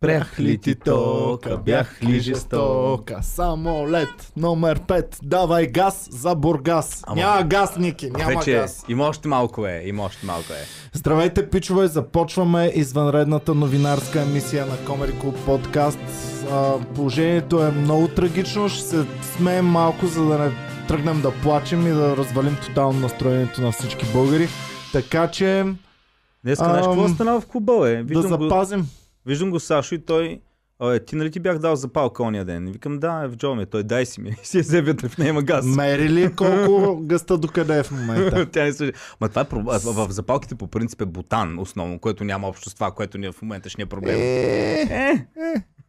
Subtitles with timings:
[0.00, 3.18] Прях ли ти тока, бях ли жестока?
[3.22, 5.18] Самолет номер 5.
[5.22, 7.04] Давай газ за Бургас.
[7.06, 8.84] Ама- Няма газ, Ники, няма Вече газ.
[8.88, 10.64] има още малко е, има още малко е.
[10.92, 11.86] Здравейте, пичове!
[11.86, 15.98] Започваме извънредната новинарска емисия на Comedy Club подкаст.
[16.52, 18.68] А, положението е много трагично.
[18.68, 19.04] Ще се
[19.36, 20.50] смеем малко, за да не
[20.88, 24.48] тръгнем да плачем и да развалим тотално настроението на всички българи.
[24.92, 25.64] Така че
[26.44, 28.86] Днес знаеш какво Ам, стана в клуба, да Виждам, го, запазим.
[29.28, 30.40] Виждам го Сашо и той...
[30.80, 32.72] Абе, ти нали ти бях дал запалка ония ден?
[32.72, 33.66] Викам, да, е в джоба ми.
[33.66, 34.36] Той дай си ми.
[34.42, 35.66] Си я взе вътре в нея има газ.
[35.66, 38.50] Мери ли колко гъста докъде е в момента?
[38.52, 38.92] Тя не слуша.
[39.20, 39.78] Ма това е проблем.
[39.84, 43.32] В, запалките по принцип е бутан основно, което няма общо с това, което ни е
[43.32, 44.16] в момента ще ни е проблем.
[44.18, 45.26] Е, Е,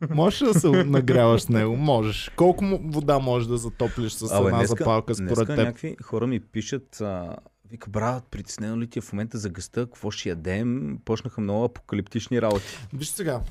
[0.09, 1.75] можеш да се нагряваш с него?
[1.75, 2.31] Можеш.
[2.35, 5.57] Колко вода можеш да затоплиш с Абе, една днеска, запалка според днеска теб?
[5.57, 7.35] някакви хора ми пишат, а,
[7.71, 10.97] вика, брат, притеснено ли ти е в момента за гъста, какво ще ядем?
[11.05, 12.65] Почнаха много апокалиптични работи.
[12.93, 13.41] Виж сега,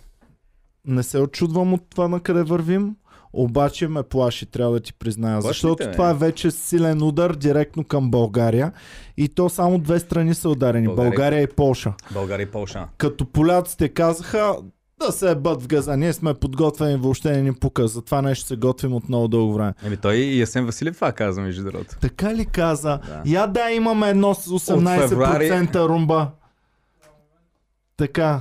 [0.84, 2.96] не се очудвам от това на къде вървим,
[3.32, 5.41] обаче ме плаши, трябва да ти призная.
[5.41, 5.92] Плаши защото бе.
[5.92, 8.72] това е вече силен удар директно към България.
[9.16, 10.86] И то само две страни са ударени.
[10.86, 11.10] България.
[11.10, 11.94] България, и Полша.
[12.12, 12.88] България и Полша.
[12.98, 14.56] Като поляците казаха
[15.06, 15.96] да се ебат в газа.
[15.96, 17.88] Ние сме подготвени, въобще не ни пука.
[17.88, 19.74] За това нещо се готвим от много дълго време.
[19.84, 21.96] Еми той и Ясен Василев това каза, между другото.
[22.00, 22.98] Така ли каза?
[23.06, 23.22] Да.
[23.26, 25.69] Я да имаме едно с 18% февруари.
[25.74, 26.30] румба.
[27.96, 28.41] Така.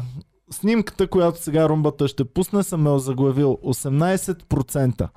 [0.52, 5.08] Снимката, която сега румбата ще пусне, съм я заглавил 18%.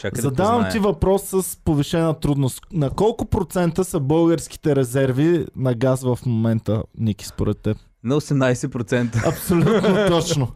[0.00, 0.72] Чакай да Задавам позная.
[0.72, 2.60] ти въпрос с повишена трудност.
[2.72, 7.76] На колко процента са българските резерви на газ в момента, Ники, според теб?
[8.04, 9.28] На 18%.
[9.28, 10.48] Абсолютно точно.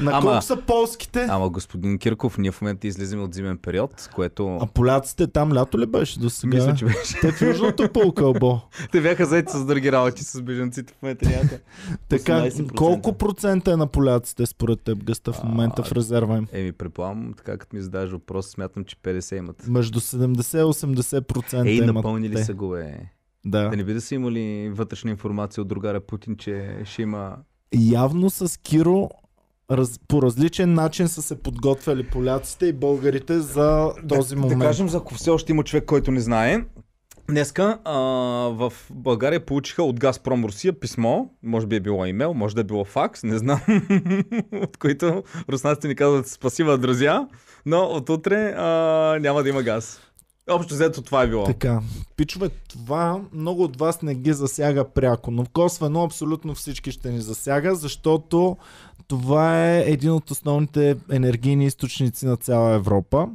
[0.00, 1.26] На Ама- колко са полските?
[1.30, 4.56] Ама господин Кирков, ние в момента излизаме от зимен период, което...
[4.56, 6.56] А поляците там лято ли беше до сега?
[6.56, 7.20] Мисля, че беше.
[7.20, 8.60] Те в Южното полукълбо.
[8.92, 11.60] Те бяха заети с други работи с бежанците в момента някъде.
[12.08, 12.74] Така, 18%.
[12.74, 16.46] колко процента е на поляците според теб гъста в момента А, в резерва им?
[16.52, 19.68] Еми, предполагам, така като ми задаваш въпрос, смятам, че 50 имат.
[19.68, 20.62] Между 70 и
[21.20, 22.44] 80% Ей, имат напълнили те.
[22.44, 23.10] са го, е.
[23.44, 23.68] Да.
[23.68, 27.36] Да не би да са имали вътрешна информация от другаря Путин, че ще има...
[27.74, 29.08] Явно с Киро
[29.70, 34.58] раз, по различен начин са се подготвяли поляците и българите за този да, момент.
[34.58, 36.64] Да кажем, за ако все още има човек, който не знае.
[37.28, 37.98] Днеска а,
[38.50, 42.64] в България получиха от Газпром Русия писмо, може би е било имейл, може да е
[42.64, 43.60] било факс, не знам,
[44.52, 47.28] от които руснаците ни казват спасива, друзья,
[47.66, 50.00] но от утре а, няма да има газ.
[50.50, 51.44] Общо взето това е било.
[51.44, 51.80] Така,
[52.16, 57.20] пичове, това много от вас не ги засяга пряко, но косвено абсолютно всички ще ни
[57.20, 58.56] засяга, защото
[59.08, 63.28] това е един от основните енергийни източници на цяла Европа.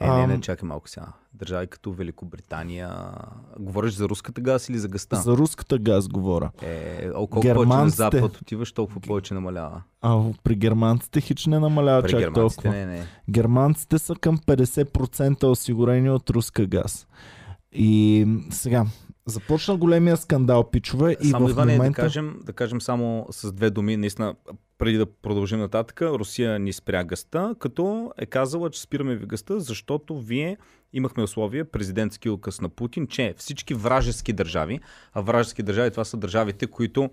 [0.00, 1.06] Е, не, не, чакай малко сега.
[1.40, 2.90] Държави като Великобритания.
[3.58, 5.16] Говориш за руската газ или за газта?
[5.16, 6.50] За руската газ говоря.
[6.62, 9.82] Е, колко повече на Германците- запад отиваш, толкова повече намалява.
[10.00, 12.70] А при германците хич не намалява При чак германците толкова.
[12.70, 13.06] не, не.
[13.30, 17.06] Германците са към 50% осигурени от руска газ.
[17.72, 18.86] И сега,
[19.26, 21.96] започна големия скандал, пичове, и само в Иване, момента...
[21.96, 24.34] да, кажем, да кажем само с две думи, наистина,
[24.78, 29.60] преди да продължим нататък, Русия ни спря гъста, като е казала, че спираме ви гъста,
[29.60, 30.56] защото вие
[30.92, 34.80] имахме условия, президентски указ на Путин, че всички вражески държави,
[35.12, 37.10] а вражески държави това са държавите, които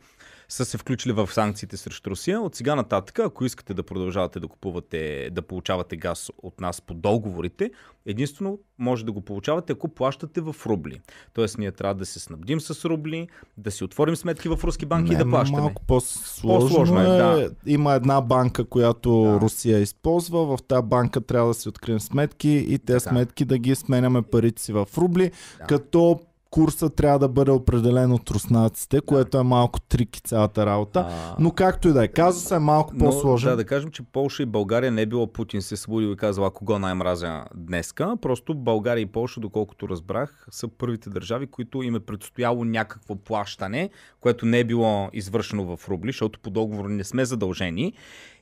[0.49, 2.41] са се включили в санкциите срещу Русия.
[2.41, 6.93] От сега нататък, ако искате да продължавате да купувате, да получавате газ от нас по
[6.93, 7.71] договорите,
[8.05, 11.01] единствено може да го получавате, ако плащате в рубли.
[11.33, 15.13] Тоест ние трябва да се снабдим с рубли, да си отворим сметки в руски банки
[15.13, 15.61] и да плащаме.
[15.61, 17.07] Малко по-сложно, По-сложно е, е.
[17.07, 17.49] да.
[17.65, 19.39] Има една банка, която Да.
[19.41, 20.57] Русия използва.
[20.57, 23.15] В тази банка трябва да си открием сметки и тези Така.
[23.15, 25.65] сметки да ги сменяме парите си в рубли, Да.
[25.65, 26.19] като
[26.51, 31.07] курса трябва да бъде определен от руснаците, което е малко трики цялата работа.
[31.09, 33.49] А, Но както и да е, каза се е малко но, по-сложен.
[33.49, 36.17] Да, да кажем, че Полша и България не е било Путин се е събудил и
[36.17, 38.17] казал, а кого най-мразя днеска.
[38.21, 43.89] Просто България и Полша, доколкото разбрах, са първите държави, които им е предстояло някакво плащане,
[44.19, 47.93] което не е било извършено в рубли, защото по договор не сме задължени.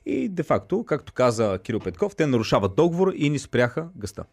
[0.06, 4.24] И де-факто, както каза Кирил Петков, те нарушават договор и ни спряха гъста.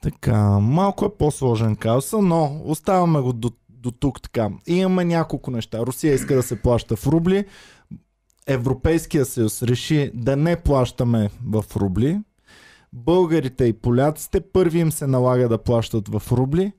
[0.00, 4.50] Така, малко е по-сложен казуса, но оставаме го до, до тук така.
[4.66, 5.78] И имаме няколко неща.
[5.78, 7.44] Русия иска да се плаща в рубли.
[8.46, 12.20] Европейския съюз реши да не плащаме в рубли.
[12.92, 16.72] Българите и поляците първи им се налага да плащат в рубли.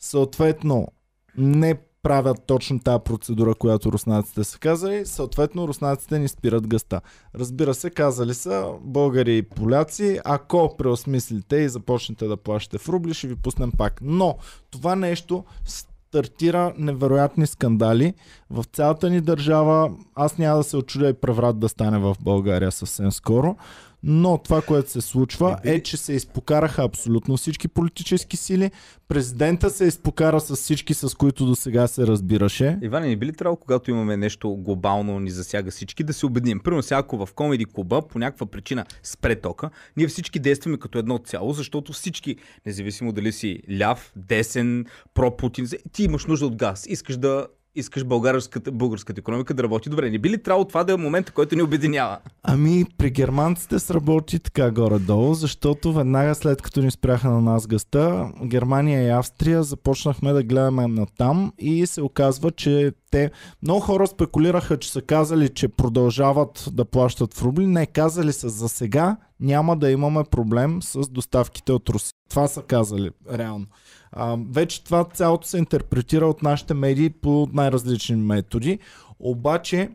[0.00, 0.88] Съответно,
[1.36, 5.06] не правят точно тази процедура, която руснаците са казали.
[5.06, 7.00] Съответно, руснаците ни спират гъста.
[7.34, 13.14] Разбира се, казали са българи и поляци, ако преосмислите и започнете да плащате в рубли,
[13.14, 14.00] ще ви пуснем пак.
[14.02, 14.36] Но
[14.70, 18.14] това нещо стартира невероятни скандали
[18.50, 19.90] в цялата ни държава.
[20.14, 23.56] Аз няма да се очудя и преврат да стане в България съвсем скоро.
[24.02, 28.70] Но това, което се случва е, че се изпокараха абсолютно всички политически сили.
[29.08, 32.78] Президента се изпокара с всички, с които до сега се разбираше.
[32.82, 36.60] Иване, не би ли трябвало, когато имаме нещо глобално, ни засяга всички, да се обединим?
[36.60, 40.98] Примерно, сега ако в комеди клуба по някаква причина спре тока, ние всички действаме като
[40.98, 46.86] едно цяло, защото всички, независимо дали си ляв, десен, про-Путин, ти имаш нужда от газ,
[46.88, 50.10] искаш да искаш българската, българската економика да работи добре.
[50.10, 52.18] Не би ли трябвало това да е момента, който ни обединява?
[52.42, 58.32] Ами, при германците сработи така горе-долу, защото веднага след като ни спряха на нас гъста,
[58.44, 63.30] Германия и Австрия започнахме да гледаме на там и се оказва, че те...
[63.62, 67.66] Много хора спекулираха, че са казали, че продължават да плащат в рубли.
[67.66, 72.12] Не, казали са за сега няма да имаме проблем с доставките от Русия.
[72.30, 73.66] Това са казали, реално.
[74.12, 78.78] А, вече това цялото се интерпретира от нашите медии по най-различни методи.
[79.20, 79.90] Обаче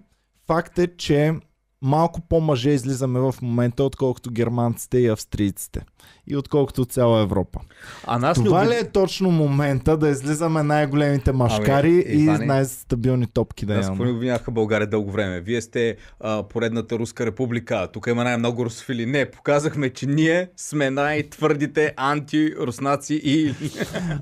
[0.47, 1.33] факт е, че
[1.81, 5.81] малко по-мъже излизаме в момента, отколкото германците и австрийците.
[6.27, 7.59] И отколкото цяла Европа.
[8.07, 12.45] А нас Това ли, ли е точно момента да излизаме най-големите машкари Ами, и Иване,
[12.45, 14.05] най-стабилни топки да имаме?
[14.05, 15.41] ни обвиняха България дълго време?
[15.41, 17.87] Вие сте а, поредната руска република.
[17.93, 19.05] Тук има най-много русофили.
[19.05, 23.53] Не, показахме, че ние сме най-твърдите антируснаци и...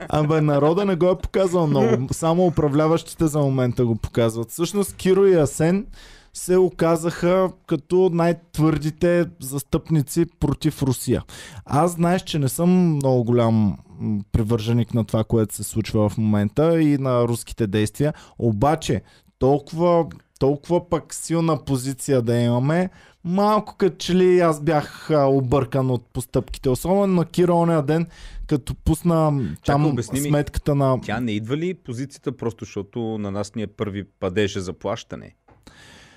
[0.09, 2.13] Абе, народа не го е показал много.
[2.13, 4.51] Само управляващите за момента го показват.
[4.51, 5.85] Всъщност Киро и Асен
[6.35, 11.23] се оказаха като най-твърдите застъпници против Русия.
[11.65, 13.77] Аз знаеш, че не съм много голям
[14.31, 19.01] привърженик на това, което се случва в момента и на руските действия, обаче
[19.39, 20.05] толкова,
[20.39, 22.89] толкова пък силна позиция да имаме,
[23.23, 26.69] малко като че ли аз бях объркан от постъпките.
[26.69, 28.07] Особено на Киро оня ден,
[28.47, 30.29] като пусна там обясни ми.
[30.29, 31.01] сметката на...
[31.01, 35.35] Тя не идва ли позицията просто защото на нас ни е първи падеже за плащане?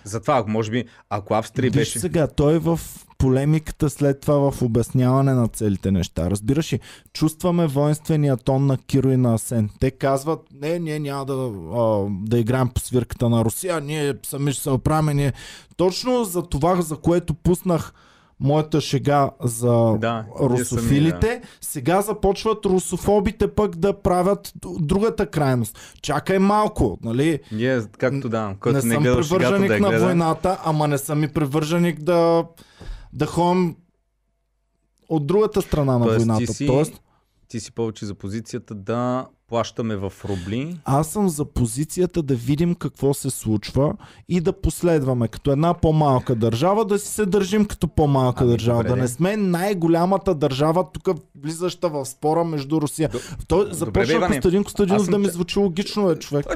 [0.04, 1.98] Затова, може би, ако Австрия Виж беше...
[1.98, 2.80] сега, той е в
[3.18, 6.30] полемиката след това в обясняване на целите неща.
[6.30, 6.80] Разбираш ли,
[7.12, 9.70] чувстваме воинствения тон на Киро и на Асен.
[9.80, 14.52] Те казват, не, ние няма да, а, да играем по свирката на Русия, ние сами
[14.52, 15.16] ще се оправим.
[15.16, 15.32] Ние...
[15.76, 17.92] Точно за това, за което пуснах
[18.40, 25.78] моята шега за Да, русофилите, сега започват русофобите пък да правят другата крайност.
[26.02, 27.40] Чакай малко, нали?
[27.52, 30.04] Ние, както да, не не, съм привърженик да на гледа.
[30.04, 32.44] войната, ама не съм и привърженик да,
[33.12, 33.76] да ходим
[35.08, 36.38] от другата страна на Тоест, войната.
[36.38, 37.00] ти си- Тоест,
[37.48, 40.78] Ти си повече за позицията да плащаме в рубли.
[40.84, 43.94] аз съм за позицията да видим какво се случва
[44.28, 45.28] и да последваме.
[45.28, 48.78] Като една по-малка държава, да си се държим като по-малка Ами, държава.
[48.78, 53.10] добре, да не сме най-голямата държава, тук влизаща в спора между Русия.
[53.48, 54.36] Той бе, започна Иване.
[54.36, 56.46] Костадин Костадинов съм да ми звучи логично, е, човек.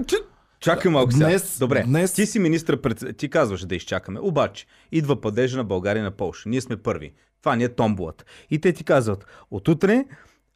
[0.60, 1.26] Чакай малко сега.
[1.26, 3.16] Днес- Добре, днес- ти си министр пред...
[3.16, 4.20] Ти казваш да изчакаме.
[4.20, 6.48] Обаче, идва падежа на България на Полша.
[6.48, 7.12] Ние сме първи.
[7.40, 8.24] Това ни е томбулата.
[8.50, 10.04] И те ти казват, от утре,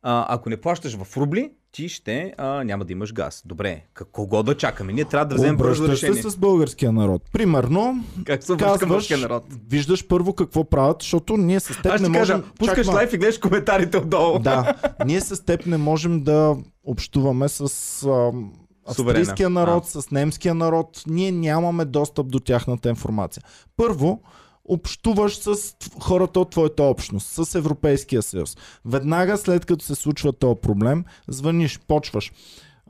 [0.02, 3.43] а, ако не плащаш в рубли, ти ще а, няма да имаш газ.
[3.46, 3.82] Добре,
[4.12, 4.93] кого да чакаме?
[4.93, 6.22] Ние трябва да вземем бързо решение.
[6.22, 7.22] се с българския народ.
[7.32, 9.44] Примерно, Как се към казваш, българския народ?
[9.69, 12.50] виждаш първо какво правят, защото ние с теб Аз не ще кажа, можем...
[12.58, 14.38] пускаш лайф и гледаш коментарите отдолу.
[14.38, 14.75] Да,
[15.06, 17.62] ние с теб не можем да общуваме с
[18.06, 18.52] ам,
[18.87, 21.02] австрийския народ, с немския народ.
[21.06, 23.42] Ние нямаме достъп до тяхната информация.
[23.76, 24.20] Първо,
[24.68, 28.56] общуваш с хората от твоята общност, с Европейския съюз.
[28.85, 32.32] Веднага след като се случва този проблем, звъниш, почваш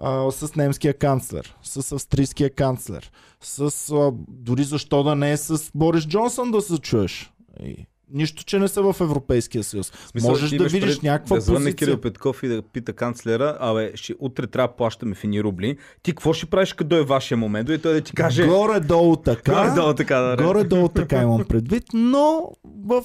[0.00, 5.70] а, с немския канцлер, с австрийския канцлер, с а, дори защо да не е с
[5.74, 7.32] Борис Джонсън да се чуеш.
[7.62, 9.92] И, нищо, че не са в Европейския съюз.
[10.06, 11.72] Смисъл, Можеш да видиш пред- някаква да звънне.
[11.72, 15.76] Кирил Петков и да пита канцлера, абе, ще, утре трябва да плащаме в едни рубли.
[16.02, 17.68] Ти какво ще правиш, като е вашия момент?
[17.68, 18.46] И той да ти каже...
[18.46, 19.52] Горе-долу така.
[19.54, 20.44] Горе-долу така, да.
[20.44, 22.50] Горе-долу така имам предвид, но
[22.84, 23.02] в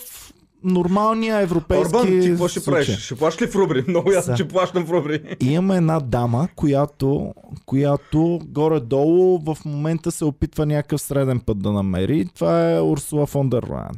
[0.64, 2.86] нормалния европейски Орбан, ти какво ще случай.
[2.86, 3.00] правиш?
[3.00, 3.84] Ще плащаш ли в рубли?
[3.88, 5.22] Много ясно, че плащам в рубли.
[5.40, 7.34] И Имаме една дама, която,
[7.66, 12.28] която горе-долу в момента се опитва някакъв среден път да намери.
[12.36, 13.96] Това е Урсула фон дер Лайен.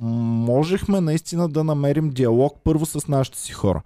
[0.00, 3.82] Можехме наистина да намерим диалог първо с нашите си хора.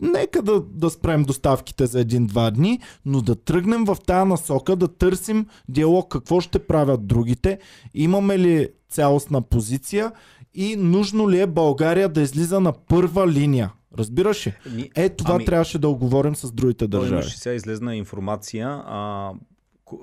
[0.00, 4.88] Нека да, да спрем доставките за един-два дни, но да тръгнем в тая насока, да
[4.88, 7.58] търсим диалог какво ще правят другите,
[7.94, 10.12] имаме ли цялостна позиция
[10.54, 13.72] и нужно ли е България да излиза на първа линия.
[13.98, 14.90] Разбираш ли?
[14.94, 17.12] Е, това Ами- трябваше да оговорим с другите държави.
[17.12, 19.30] имаше сега излезна информация, а,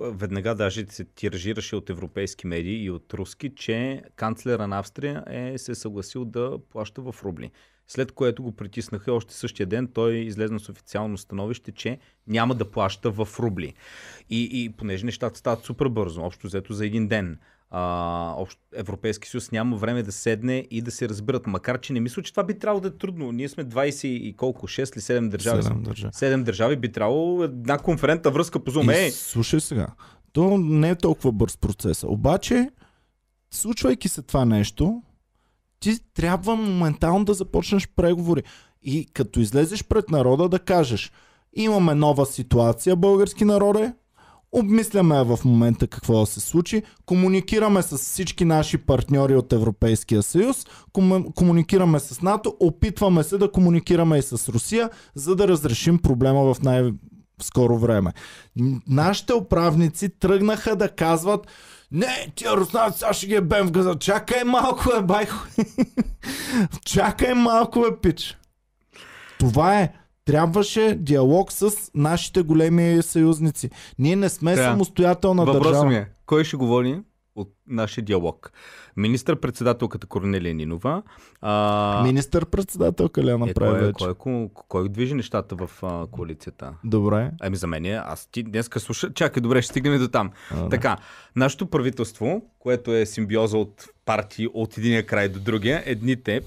[0.02, 5.58] веднага даже се тиражираше от европейски медии и от руски, че канцлера на Австрия е
[5.58, 7.52] се съгласил да плаща в рубли.
[7.88, 12.72] След което го притиснаха още същия ден, той излезна с официално становище, че няма да
[12.72, 13.74] плаща в рубли.
[14.30, 17.40] И, и понеже нещата стават супер бързо, общо взето за един ден,
[17.72, 18.46] а,
[18.76, 21.48] Европейски съюз няма време да седне и да се разберат.
[21.48, 23.32] Макар, че не мисля, че това би трябвало да е трудно.
[23.32, 24.68] Ние сме 20 и колко?
[24.68, 25.64] 6 или 7 държави.
[25.64, 25.86] Седем сме.
[25.86, 26.14] държави.
[26.14, 29.08] 7 държави би трябвало една конферентна връзка по Zoom.
[29.08, 29.88] И слушай сега,
[30.34, 32.08] то не е толкова бърз процеса.
[32.08, 32.70] Обаче,
[33.52, 35.02] случвайки се това нещо,
[35.80, 38.44] ти трябва моментално да започнеш преговори.
[38.82, 41.12] И като излезеш пред народа да кажеш,
[41.54, 43.94] имаме нова ситуация, български народе,
[44.52, 50.66] обмисляме в момента какво да се случи, комуникираме с всички наши партньори от Европейския съюз,
[50.94, 56.54] кому- комуникираме с НАТО, опитваме се да комуникираме и с Русия, за да разрешим проблема
[56.54, 56.92] в най-
[57.42, 58.14] скоро време.
[58.88, 61.48] Нашите управници тръгнаха да казват
[61.92, 63.96] не, тия руснаци сега ще ги ебем в газа.
[64.00, 65.48] Чакай малко, е, байхо.
[66.86, 68.38] Чакай малко, е, пич.
[69.40, 69.94] Това е.
[70.32, 73.70] Трябваше диалог с нашите големи съюзници.
[74.00, 74.72] Ние не сме Така.
[74.72, 75.86] самостоятелна въпросът държава.
[75.86, 77.02] ми е, кой ще говори
[77.36, 78.52] от нашия диалог?
[78.98, 81.04] Министър-председателката Корнелия Нинова.
[81.42, 82.02] А...
[82.06, 84.06] Министър-председателка ли я Е, направи кой, е, вече?
[84.06, 86.74] кой, кой, кой движи нещата в а, коалицията?
[86.84, 87.32] Добре.
[87.42, 89.14] Ами за мен е, аз ти днеска слуша...
[89.14, 90.32] Чакай, добре, ще стигнем до там.
[90.52, 90.70] А, да.
[90.70, 90.98] Така,
[91.36, 96.42] нашето правителство, което е симбиоза от партии от единия край до другия, едните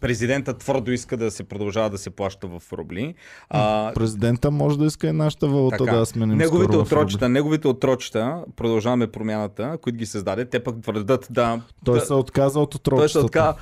[0.00, 3.14] президентът твърдо иска да се продължава да се плаща в рубли.
[3.50, 8.44] А, Президента може да иска и нашата валута така, да сменим неговите отрочета, неговите отрочета,
[8.56, 11.60] продължаваме промяната, които ги създаде, те пък твърдат да...
[11.84, 13.26] Той да, се отказа от той се отрочеството.
[13.26, 13.54] отка...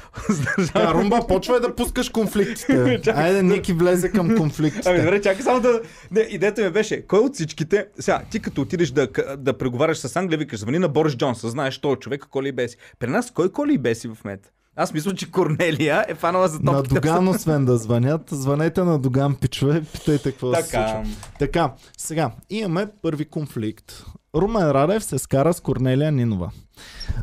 [0.75, 3.01] Да, Румба, почвай да пускаш конфликтите.
[3.15, 4.89] Айде, Ники влезе към конфликтите.
[4.89, 5.81] Ами добре, чакай само да...
[6.11, 7.87] Не, идеята ми беше, кой от всичките...
[7.99, 11.79] Сега, ти като отидеш да, да преговаряш с Англия, викаш, звъни на Борис Джонсън, знаеш,
[11.79, 12.77] той човек, коли и беси.
[12.99, 14.53] При нас кой коли и беси в мед?
[14.79, 16.95] Аз мисля, че Корнелия е фанала за На топките.
[16.95, 20.89] Доган освен да звънят, звънете на Доган, пичове, питайте какво се Така.
[20.89, 21.17] случва.
[21.39, 24.05] Така, сега, имаме първи конфликт.
[24.35, 26.51] Румен Радев се скара с Корнелия Нинова.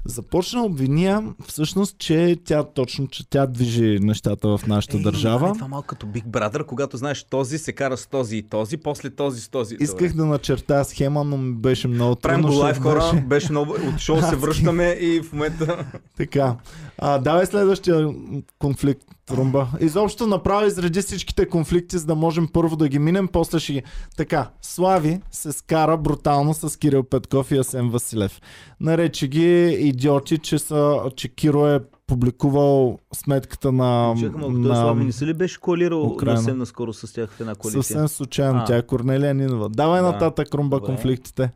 [0.06, 5.54] Започна обвиния всъщност, че тя точно, че тя движи нещата в нашата Ей, държава.
[5.54, 9.10] Това малко като Big Brother, когато знаеш този се кара с този и този, после
[9.10, 9.78] този с този.
[9.80, 12.58] Исках да начертая схема, но ми беше много Правим трудно.
[12.58, 13.74] го лайв хора, беше- беше много...
[13.94, 15.86] От шоу се връщаме и в момента...
[16.18, 16.56] Така.
[16.98, 18.14] А, давай следващия
[18.60, 19.68] конфликт, Румба.
[19.80, 23.84] Изобщо направи изреди всичките конфликти, за да можем първо да ги минем, после ще ги...
[24.18, 28.42] Така, Слави се скара брутално с Кирил Петков и Асен Василев.
[28.84, 34.16] Нарече ги идиоти, че, са, че Киро е публикувал сметката на...
[34.20, 34.76] Чакам, ако той на...
[34.76, 36.38] Слави не се ли беше коалирал Украина.
[36.38, 37.84] съвсем наскоро с тях в една коалиция?
[37.84, 38.60] Съвсем случайно.
[38.60, 38.66] А.
[38.66, 39.70] Тя е Корнелия Нинова.
[39.70, 40.12] Давай Да.
[40.12, 40.86] нататък, Румба, Добре.
[40.86, 41.52] конфликтите.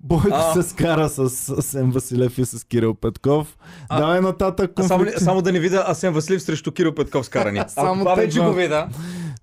[0.00, 0.52] Бойко А.
[0.52, 1.18] се скара с
[1.50, 3.58] Асен Василев и с Кирил Петков.
[3.88, 4.00] А.
[4.00, 5.24] Давай нататък А само, конфликти.
[5.24, 7.60] само да не видя Асен Василев срещу Кирил Петков скарани.
[7.68, 8.88] Само Ако това те вече го вида.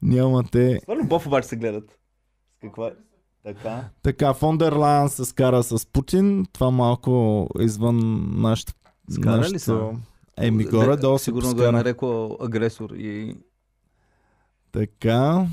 [0.01, 0.79] Нямате.
[0.81, 1.83] Това любов обаче се гледат.
[2.51, 2.91] С каква?
[3.48, 3.89] Така.
[4.04, 6.46] Така, Фондер Лайан се скара с Путин.
[6.54, 8.74] Това малко извън нашата...
[9.10, 9.89] Скара ли нашето- са?
[10.38, 13.36] Еми, горе долу се Сигурно го е нарекла агресор и...
[14.72, 15.48] Така.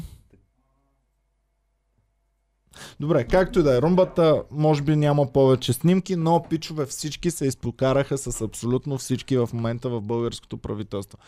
[3.01, 3.83] Добре, както и да е.
[3.83, 9.49] Румбата може би няма повече снимки, но пичове всички се изпокараха с абсолютно всички в
[9.53, 11.19] момента в българското правителство.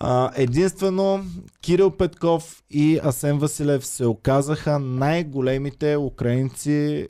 [0.00, 1.24] А, единствено
[1.60, 7.08] Кирил Петков и Асен Василев се оказаха най-големите украинци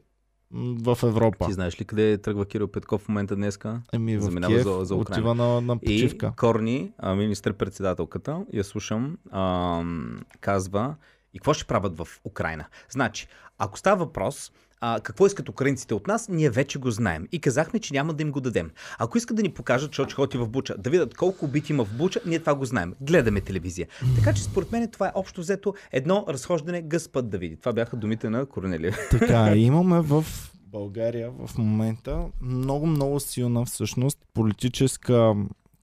[0.56, 1.46] в Европа.
[1.46, 3.82] Ти знаеш ли къде тръгва Кирил Петков в момента днеска?
[3.92, 5.02] Еми в Заминава Киев за- за Украйна.
[5.12, 6.32] отива на, на И почивка.
[6.36, 10.94] Корни, а, министър-председателката, я слушам, ам, казва
[11.34, 12.64] и какво ще правят в Украина.
[12.90, 14.52] Значи, ако става въпрос
[14.86, 17.28] а, какво искат украинците от нас, ние вече го знаем.
[17.32, 18.70] И казахме, че няма да им го дадем.
[18.98, 21.96] Ако искат да ни покажат, ще ходи в Буча, да видят колко убити има в
[21.96, 22.94] Буча, ние това го знаем.
[23.00, 23.86] Гледаме телевизия.
[24.16, 27.56] Така че според мен това е общо взето едно разхождане гъс път да види.
[27.56, 28.96] Това бяха думите на Корнелия.
[29.10, 30.24] Така, имаме в
[30.66, 35.34] България в момента много, много силна всъщност политическа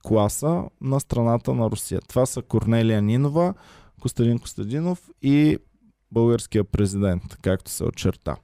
[0.02, 2.00] класа на страната на Русия.
[2.08, 3.54] Това са Корнелия Нинова,
[4.00, 5.58] Костадин Костадинов и
[6.12, 8.36] българския президент, както се очерта.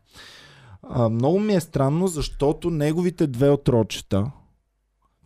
[0.82, 4.30] А, много ми е странно, защото неговите две отрочета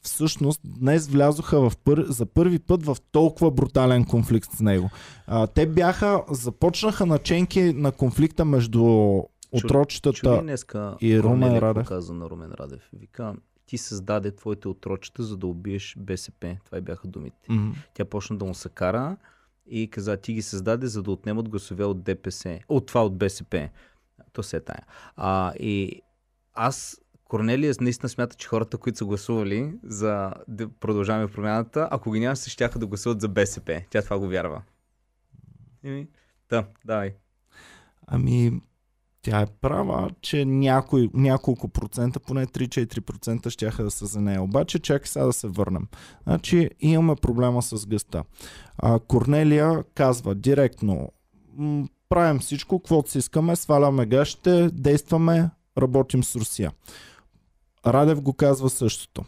[0.03, 2.05] всъщност днес влязоха в пър...
[2.09, 4.91] за първи път в толкова брутален конфликт с него.
[5.27, 8.85] А, те бяха, започнаха наченки на конфликта между
[9.53, 10.57] отрочетата.
[11.01, 11.87] И Румен какво Радев.
[11.87, 12.89] каза на Румен Радев.
[12.93, 13.35] Вика,
[13.67, 16.57] ти създаде твоите отрочета, за да убиеш БСП.
[16.65, 17.37] Това и бяха думите.
[17.49, 19.17] М, Тя почна да му се кара
[19.67, 22.61] и каза, ти ги създаде, за да отнемат гласове от ДПС.
[22.69, 23.69] От това от БСП.
[24.33, 24.83] То се е тая.
[25.17, 26.03] А, и
[26.55, 32.21] аз Корнелия наистина смята, че хората, които са гласували за да продължаваме промяната, ако ги
[32.21, 33.83] нямаше, ще да гласуват за БСП.
[33.91, 34.63] Тя това го вярва.
[35.85, 36.09] Еми,
[36.51, 37.15] да, давай.
[38.07, 38.61] Ами,
[39.23, 44.43] тя е права, че някой, няколко процента, поне 3-4% ще да са за нея.
[44.43, 45.89] Обаче, чакай сега да се върнем.
[46.23, 48.25] Значи, имаме проблема с гъста.
[48.79, 51.13] А, Корнелия казва директно,
[52.13, 56.73] правим всичко, каквото си искаме, сваляме гащите, действаме, работим с Русия.
[57.87, 59.25] Радев го казва същото.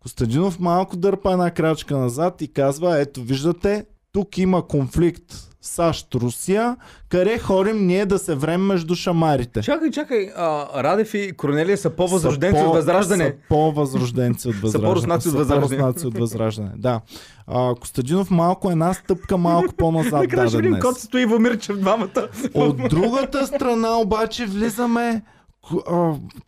[0.00, 6.76] Костадинов малко дърпа една крачка назад и казва, ето виждате, тук има конфликт САЩ-Русия,
[7.08, 9.62] къде ходим ние да се време между шамарите.
[9.62, 13.24] Чакай, чакай, а, Радев и Корнелия са по-възрожденци от Възраждане.
[13.24, 14.88] Са по-възрожденци от Възраждане.
[14.88, 16.70] са по-руснаци от Възраждане.
[16.76, 17.00] да.
[17.46, 20.82] А, Костадинов малко една стъпка малко по-назад даде днес.
[20.82, 21.38] Кот стои в
[21.76, 22.28] двамата.
[22.54, 25.22] От другата страна обаче влизаме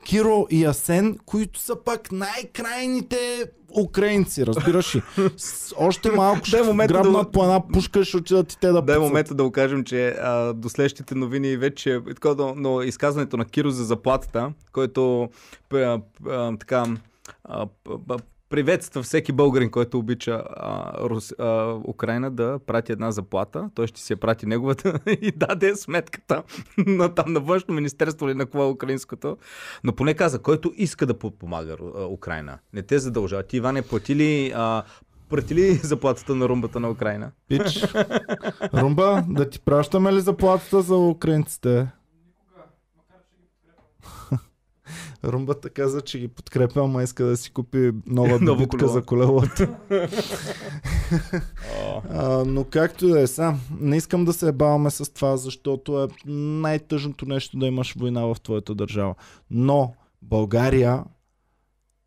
[0.04, 3.44] Киро и Асен, които са пак най-крайните
[3.80, 5.02] украинци, разбираш ли?
[5.76, 6.56] Още малко ще
[6.88, 7.30] грабнат да...
[7.30, 10.68] по една пушка, ще отидат и те да Дай момента да окажем, че а, до
[10.68, 15.28] следващите новини вече, такова, но изказването на Киро за заплатата, който
[15.72, 16.84] а, а, така
[17.44, 17.66] а,
[18.52, 23.70] приветства всеки българин, който обича а, Рус, а, Украина да прати една заплата.
[23.74, 26.42] Той ще си я прати неговата и даде сметката
[26.86, 29.36] на там на външно министерство или на какво украинското.
[29.84, 31.76] Но поне каза, който иска да помага
[32.10, 32.58] Украина.
[32.72, 33.42] Не те задължава.
[33.42, 34.82] Ти, Иван, е платили а,
[35.30, 37.30] прати ли заплатата на румбата на Украина?
[37.48, 37.84] Пич,
[38.74, 41.88] румба, да ти пращаме ли заплатата за украинците?
[45.24, 49.66] Румбата каза, че ги подкрепя, ама иска да си купи нова бибитка за колелото.
[52.10, 56.08] а, но както да е са, не искам да се баваме с това, защото е
[56.26, 59.14] най-тъжното нещо да имаш война в твоята държава.
[59.50, 61.04] Но България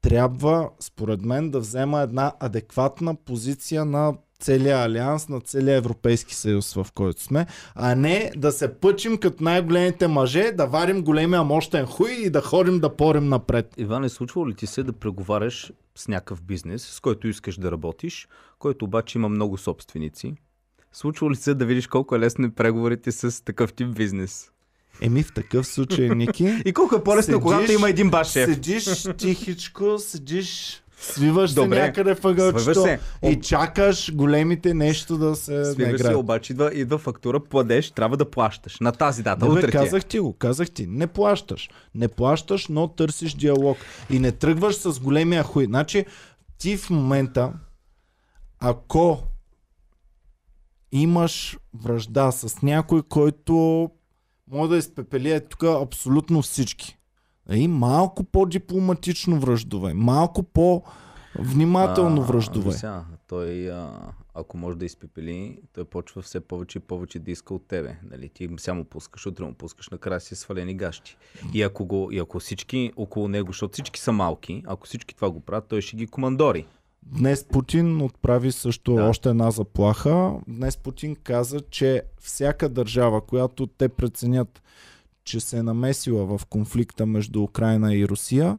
[0.01, 6.73] трябва, според мен, да взема една адекватна позиция на целия алианс, на целия Европейски съюз,
[6.73, 11.85] в който сме, а не да се пъчим като най-големите мъже, да варим големия мощен
[11.85, 13.73] хуй и да ходим да порим напред.
[13.77, 17.71] Иван, е случвало ли ти се да преговаряш с някакъв бизнес, с който искаш да
[17.71, 18.27] работиш,
[18.59, 20.33] който обаче има много собственици?
[20.93, 24.51] Случвало ли се да видиш колко е лесно преговорите с такъв тип бизнес?
[25.01, 26.61] Еми в такъв случай, Ники.
[26.65, 28.49] и колко е по-лесно, когато има един баш шеф.
[28.49, 32.99] Седиш тихичко, седиш Свиваш Добре, се някъде въгълчето се.
[33.23, 38.31] и чакаш големите нещо да се Свиваш се, обаче идва, идва фактура, пладеш, трябва да
[38.31, 38.79] плащаш.
[38.79, 40.87] На тази дата, утре казах ти го, казах ти.
[40.87, 41.69] Не плащаш.
[41.95, 43.77] Не плащаш, но търсиш диалог.
[44.09, 45.65] И не тръгваш с големия хуй.
[45.65, 46.05] Значи,
[46.57, 47.53] ти в момента,
[48.59, 49.23] ако
[50.91, 53.89] имаш връжда с някой, който
[54.51, 56.97] може да изпепели е тук абсолютно всички.
[57.51, 62.71] И малко по-дипломатично връждове, малко по-внимателно връждове.
[62.71, 67.53] Сега, той, а, ако може да изпепели, той почва все повече и повече да иска
[67.53, 67.97] от тебе.
[68.11, 68.29] Нали?
[68.29, 71.17] Ти само пускаш, утре му пускаш, накрая си свалени гащи.
[71.53, 75.31] И ако, го, и ако всички около него, защото всички са малки, ако всички това
[75.31, 76.65] го правят, той ще ги командори.
[77.05, 79.03] Днес Путин отправи също да.
[79.03, 80.33] още една заплаха.
[80.47, 84.61] Днес Путин каза, че всяка държава, която те преценят,
[85.25, 88.57] че се е намесила в конфликта между Украина и Русия,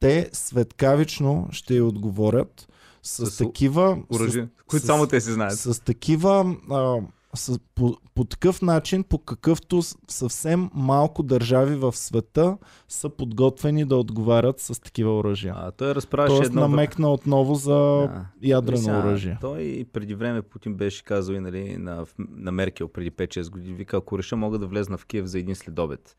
[0.00, 2.68] те светкавично ще й отговорят
[3.02, 3.98] с, с такива...
[4.10, 5.58] Оръжия, които само те си знаят.
[5.58, 7.00] С такива а,
[7.34, 13.96] с, по, по такъв начин, по какъвто съвсем малко държави в света са подготвени да
[13.96, 15.54] отговарят с такива оръжия.
[15.56, 16.60] А, той разправяше Тоест едно...
[16.60, 18.26] намекна отново за да.
[18.42, 19.38] ядрено Сега, оръжие.
[19.40, 23.96] Той преди време Путин беше казал и нали, на, на Меркел преди 5-6 години, вика,
[23.96, 26.16] ако реша мога да влезна в Киев за един следобед.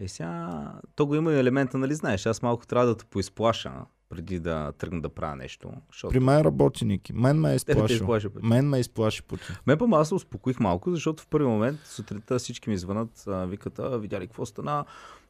[0.00, 3.72] И сега, то го има и елемента, нали знаеш, аз малко трябва да те поизплаша
[4.08, 5.72] преди да тръгна да правя нещо.
[5.92, 6.12] Защото...
[6.12, 7.12] При мен работи, Ники.
[7.12, 8.30] Мен ме е изплашил.
[8.42, 9.56] Мен ме изплаши Путин.
[9.66, 13.78] Мен по аз се успокоих малко, защото в първи момент сутринта всички ми звънат, викат,
[13.78, 14.84] а, видя ли какво стана?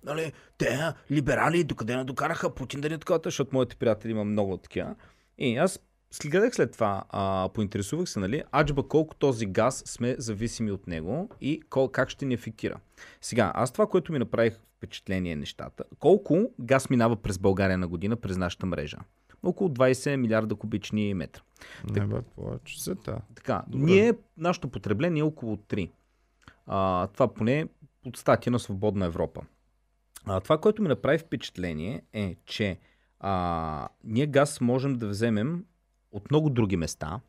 [0.04, 4.56] Нали, те, либерали, докъде не докараха Путин да ни такова, защото моите приятели има много
[4.56, 4.94] такива.
[5.38, 5.80] И аз
[6.26, 11.30] Гледах след това, а, поинтересувах се, нали, аджба колко този газ сме зависими от него
[11.40, 12.80] и кол, как ще ни ефектира.
[13.20, 17.88] Сега, аз това, което ми направих впечатление е нещата, колко газ минава през България на
[17.88, 18.98] година през нашата мрежа?
[19.42, 21.42] Около 20 милиарда кубични метра.
[21.90, 23.18] Не бе, повече се та.
[23.34, 23.84] Така, Добре.
[23.84, 25.90] ние, нашето потребление е около 3.
[26.66, 27.68] А, това поне
[28.04, 29.42] от статия на Свободна Европа.
[30.26, 32.78] А, това, което ми направи впечатление е, че
[33.20, 35.64] а, ние газ можем да вземем
[36.16, 37.20] от много други места.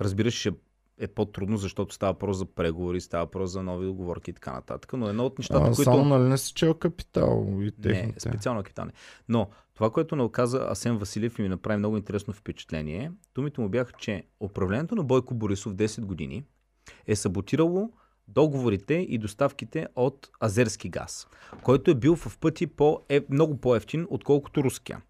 [0.00, 0.52] Разбираш, ще
[0.98, 4.92] е по-трудно, защото става въпрос за преговори, става въпрос за нови договорки и така нататък.
[4.92, 5.82] Но едно от нещата, А, които...
[5.82, 8.20] Само нали не си чел капитал и Не, техните.
[8.20, 8.92] специално капитал не.
[9.28, 13.68] Но това, което не оказа Асен Василев и ми направи много интересно впечатление, думите му
[13.68, 16.44] бяха, че управлението на Бойко Борисов 10 години
[17.06, 17.90] е саботирало
[18.28, 21.28] договорите и доставките от азерски газ,
[21.62, 25.00] който е бил в пъти по, е, много по-ефтин, отколкото руския.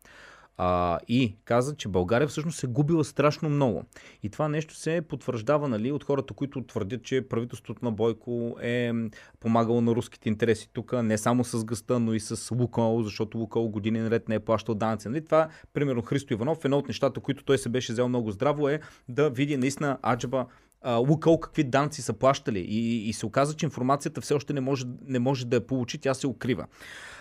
[0.61, 3.85] А, и каза, че България всъщност е губила страшно много.
[4.23, 8.93] И това нещо се потвърждава нали, от хората, които твърдят, че правителството на Бойко е
[9.41, 13.69] помагало на руските интереси тук, не само с гъста, но и с Лукол, защото Лукол
[13.69, 15.09] години наред не е плащал данъци.
[15.09, 15.25] Нали?
[15.25, 18.81] Това, примерно, Христо Иванов, едно от нещата, които той се беше взел много здраво е
[19.09, 20.47] да види наистина Аджаба
[20.87, 24.85] Лукъл какви данци са плащали и, и се оказа, че информацията все още не може,
[25.07, 26.67] не може да я получи, тя се укрива.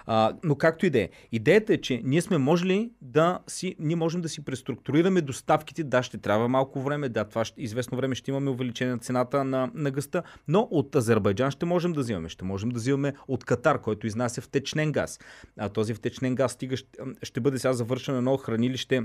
[0.06, 1.10] А, но както и да е.
[1.32, 6.04] Идеята е, че ние сме можели да си, ние можем да си преструктурираме доставките, да,
[6.04, 9.72] ще трябва малко време, да, това ще, известно време ще имаме увеличение на цената на,
[9.74, 13.82] на гъста, но от Азербайджан ще можем да взимаме, ще можем да взимаме от Катар,
[13.82, 15.20] който изнася втечнен газ.
[15.60, 19.04] А този втечнен газ стига, ще, ще бъде сега завършено едно хранилище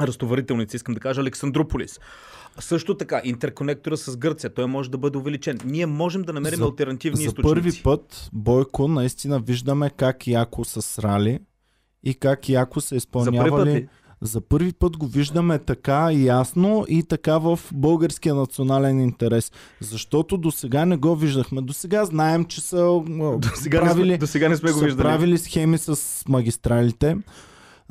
[0.00, 2.00] разтоварителници, искам да кажа Александрополис.
[2.58, 5.58] Също така, интерконектора с Гърция, той може да бъде увеличен.
[5.64, 7.54] Ние можем да намерим За- альтернативни За източници.
[7.54, 11.38] първи път Бойко наистина виждаме как яко са срали
[12.04, 13.88] и как яко са За първи изпълнявали.
[14.20, 19.52] За първи път го виждаме така ясно и така в българския национален интерес.
[19.80, 21.62] Защото до сега не го виждахме.
[21.62, 22.76] До сега знаем, че са
[23.38, 25.02] до сега, не правили, сме, до сега не сме го са виждали.
[25.04, 27.16] правили схеми с магистралите.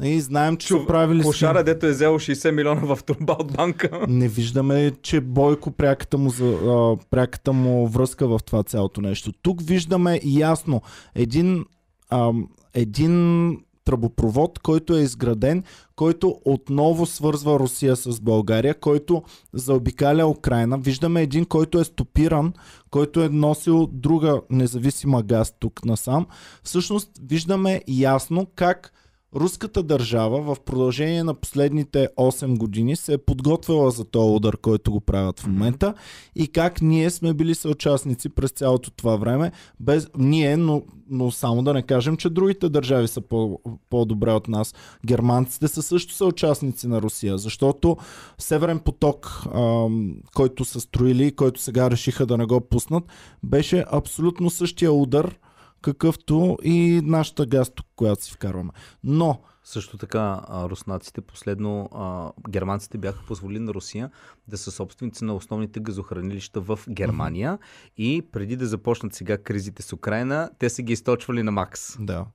[0.02, 1.32] И знаем, че са Чу- правили схеми.
[1.32, 4.06] Кошара, дето е взел 60 милиона в турба от банка.
[4.08, 9.32] Не виждаме, че Бойко пряката му, за, а, пряката му връзка в това цялото нещо.
[9.42, 10.82] Тук виждаме ясно
[11.16, 11.66] един,
[12.10, 12.32] а,
[12.74, 15.64] един тръбопровод, който е изграден,
[15.96, 20.78] който отново свързва Русия с България, който заобикаля Украина.
[20.78, 22.54] Виждаме един, който е стопиран,
[22.90, 26.28] който е носил друга независима газ тук насам.
[26.64, 28.94] Всъщност виждаме ясно как
[29.36, 34.92] руската държава в продължение на последните 8 години се е подготвила за този удар, който
[34.92, 35.94] го правят в момента
[36.36, 39.52] и как ние сме били съучастници през цялото това време.
[39.80, 44.48] Без ние, но, но само да не кажем, че другите държави са по, по-добре от
[44.48, 44.74] нас.
[45.06, 47.98] Германците са също съучастници на Русия, защото
[48.38, 53.04] Северен поток, ам, който са строили, който сега решиха да не го пуснат,
[53.44, 55.36] беше абсолютно същия удар,
[55.84, 58.72] какъвто и нашата газ, която си вкарваме.
[59.04, 64.12] Но Също така, руснаците последно, а, германците бяха позволили на Русия
[64.48, 67.60] да са собственици на основните газохранилища в Германия
[67.98, 71.98] и преди да започнат сега кризите с Украина, те са ги източвали на макс.
[72.00, 72.26] Да.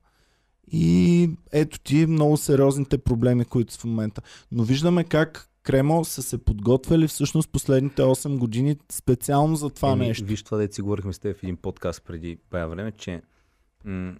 [0.72, 4.22] И ето ти много сериозните проблеми, които са в момента.
[4.52, 10.06] Но виждаме как Кремъл са се подготвили всъщност последните 8 години специално за това Еми,
[10.06, 10.24] нещо.
[10.24, 13.22] Виж това, да си говорихме с теб в един подкаст преди бая време, че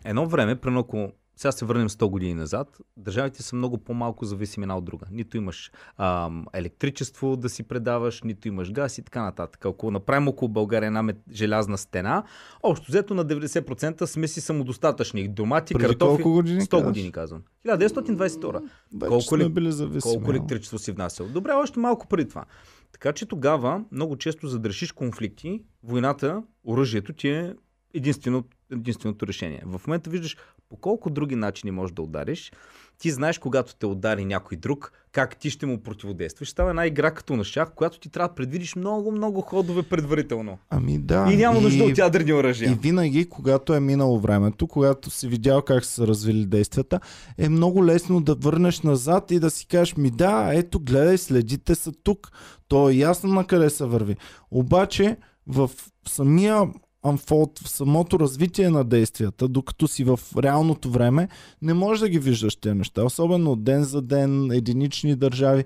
[0.04, 4.64] едно време, примерно ако сега се върнем 100 години назад, държавите са много по-малко зависими
[4.64, 5.06] една от друга.
[5.10, 9.64] Нито имаш ам, електричество да си предаваш, нито имаш газ и така нататък.
[9.64, 12.22] Ако направим около България една мет- желязна стена,
[12.62, 15.28] общо взето на 90% сме си самодостатъчни.
[15.28, 16.22] Домати, Преди картофи.
[16.22, 16.86] колко години 100 казваш?
[16.86, 17.42] години казвам.
[17.66, 18.60] 1922.
[18.92, 20.14] Вече колко сме ли- били зависими.
[20.14, 21.26] Колко електричество си внасял?
[21.28, 22.44] Добре, още малко преди това.
[22.92, 27.54] Така че тогава много често за да решиш конфликти, войната, оръжието ти е
[27.94, 29.62] единствено, единственото решение.
[29.66, 30.36] В момента виждаш
[30.68, 32.52] по колко други начини можеш да удариш.
[32.98, 36.50] Ти знаеш, когато те удари някой друг, как ти ще му противодействаш.
[36.50, 40.58] Става една игра като на шах, която ти трябва да предвидиш много, много ходове предварително.
[40.70, 41.28] Ами да.
[41.32, 42.72] и няма нужда от ядрени оръжия.
[42.72, 47.00] И винаги, когато е минало времето, когато си видял как са се развили действията,
[47.38, 51.74] е много лесно да върнеш назад и да си кажеш, ми да, ето гледай, следите
[51.74, 52.30] са тук.
[52.68, 54.16] То е ясно на къде се върви.
[54.50, 55.70] Обаче в
[56.08, 56.62] самия
[57.04, 61.28] unfold, в самото развитие на действията, докато си в реалното време,
[61.62, 63.04] не можеш да ги виждаш тези неща.
[63.04, 65.64] Особено ден за ден, единични държави.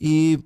[0.00, 0.38] И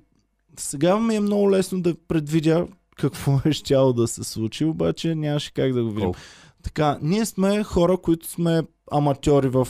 [0.59, 5.53] сега ми е много лесно да предвидя какво е щяло да се случи, обаче нямаше
[5.53, 6.03] как да го видим.
[6.03, 6.19] Колко?
[6.63, 8.61] Така, ние сме хора, които сме
[8.91, 9.67] аматьори в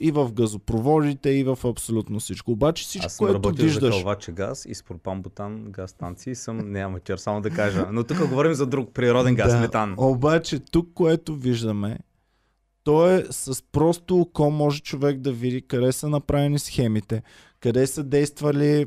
[0.00, 2.52] и в газопроводите, и в абсолютно всичко.
[2.52, 3.94] Обаче всичко, Аз съм което виждаш...
[3.94, 7.86] калвача газ и с пропан-бутан газ станции съм не аматьор, само да кажа.
[7.92, 9.94] Но тук говорим за друг природен газ, Да, метан.
[9.98, 11.98] Обаче тук, което виждаме,
[12.84, 17.22] то е с просто око може човек да види къде са направени схемите,
[17.60, 18.86] къде са действали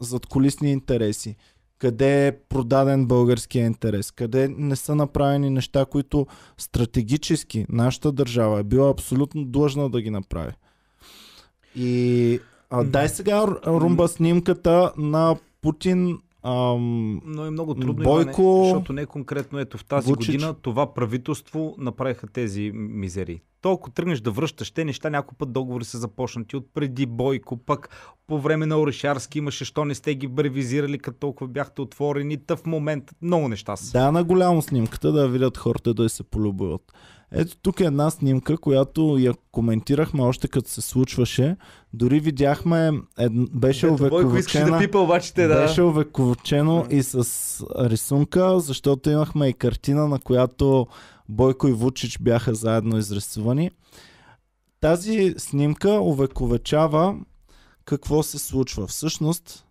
[0.00, 1.36] задколисни интереси,
[1.78, 6.26] къде е продаден българския интерес, къде не са направени неща, които
[6.58, 10.52] стратегически нашата държава е била абсолютно длъжна да ги направи.
[11.76, 18.64] И а, дай сега Румба снимката на Путин ам, Но е много трудно, Бойко, Иване,
[18.64, 20.26] защото не е конкретно ето в тази Вучич.
[20.26, 23.40] година това правителство направиха тези мизери.
[23.60, 27.88] Толкова тръгнеш да връщаш те неща, някой път договори са започнати от преди Бойко, пък
[28.26, 32.56] по време на Орешарски имаше, що не сте ги ревизирали, като толкова бяхте отворени, та
[32.56, 33.92] в момента много неща са.
[33.92, 36.92] Да, на голямо снимката да видят хората да се полюбуват.
[37.32, 41.56] Ето тук е една снимка, която я коментирахме още като се случваше.
[41.92, 43.32] Дори видяхме, ед...
[43.52, 45.62] беше Ето, искаше да увековечена, пипа, обаче те да...
[45.62, 47.24] беше увековечено и с
[47.80, 50.86] рисунка, защото имахме и картина, на която
[51.28, 53.70] Бойко и Вучич бяха заедно изрисувани.
[54.80, 57.16] Тази снимка увековечава
[57.84, 58.86] какво се случва.
[58.86, 59.64] Всъщност,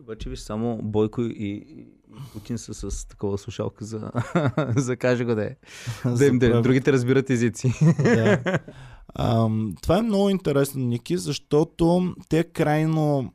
[0.00, 1.86] Обаче, виж, само Бойко и, и
[2.32, 4.10] Путин са с такова слушалка за,
[4.76, 5.56] за каже го да е.
[6.16, 7.72] Да им да, за другите разбират езици.
[8.02, 8.58] да.
[9.14, 13.32] Ам, това е много интересно, Ники, защото те крайно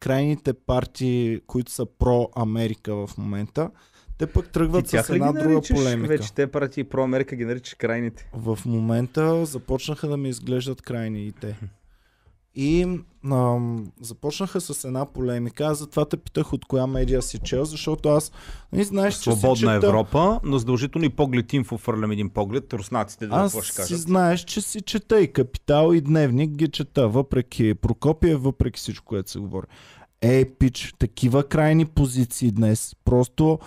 [0.00, 3.70] крайните партии, които са про-Америка в момента,
[4.18, 6.08] те пък тръгват с една друга полемика.
[6.08, 8.30] Вече те партии про Америка ги наричаш крайните.
[8.32, 11.58] В момента започнаха да ми изглеждат крайни и те.
[12.54, 12.98] И
[13.30, 15.64] ам, започнаха с една полемика.
[15.64, 18.32] Аз затова те питах от коя медия си чел, защото аз
[18.72, 19.86] не знаеш, че си Свободна чета...
[19.86, 22.72] Европа, но задължително и поглед инфо фърлям един поглед.
[22.72, 24.00] Руснаците да Аз ще си кажат.
[24.00, 29.30] знаеш, че си чета и Капитал и Дневник ги чета, въпреки Прокопия, въпреки всичко, което
[29.30, 29.66] се говори.
[30.20, 32.96] Ей, пич, такива крайни позиции днес.
[33.04, 33.58] Просто,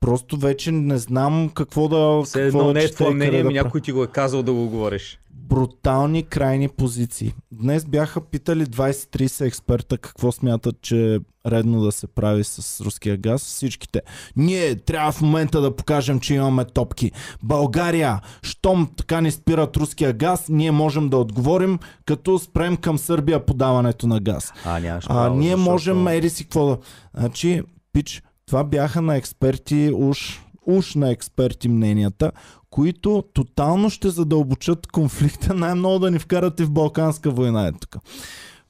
[0.00, 2.22] просто вече не знам какво да.
[2.24, 3.64] Все едно да не е твое мнение, да ми правя.
[3.64, 5.18] някой ти го е казал да го говориш.
[5.36, 7.34] Брутални крайни позиции.
[7.52, 13.16] Днес бяха питали 20-30 експерта какво смятат, че е редно да се прави с руския
[13.16, 13.42] газ.
[13.42, 14.00] Всичките.
[14.36, 17.12] Ние трябва в момента да покажем, че имаме топки.
[17.42, 23.46] България, щом така ни спират руския газ, ние можем да отговорим, като спрем към Сърбия
[23.46, 24.52] подаването на газ.
[24.64, 26.78] А, нямаш А, ние защото- можем, еди си какво да...
[27.14, 32.32] Значи, пич, това бяха на експерти, уж, уж на експерти мненията,
[32.74, 37.96] които тотално ще задълбочат конфликта, най-много да ни вкарат и в Балканска война е тук.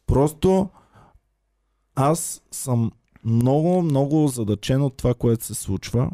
[0.07, 0.69] Просто
[1.95, 2.93] аз съм
[3.25, 6.11] много, много задачен от това, което се случва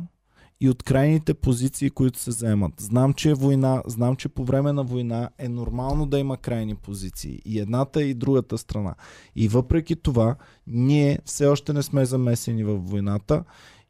[0.60, 2.72] и от крайните позиции, които се заемат.
[2.80, 6.74] Знам, че е война, знам, че по време на война е нормално да има крайни
[6.74, 7.42] позиции.
[7.44, 8.94] И едната и другата страна.
[9.36, 13.44] И въпреки това, ние все още не сме замесени в войната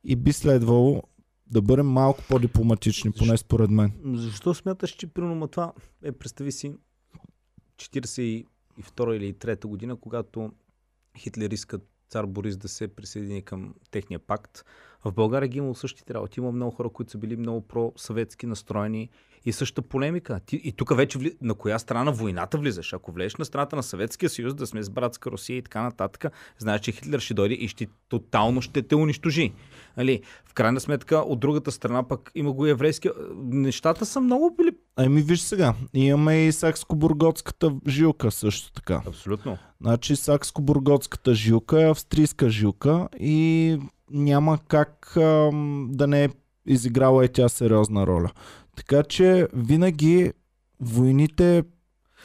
[0.04, 1.02] и би следвало
[1.50, 3.92] да бъдем малко по-дипломатични, поне според мен.
[4.04, 6.74] Защо смяташ, че примерно това е, представи си
[7.76, 8.44] 42
[9.12, 10.52] или 3 година, когато
[11.18, 14.64] Хитлер иска цар Борис да се присъедини към техния пакт.
[15.04, 16.40] В България ги имало същите работи.
[16.40, 19.10] Има много хора, които са били много про-съветски настроени
[19.44, 20.40] и същата полемика.
[20.46, 21.32] Ти, и тук вече вли...
[21.42, 22.92] на коя страна на войната влизаш?
[22.92, 26.32] Ако влезеш на страната на Съветския съюз, да сме с братска Русия и така нататък,
[26.58, 29.52] знаеш, че Хитлер ще дойде и ще тотално ще те унищожи.
[29.96, 33.08] Али, в крайна сметка, от другата страна пък има го и еврейски.
[33.36, 34.72] Нещата са много били.
[34.96, 39.02] Ами виж сега, имаме и Сакско-Бурготската жилка също така.
[39.06, 39.58] Абсолютно.
[39.80, 43.78] Значи Сакско-Бурготската жилка е австрийска жилка и
[44.10, 46.28] няма как ам, да не е
[46.66, 48.30] изиграла и тя сериозна роля.
[48.80, 50.32] Така че винаги
[50.80, 51.62] войните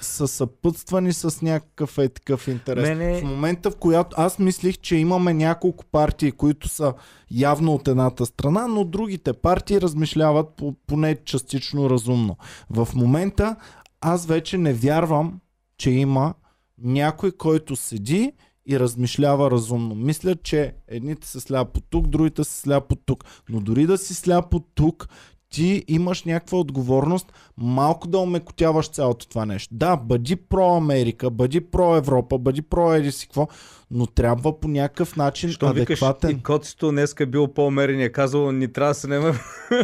[0.02, 2.90] са съпътствани с някакъв е такъв интерес.
[2.90, 6.94] Мене- В момента, в която аз мислих, че имаме няколко партии, които са
[7.32, 12.38] явно от едната страна, но другите партии размишляват по, поне частично разумно.
[12.70, 13.56] В момента
[14.02, 15.40] аз вече не вярвам,
[15.78, 16.34] че има
[16.78, 18.32] някой, който седи
[18.68, 19.96] и размишлява разумно.
[19.96, 23.24] Мисля, че едните са сляпо тук, другите са сляпо тук.
[23.50, 25.10] Но дори да си сляпо тук,
[25.56, 29.76] ти имаш някаква отговорност малко да омекотяваш цялото това нещо.
[29.76, 33.48] Да, бъди про-Америка, бъди про-Европа, бъди про-еди си какво,
[33.92, 36.30] но трябва по някакъв начин Що викаш, адекватен.
[36.30, 39.34] и котсто днеска е бил по-умерен и е казал, ни трябва да се нема.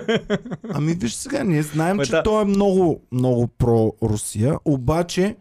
[0.70, 2.24] Ами виж сега, ние знаем, Ма че да.
[2.24, 5.36] той е много, много про-Русия, обаче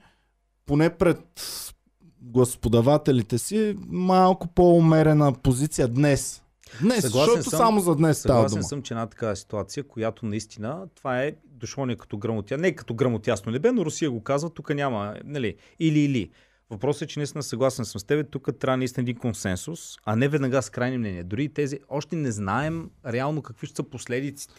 [0.67, 1.21] поне пред
[2.23, 6.43] господавателите си е малко по-умерена позиция днес.
[6.81, 7.59] Днес, Съгласен защото съм.
[7.59, 8.69] само за днес става Съгласен дума.
[8.69, 12.59] съм, че една такава ситуация, която наистина, това е дошло ни като грамотя.
[12.59, 16.31] Не като грамотясно небе, но Русия го казва, тук няма, нали, или-или.
[16.71, 20.29] Въпросът е, че наистина съгласен съм с теб, тук трябва наистина един консенсус, а не
[20.29, 21.25] веднага с крайни мнения.
[21.25, 24.55] Дори тези, още не знаем реално какви ще са последиците.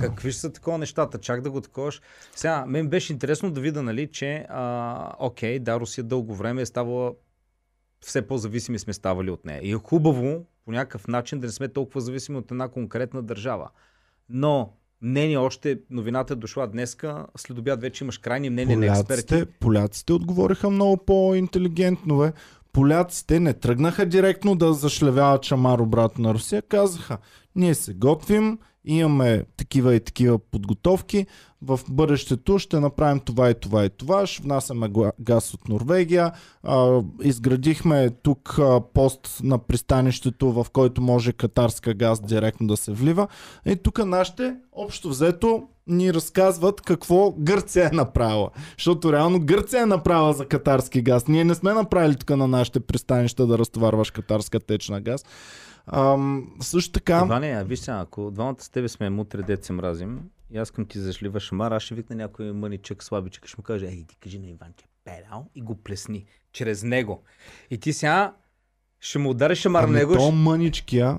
[0.00, 2.00] Какви ще са такова нещата, чак да го таковаш.
[2.34, 6.66] Сега, мен беше интересно да видя, нали, че, а, окей, да, Русия дълго време е
[6.66, 7.12] ставала
[8.00, 9.60] все по-зависими сме ставали от нея.
[9.62, 13.68] И е хубаво по някакъв начин да не сме толкова зависими от една конкретна държава.
[14.28, 19.26] Но мнение още, новината е дошла днеска, след обяд вече имаш крайни мнения на експерти.
[19.26, 22.18] Поляците, поляците отговориха много по-интелигентно.
[22.18, 22.32] Бе.
[22.72, 26.62] поляците не тръгнаха директно да зашлевяват шамар обратно на Русия.
[26.62, 27.18] Казаха,
[27.56, 31.26] ние се готвим, имаме такива и такива подготовки.
[31.62, 34.26] В бъдещето ще направим това и това и това.
[34.26, 36.32] Ще внасяме газ от Норвегия.
[36.62, 42.92] А, изградихме тук а, пост на пристанището, в който може катарска газ директно да се
[42.92, 43.28] влива.
[43.66, 48.50] И тук нашите, общо взето, ни разказват какво Гърция е направила.
[48.78, 51.28] Защото реално Гърция е направила за катарски газ.
[51.28, 55.24] Ние не сме направили тук на нашите пристанища да разтоварваш катарска течна газ.
[55.92, 57.22] Ам, също така...
[57.24, 60.20] Иване, а виж сега, ако двамата с тебе сме мутри, дет се мразим,
[60.50, 63.86] и аз към ти зашлива шамар, аз ще викна някой мъничък, слабичък ще му каже,
[63.86, 67.22] ей, ти кажи на Иван, че педал и го плесни чрез него.
[67.70, 68.34] И ти сега
[69.00, 70.14] ще му удариш шамар Ами него.
[70.14, 71.18] то мъничкия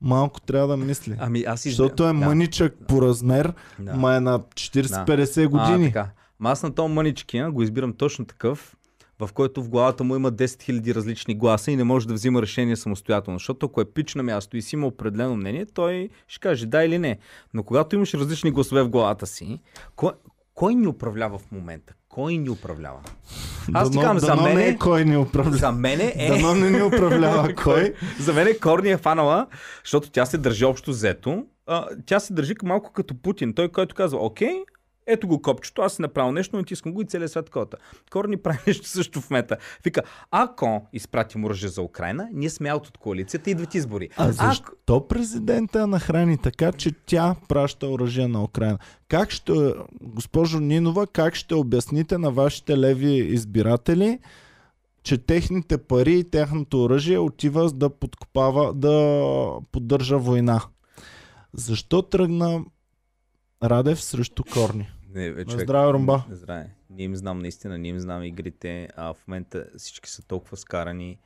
[0.00, 1.16] малко трябва да мисли.
[1.18, 1.70] Ами аз и...
[1.70, 3.94] Защото е да, мъничък по размер, да.
[3.94, 5.86] ма е на 40-50 години.
[5.86, 6.10] А, така.
[6.38, 8.76] Ма аз на този мъничкия го избирам точно такъв,
[9.18, 12.42] в който в главата му има 10 000 различни гласа и не може да взима
[12.42, 13.38] решение самостоятелно.
[13.38, 16.84] Защото ако е пич на място и си има определено мнение, той ще каже да
[16.84, 17.18] или не.
[17.54, 19.60] Но когато имаш различни гласове в главата си,
[19.96, 20.10] кой,
[20.54, 21.94] кой ни управлява в момента?
[22.08, 23.00] Кой ни управлява?
[23.72, 25.56] Аз ти казвам, за мен не е, е кой ни управлява.
[25.56, 27.94] за мен е, Дано не ни управлява кой.
[28.20, 29.46] за мен е Корни е фанала,
[29.84, 31.44] защото тя се държи общо взето.
[31.66, 33.54] А, тя се държи малко като Путин.
[33.54, 34.54] Той, който казва, окей,
[35.06, 37.76] ето го копчето, аз си направил нещо, натискам го и целият свят кота.
[38.10, 39.56] Корни прави нещо също в мета.
[39.84, 44.08] Вика, ако изпратим оръжие за Украина, ние сме аут от коалицията, идват избори.
[44.16, 48.78] А защо президента я нахрани така, че тя праща оръжие на Украина?
[49.08, 54.18] Как ще, госпожо Нинова, как ще обясните на вашите леви избиратели,
[55.02, 60.60] че техните пари и техното оръжие отива да подкопава, да поддържа война?
[61.54, 62.64] Защо тръгна
[63.62, 64.90] Радев срещу Корни?
[65.14, 66.24] Не, На здраве, Румба.
[66.30, 66.70] Здраве.
[66.90, 71.18] Ние им знам наистина, ние им знам игрите, а в момента всички са толкова скарани.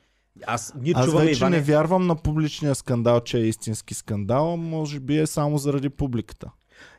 [0.46, 4.56] Аз, ние Аз чуваме, вече Иване, не вярвам на публичния скандал, че е истински скандал,
[4.56, 6.50] може би е само заради публиката.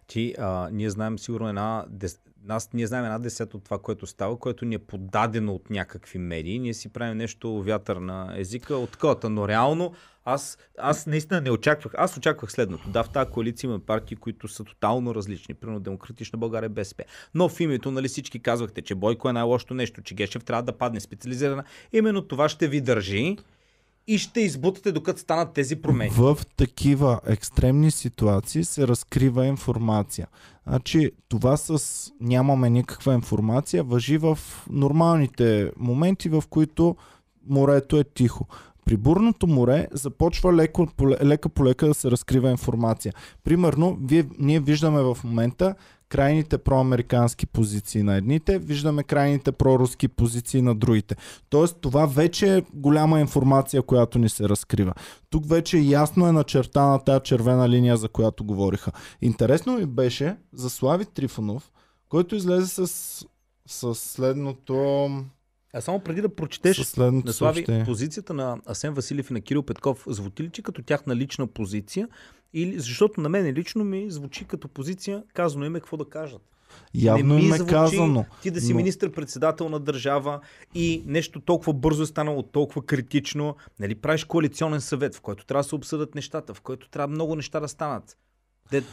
[0.08, 2.20] Ти, а, ние знаем сигурно една, дес...
[2.44, 6.20] нас, ние знаем една десета от това, което става, което ни е подадено от някакви
[6.20, 6.60] медии.
[6.60, 9.94] Ние си правим нещо вятър на езика от кота, но реално
[10.30, 11.94] аз, аз наистина не очаквах.
[11.98, 12.90] Аз очаквах следното.
[12.90, 15.56] Да, в тази коалиция има партии, които са тотално различни.
[15.56, 17.04] Примерно Демократична България, БСП.
[17.34, 20.78] Но в името, нали всички казвахте, че Бойко е най-лошото нещо, че Гешев трябва да
[20.78, 21.64] падне специализирана.
[21.94, 23.38] Именно това ще ви държи
[24.08, 26.10] и ще избутате докато станат тези промени.
[26.10, 30.28] В такива екстремни ситуации се разкрива информация.
[30.68, 36.96] Значи това с нямаме никаква информация въжи в нормалните моменти, в които
[37.50, 38.48] морето е тихо.
[38.88, 40.88] При бурното море започва леко,
[41.24, 43.14] лека по лека да се разкрива информация.
[43.44, 45.76] Примерно, вие, ние виждаме в момента
[46.10, 51.16] крайните проамерикански позиции на едните, виждаме крайните проруски позиции на другите.
[51.50, 54.94] Тоест, това вече е голяма информация, която ни се разкрива.
[55.30, 58.92] Тук вече ясно е начертана тази червена линия, за която говориха.
[59.22, 61.72] Интересно ми беше за Слави Трифонов,
[62.10, 62.88] който излезе с,
[63.68, 65.08] с следното...
[65.78, 70.04] А само преди да прочетеш на Слави, позицията на Асен Василев и на Кирил Петков
[70.08, 72.08] звучи ли, че като тяхна лична позиция?
[72.54, 76.42] Или, защото на мен лично ми звучи като позиция, казано им е какво да кажат.
[76.94, 78.26] Явно не ми им е звучи казано.
[78.42, 80.40] Ти да си но- министр-председател на държава
[80.76, 83.56] и нещо толкова бързо е станало, толкова критично.
[83.80, 87.36] Нали, правиш коалиционен съвет, в който трябва да се обсъдят нещата, в който трябва много
[87.36, 88.18] неща да станат.
[88.72, 88.84] Де,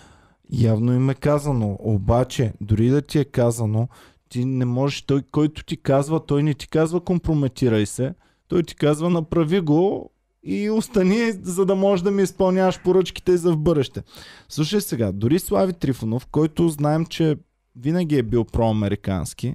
[0.51, 1.77] Явно им е казано.
[1.81, 3.89] Обаче, дори да ти е казано,
[4.29, 8.15] ти не можеш, той, който ти казва, той не ти казва компрометирай се,
[8.49, 10.11] той ти казва направи го
[10.43, 14.03] и остани, за да можеш да ми изпълняваш поръчките за в бъдеще.
[14.49, 17.37] Слушай сега, дори Слави Трифонов, който знаем, че
[17.77, 19.55] винаги е бил проамерикански,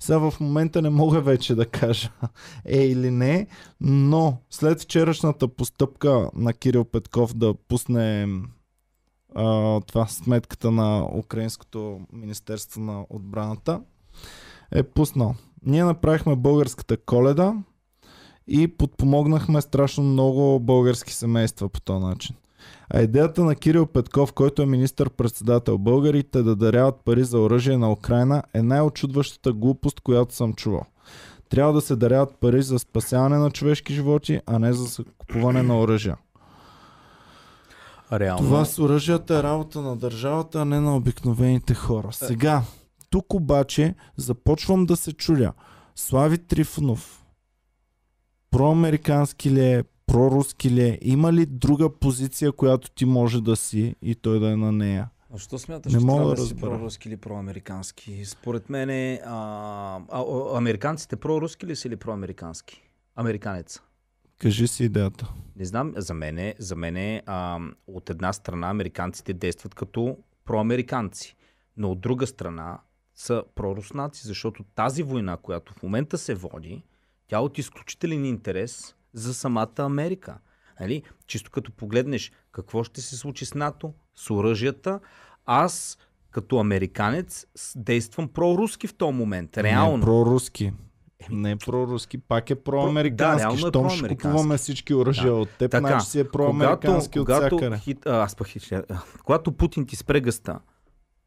[0.00, 2.10] сега в момента не мога вече да кажа
[2.64, 3.46] е или не,
[3.80, 8.28] но след вчерашната постъпка на Кирил Петков да пусне
[9.34, 13.80] а, това сметката на Украинското Министерство на отбраната
[14.72, 15.34] е пуснал.
[15.66, 17.54] Ние направихме българската коледа
[18.46, 22.36] и подпомогнахме страшно много български семейства по този начин.
[22.90, 27.92] А идеята на Кирил Петков, който е министър-председател българите да даряват пари за оръжие на
[27.92, 30.84] Украина е най-очудващата глупост, която съм чувал.
[31.48, 35.80] Трябва да се даряват пари за спасяване на човешки животи, а не за купуване на
[35.80, 36.16] оръжия.
[38.12, 38.44] реално.
[38.44, 42.08] Това с оръжията е работа на държавата, а не на обикновените хора.
[42.12, 42.62] Сега,
[43.10, 45.52] тук обаче започвам да се чудя.
[45.94, 47.26] Слави Трифонов,
[48.50, 53.94] проамерикански ли е, проруски ли е, има ли друга позиция, която ти може да си
[54.02, 55.08] и той да е на нея?
[55.34, 58.24] А що смяташ, Не че мога трябва да да си проруски или проамерикански?
[58.24, 59.36] Според мен е, а,
[60.10, 62.82] а, а, американците проруски ли са или проамерикански?
[63.18, 63.82] американец?
[64.38, 65.32] Кажи си идеята.
[65.56, 71.36] Не знам, за мен, за мен а, от една страна американците действат като проамериканци,
[71.76, 72.78] но от друга страна
[73.18, 76.82] са проруснаци, защото тази война, която в момента се води,
[77.26, 80.38] тя е от изключителен интерес за самата Америка.
[80.80, 81.02] Нали?
[81.26, 85.00] Чисто като погледнеш какво ще се случи с НАТО, с оръжията,
[85.46, 85.98] аз
[86.30, 87.46] като американец
[87.76, 89.58] действам проруски в този момент.
[89.58, 89.96] Реално.
[89.96, 90.72] Не проруски.
[91.30, 93.46] Не е проруски, пак е проамерикански.
[93.46, 94.16] Да, е Щом ще проамерикански.
[94.16, 95.34] купуваме всички оръжия Да.
[95.34, 97.78] от теб, Така, значи си е проамерикански от всякъде.
[97.78, 98.82] хит, а, аз пък хит, а,
[99.24, 100.60] когато Путин ти спре гъста,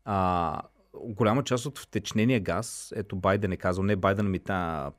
[0.06, 0.62] а,
[0.94, 4.92] голяма част от втечнения газ, ето Байден е казал, не Байден ми та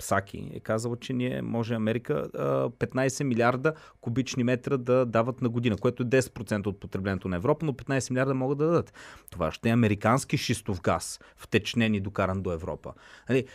[0.00, 5.48] Псаки е казал, че ние може Америка а, 15 милиарда кубични метра да дават на
[5.48, 8.92] година, което е 10% от потреблението на Европа, но 15 милиарда могат да дадат.
[9.30, 12.92] Това ще е американски шистов газ, втечнен и докаран до Европа.
[13.28, 13.46] Нали,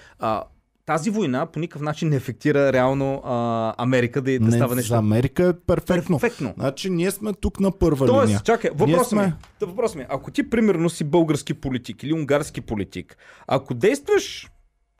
[0.85, 3.35] тази война по никакъв начин не ефектира реално а,
[3.77, 6.19] Америка да, да Не, става за нещо Америка е перфектно.
[6.19, 6.53] перфектно.
[6.55, 8.39] Значи ние сме тук на първа Тоест, линия.
[8.39, 10.05] чакай, въпрос сме- ми, да, въпрос ми.
[10.09, 13.17] Ако ти примерно си български политик или унгарски политик,
[13.47, 14.49] ако действаш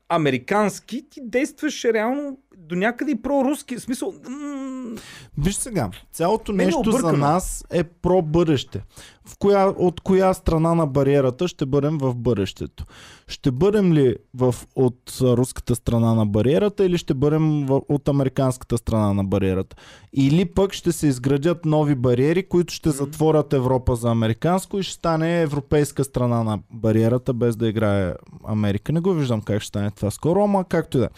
[0.10, 3.76] американски, ти действаш реално до някъде и проруски.
[3.76, 4.96] В смисъл, м-
[5.38, 7.18] Виж сега, цялото е нещо за объркано.
[7.18, 8.82] нас е про бъдеще.
[9.28, 12.86] В коя, от коя страна на бариерата ще бъдем в бъдещето?
[13.28, 18.78] Ще бъдем ли в, от руската страна на бариерата или ще бъдем в, от американската
[18.78, 19.76] страна на бариерата?
[20.14, 24.94] Или пък ще се изградят нови бариери, които ще затворят Европа за американско и ще
[24.94, 28.14] стане европейска страна на бариерата, без да играе
[28.44, 28.92] Америка.
[28.92, 31.10] Не го виждам как ще стане това скоро, ама както и да е.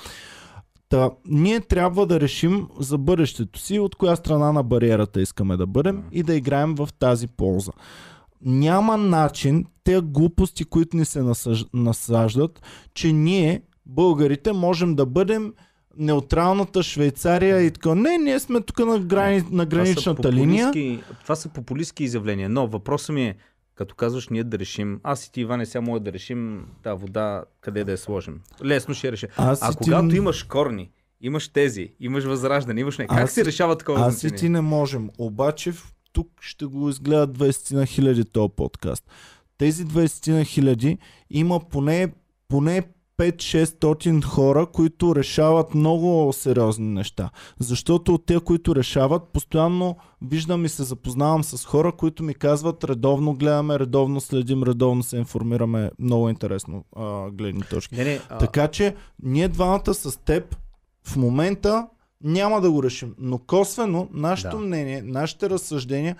[0.90, 5.66] Та, ние трябва да решим за бъдещето си от коя страна на бариерата искаме да
[5.68, 7.72] бъдем и да играем в тази полза.
[8.42, 11.66] Няма начин те глупости, които ни се насъж...
[11.74, 12.62] насаждат,
[12.94, 15.54] че ние, българите, можем да бъдем
[15.98, 17.96] неутралната Швейцария и така.
[17.96, 19.38] Не, ние сме тук на, грани...
[19.38, 20.68] на това граничната линия.
[20.68, 22.50] популистки- Това са популистски изявления.
[22.50, 23.36] Но въпросът ми е,
[23.78, 27.44] като казваш ние да решим, аз и ти, Иване, сега може да решим тази вода
[27.62, 28.42] къде да я сложим.
[28.64, 29.30] Лесно ще решим.
[29.38, 30.90] Аз А и ти- когато имаш корни,
[31.22, 33.08] имаш тези, имаш възраждане, имаш не.
[33.08, 34.38] Как Аз се и- решава такова Аз и значение?
[34.38, 35.10] ти не можем.
[35.18, 35.74] Обаче
[36.14, 39.04] тук ще го изгледат 20 на хиляди този подкаст.
[39.58, 40.98] Тези 20 на хиляди
[41.30, 42.14] има поне,
[42.48, 42.84] поне
[43.18, 47.30] 5-600 хора, които решават много сериозни неща.
[47.60, 52.84] Защото от те, които решават, постоянно виждам и се запознавам с хора, които ми казват
[52.84, 55.92] редовно гледаме, редовно следим, редовно се информираме.
[56.00, 57.96] Много интересно а, гледни точки.
[57.96, 60.56] Не, не, а, Така че ние двамата с теб
[61.08, 61.88] в момента
[62.24, 63.16] няма да го решим.
[63.18, 64.64] Но косвено нашето Да.
[64.64, 66.16] мнение, нашите разсъждения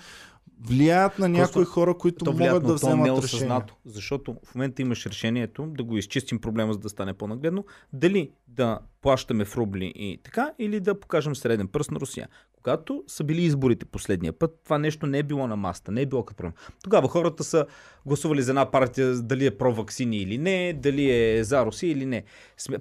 [0.62, 3.48] влияят на някои Косвено- хора, които то могат да но то вземат решение.
[3.86, 7.66] Защото в момента имаш решението да го изчистим проблема, за да стане по-нагледно.
[7.94, 12.28] Дали да плащаме в рубли и така, или да покажем среден пръст на Русия.
[12.68, 16.06] Когато са били изборите последния път, това нещо не е било на маста, не е
[16.06, 16.54] било като проблем.
[16.84, 17.66] Тогава хората са
[18.06, 22.24] гласували за една партия, дали е про-вакцини или не, дали е за Русия или не.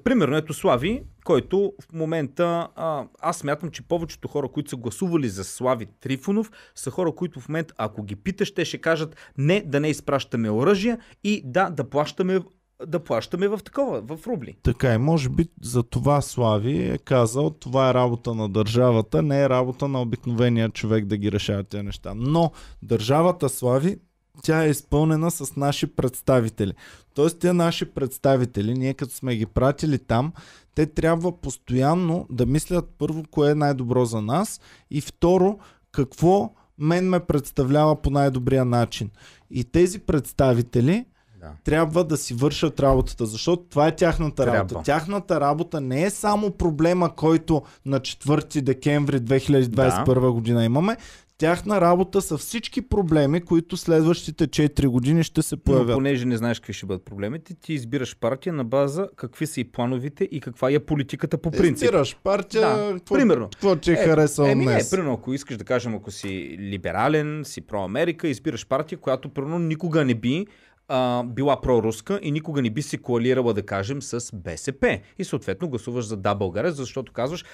[0.04, 5.28] Примерно, ето Слави, който в момента, а, аз смятам, че повечето хора, които са гласували
[5.28, 9.60] за Слави Трифонов, са хора, които в момента, ако ги питаш, те ще кажат не,
[9.66, 12.40] да не изпращаме оръжия и да, да плащаме,
[12.86, 14.56] да плащаме в такова, в рубли.
[14.62, 19.42] Така и може би за това Слави е казал, това е работа на държавата, не
[19.42, 22.12] е работа на обикновения човек да ги решава тези неща.
[22.16, 22.50] Но
[22.82, 23.96] държавата Слави,
[24.42, 26.72] тя е изпълнена с наши представители.
[27.14, 30.32] Тоест, те наши представители, ние като сме ги пратили там,
[30.74, 34.60] те трябва постоянно да мислят първо кое е най-добро за нас
[34.90, 35.58] и второ
[35.92, 39.10] какво мен ме представлява по най-добрия начин.
[39.50, 41.04] И тези представители
[41.46, 41.52] Да.
[41.64, 44.58] трябва да си вършат работата, защото това е тяхната Трябва.
[44.58, 44.80] работа.
[44.82, 50.96] Тяхната работа не е само проблема, който на 4 декември 2021 година имаме.
[51.38, 55.94] Тяхна работа са всички проблеми, които следващите 4 години ще се Но появят.
[55.94, 59.64] понеже не знаеш какви ще бъдат проблемите, ти избираш партия на база какви са и
[59.64, 61.84] плановите и каква е политиката по принцип.
[61.84, 63.48] Избираш партия, Да, какво, примерно.
[63.52, 64.90] какво ти е, харесало еми, не, днес.
[64.90, 70.04] примерно, ако искаш да кажем, ако си либерален, си про-Америка, избираш партия, която примерно никога
[70.04, 70.46] не би
[70.88, 75.00] а, била проруска и никога не би се коалирала, да кажем, с БСП.
[75.18, 77.44] И съответно гласуваш за Да България, защото казваш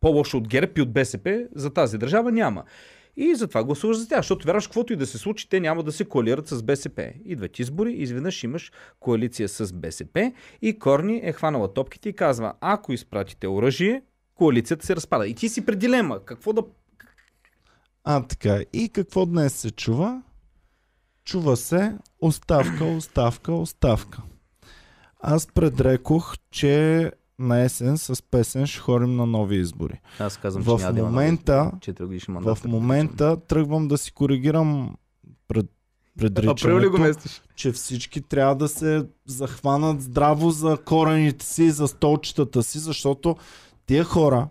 [0.00, 2.64] по-лошо от ГЕРБ и от БСП за тази държава няма.
[3.16, 5.92] И затова гласуваш за тях, защото вярваш, каквото и да се случи, те няма да
[5.92, 7.12] се коалират с БСП.
[7.24, 12.92] Идват избори, изведнъж имаш коалиция с БСП и Корни е хванала топките и казва, ако
[12.92, 14.02] изпратите оръжие,
[14.34, 15.26] коалицията се разпада.
[15.26, 16.24] И ти си пред дилема.
[16.24, 16.62] Какво да...
[18.04, 18.60] А, така.
[18.72, 20.22] И какво днес се чува?
[21.24, 24.22] Чува се оставка, оставка, оставка.
[25.20, 30.00] Аз предрекох, че на есен с песен ще ходим на нови избори.
[30.18, 32.54] Аз казвам, В че няма момента- нови 4 годишни мандата.
[32.56, 34.96] В момента тръгвам да си коригирам
[35.48, 35.70] пред, го
[36.18, 37.42] предричането, местиш?
[37.54, 43.36] че всички трябва да се захванат здраво за корените си, за столчетата си, защото
[43.86, 44.48] тия хора,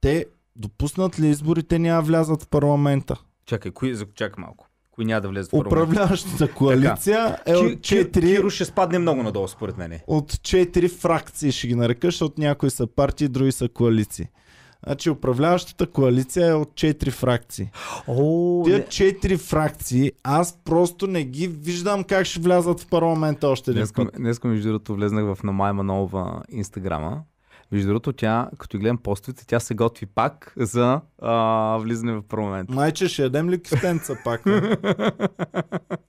[0.00, 3.16] те допуснат ли изборите, няма влязат в парламента.
[3.46, 4.66] Чакай, кои, чакай малко.
[5.00, 5.72] Кои няма да влезе в парламент?
[5.72, 10.00] Управляващата коалиция е от Ки- Ки- 4 Киро ще спадне много надолу, според мен.
[10.06, 14.26] от четири фракции, ще ги нарека, защото някои са партии, други са коалиции.
[14.86, 17.70] Значи управляващата коалиция е от четири фракции.
[18.08, 23.70] О, Тия четири фракции, аз просто не ги виждам как ще влязат в парламента още
[23.70, 24.14] един Днеска, път.
[24.16, 27.22] днеска, между другото, влезнах в Намай Манолова инстаграма.
[27.72, 31.32] Между другото, тя, като гледам постовете, тя се готви пак за а,
[31.76, 32.70] влизане в парламент.
[32.70, 34.42] Майче, ще ядем ли кифтенца пак?
[34.44, 34.76] бе?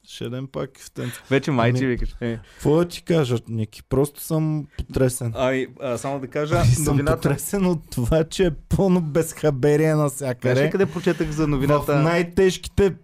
[0.04, 1.22] ще ядем пак кифтенца.
[1.30, 2.16] Вече майче Ами- викаш.
[2.22, 2.40] Е.
[2.54, 3.84] Какво да ти кажа, Ники?
[3.84, 5.32] Просто съм потресен.
[5.36, 7.18] Ами, а, само да кажа, И съм новината...
[7.18, 10.70] потресен от това, че е пълно безхаберие Знаеш навсякъде.
[10.70, 11.96] къде прочетах за В новината?
[11.96, 12.96] най-тежките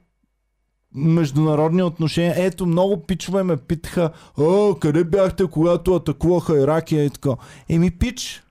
[0.96, 2.34] международни отношения.
[2.38, 7.30] Ето, много пичове ме питаха, О, къде бяхте, когато атакуваха Иракия и така.
[7.70, 8.44] Еми, пич,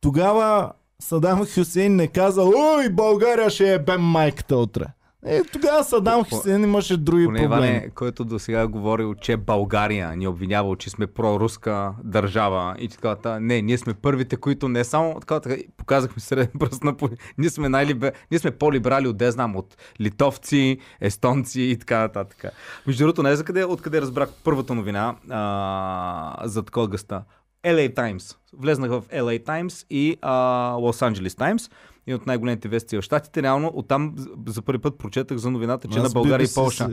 [0.00, 4.84] тогава Садам Хюсейн не каза, ой, България ще е бем майката утре.
[5.24, 7.66] Е, тогава Садам Хюсейн имаше други Поне проблеми.
[7.66, 13.16] Иване, който до сега говорил, че България ни обвинявал, че сме проруска държава и така.
[13.16, 16.94] та- Не, ние сме първите, които не само така, така показахме среден пръст на
[17.38, 18.12] ние сме, най-либе...
[18.30, 22.44] ние сме по-либерали от, де знам, от литовци, естонци и така нататък.
[22.86, 27.22] Между другото, не за къде, откъде разбрах първата новина а, за такова гъста.
[27.64, 28.36] LA Times.
[28.52, 30.32] Влезнах в LA Times и а,
[30.72, 31.72] Los Angeles Times.
[32.06, 33.42] И от най-големите вести в Штатите.
[33.42, 34.14] Реално оттам
[34.46, 36.88] за- първи път прочетах за новината, че Аз на България и Полша.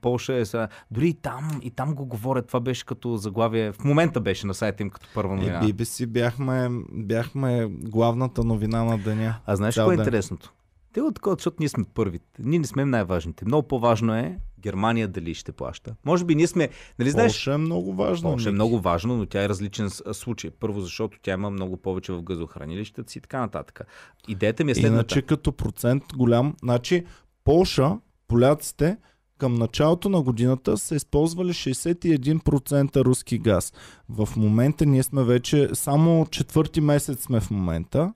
[0.00, 0.68] Полша е сега.
[0.90, 2.46] Дори и там, и там го говорят.
[2.46, 3.72] Това беше като заглавие.
[3.72, 5.62] В момента беше на сайта им като първа Е, новина.
[5.62, 9.34] BBC бяхме, бяхме главната новина на деня.
[9.46, 10.52] А знаеш какво е интересното?
[10.92, 12.26] Те от защото ние сме първите.
[12.38, 13.44] Ние не сме най-важните.
[13.44, 15.94] Много по-важно е Германия дали ще плаща.
[16.04, 18.30] Може би ние сме, нали знаеш, Полша е много важно.
[18.30, 20.50] Полша е много важно, но тя е различен случай.
[20.50, 23.80] Първо, защото тя има много повече в газохранилищата си и така нататък.
[24.28, 24.94] Идеята ми е следната.
[24.94, 27.04] Иначе като процент голям, значи
[27.44, 27.98] Полша,
[28.28, 28.96] поляците
[29.38, 33.72] към началото на годината са използвали 61% руски газ.
[34.08, 38.12] В момента ние сме вече само четвърти месец сме в момента.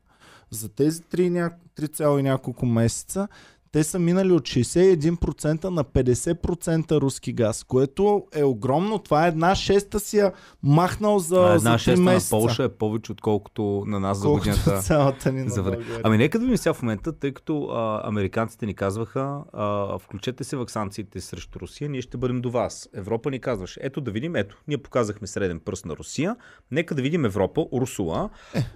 [0.51, 1.51] За тези 3, ня...
[1.79, 3.29] 3, и няколко месеца
[3.73, 8.99] те са минали от 61% на 50% руски газ, което е огромно.
[8.99, 12.31] Това е една шеста си я махнал за, А за една 3 шеста на месеца.
[12.31, 14.81] Полша е повече, отколкото на нас за Колкото годината.
[14.83, 15.85] цялата ни на за време.
[16.03, 20.45] Ами нека да видим сега в момента, тъй като а, американците ни казваха, а, включете
[20.45, 22.89] се в санкциите срещу Русия, ние ще бъдем до вас.
[22.95, 26.37] Европа ни казваше, ето да видим, ето, ние показахме среден пръст на Русия,
[26.71, 28.31] нека да видим Европа, Русула,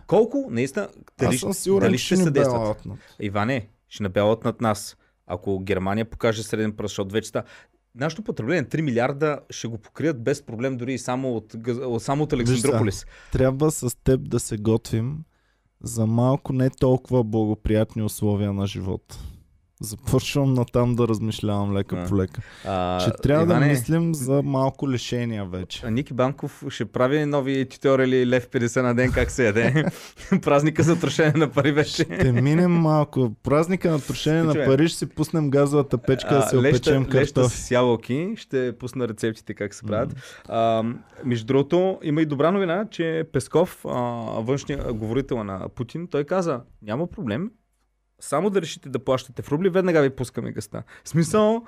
[0.06, 0.88] колко наистина,
[1.18, 2.62] дали, Аз съм сигурен, дали ще съдействат.
[2.62, 2.98] белатнат.
[3.20, 4.96] Иване, ще набелят над нас.
[5.26, 7.30] Ако Германия покаже среден пръст, защото вече.
[7.94, 11.54] Нашето потребление 3 милиарда ще го покрият без проблем дори и само от,
[11.98, 13.06] само от Александрополис.
[13.32, 15.18] Трябва с теб да се готвим
[15.82, 19.18] за малко не толкова благоприятни условия на живота.
[19.80, 22.08] Започвам натам да размишлявам лека А.
[22.08, 22.42] по лека.
[22.64, 25.82] А, Че трябва Иване, да мислим за малко лишения вече.
[25.84, 29.84] А Ники Банков ще прави нови туториали лев 50 на ден как се яде.
[30.42, 31.90] Празника за трошене на пари вече.
[32.02, 33.32] Ще минем малко.
[33.42, 37.34] Празника на трошение на пари ще си пуснем газовата печка да се опечем леща, леща
[37.34, 37.56] картофи.
[37.56, 38.34] с ябълки.
[38.36, 40.40] Ще пусна рецептите как се правят.
[40.48, 40.84] А,
[41.24, 43.90] между другото, има и добра новина, че Песков, а,
[44.40, 47.50] външния говорител на Путин, той каза, няма проблем.
[48.20, 50.82] Само да решите да плащате в рубли, веднага ви пускаме гъста.
[51.04, 51.64] Смисъл,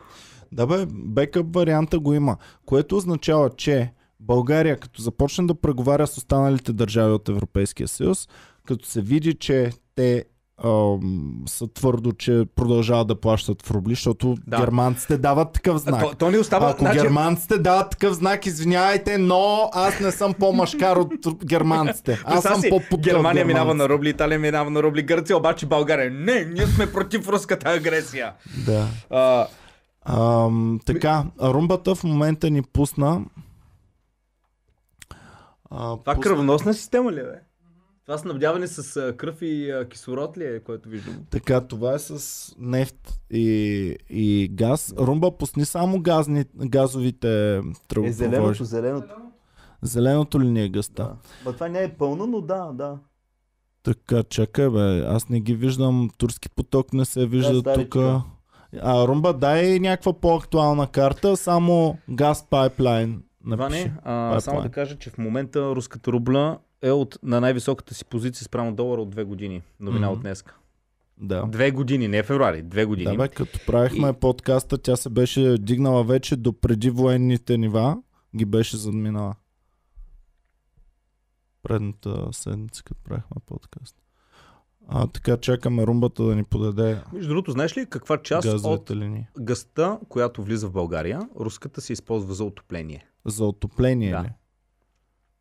[0.53, 2.37] Да бе, бекъп варианта го има,
[2.67, 8.29] което означава, че България, като започне да преговаря с останалите държави от Европейския съюз,
[8.67, 10.25] като се види, че те
[10.61, 11.01] ам,
[11.47, 14.57] са твърдо, че продължават да плащат в рубли, защото Да.
[14.59, 16.01] германците дават такъв знак.
[16.03, 16.71] то, то ни остава...
[16.71, 21.13] Ако германците дават такъв знак, извинявайте, но аз не съм по-машкар от
[21.45, 22.19] германците.
[22.25, 26.11] Аз съм си, по-под Германия минава на рубли, Италия минава на рубли, Гърция обаче България.
[26.11, 28.33] Не, ние сме против руската агресия.
[28.67, 28.87] Да.
[29.11, 29.47] А,
[30.07, 33.21] Ам, така, румбата в момента ни пусна.
[35.71, 37.23] А, това пусна- кръвоносна система ли е?
[37.23, 37.41] бе?
[38.09, 41.15] Това снабдяване с а, кръв и а, кислород ли е, което виждам?
[41.31, 43.47] Така, това е с нефт и,
[44.11, 44.95] и газ.
[44.99, 48.65] Румба пусни само газни, газовите Е, тръбопроводи.
[48.65, 49.15] зеленото.
[49.83, 51.03] Зеленото ли ни е гъста?
[51.03, 51.17] Да.
[51.45, 52.99] Ма това не е пълно, но да, да.
[53.83, 56.11] Така, чакай бе, аз не ги виждам.
[56.19, 57.85] Турски поток не се вижда стари тук.
[57.85, 58.23] тука.
[58.75, 63.23] А, Румба, дай някаква по-актуална карта, само газ пайплайн.
[63.47, 63.93] Иване, Напиши.
[63.99, 67.95] а, Това е само да кажа, че в момента руската рубла е от, на най-високата
[67.95, 69.63] си позиция спрямо долара от две години.
[69.81, 70.13] Новина Мгм.
[70.13, 70.55] от днеска.
[71.19, 71.43] Да.
[71.43, 73.11] Две години, не февруари, две години.
[73.11, 78.03] Да, бе, като правихме И- подкаста, тя се беше дигнала вече до преди военните нива,
[78.37, 79.35] ги беше задминала.
[81.63, 83.97] Предната седмица, като правихме подкаст.
[84.89, 89.27] А, така чакаме румбата да ни подаде Между другото, знаеш ли каква част от линии.
[89.41, 93.07] гъста, която влиза в България, руската се използва за отопление?
[93.25, 94.23] За отопление Да.
[94.23, 94.31] ли?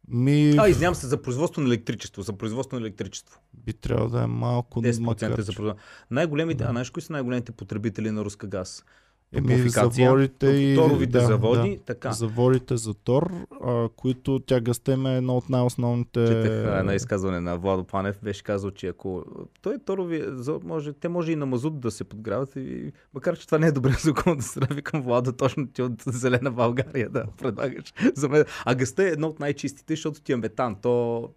[0.08, 2.22] Ми, А, извинявам се, за производство на електричество.
[2.22, 3.39] За производство на електричество.
[3.53, 5.86] би трябвало да е малко 10% макар, за производство.
[6.12, 6.70] Най-големите, Да.
[6.70, 8.86] а знаеш кои са най-големите потребители на руска газ?
[9.34, 10.76] Еми, заводите и...
[10.76, 11.84] Торовите да, заводи, Да.
[11.84, 12.12] така.
[12.12, 13.32] Заводите за Тор,
[13.64, 16.26] а, които тя гъстем е едно от най-основните...
[16.28, 19.24] Четах едно изказване на Владо Панев, беше казал, че ако
[19.62, 23.46] той торови, за- може, те може и на мазут да се подграват, и, макар че
[23.46, 27.26] това не е добре за околната среда, викам Владо, точно ти от зелена България да
[27.38, 28.46] предлагаш за мен.
[28.66, 30.76] А гъста е едно от най-чистите, защото ти е метан.
[30.82, 31.30] То...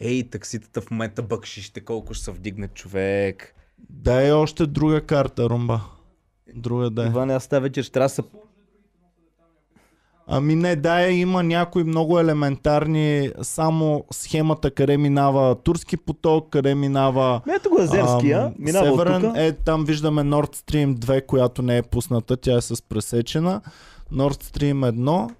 [0.00, 3.54] Ей, такситата в момента бъкшище, колко ще се вдигне човек.
[3.90, 5.80] Да е още друга карта, Румба.
[6.54, 7.32] Друга да е.
[7.32, 8.22] Аз тази вечер ще трябва да се
[10.26, 16.74] Ами не, да, е, има някои много елементарни, само схемата къде минава турски поток, къде
[16.74, 19.36] минава Ето го Азерския, ам, минава от северен.
[19.36, 23.60] Е, там виждаме Nord Stream 2, която не е пусната, тя е с пресечена.
[24.12, 25.30] Nord Stream 1.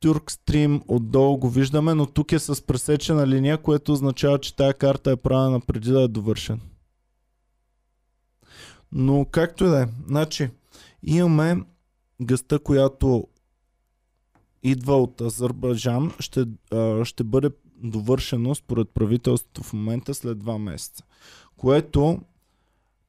[0.00, 4.74] Турк Стрим отдолу го виждаме, но тук е с пресечена линия, което означава, че тая
[4.74, 6.60] карта е правена преди да е довършен.
[8.92, 9.86] Но както и да е.
[10.06, 10.50] Значи,
[11.02, 11.56] имаме
[12.22, 13.26] гъста, която
[14.62, 17.50] идва от Азербайджан, ще, а, ще бъде
[17.82, 21.04] довършено според правителството в момента след два месеца.
[21.56, 22.20] Което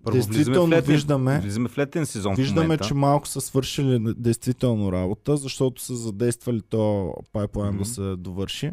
[0.04, 4.14] Първо влизаме в действително летен- виждаме, Влизаме в летен сезон виждаме, че малко са свършили
[4.18, 7.78] действително работа, защото са задействали то пайплайн Мгм.
[7.78, 8.72] да се довърши.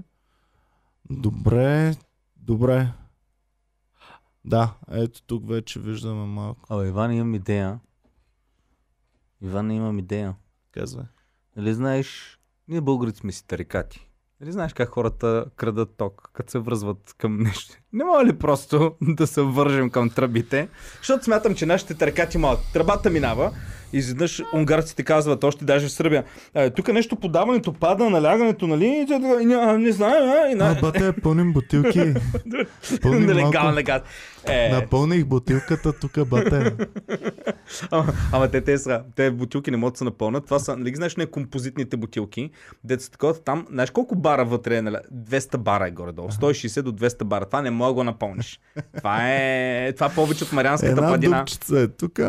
[1.10, 1.94] Добре,
[2.36, 2.88] добре.
[4.44, 6.74] Да, ето тук вече виждаме малко.
[6.74, 7.80] Абе, Иван, имам идея.
[9.42, 10.34] Иван, имам идея.
[10.72, 11.06] Казва.
[11.56, 12.38] Нали знаеш,
[12.68, 14.10] ние българите сме си тарикати.
[14.40, 17.74] Нали знаеш как хората крадат ток, като се връзват към нещо?
[17.94, 20.68] Не мога ли просто да се вържем към тръбите?
[20.98, 22.62] Защото смятам, че нашите тарикати малко.
[22.72, 23.50] Тръбата минава
[23.92, 26.24] и изведнъж унгарците казват, още даже в Сърбия,
[26.54, 29.06] «Е, тук нещо подаването пада, налягането, нали?
[29.10, 30.50] И «Ня, не знаю, а?
[30.50, 30.70] И на...
[30.70, 32.14] А, бате, пълним бутилки.
[33.02, 34.02] Пълним Нелегална газ.
[34.46, 36.74] Е, Напълних бутилката тук, бате.
[37.90, 40.44] Ама, ама те, те, са, те бутилки не могат да се напълнат.
[40.44, 42.50] Това са, нали знаеш, не композитните бутилки.
[42.84, 44.82] Деца такова там, знаеш колко бара вътре е?
[44.82, 44.96] Нали?
[45.14, 46.28] 200 бара е горе-долу.
[46.28, 47.46] 160 до 200 бара.
[47.46, 48.60] Това не мога да го напълниш.
[48.96, 51.38] Това е, това е повече от Марианската Една падина.
[51.38, 52.20] дупчица е тук,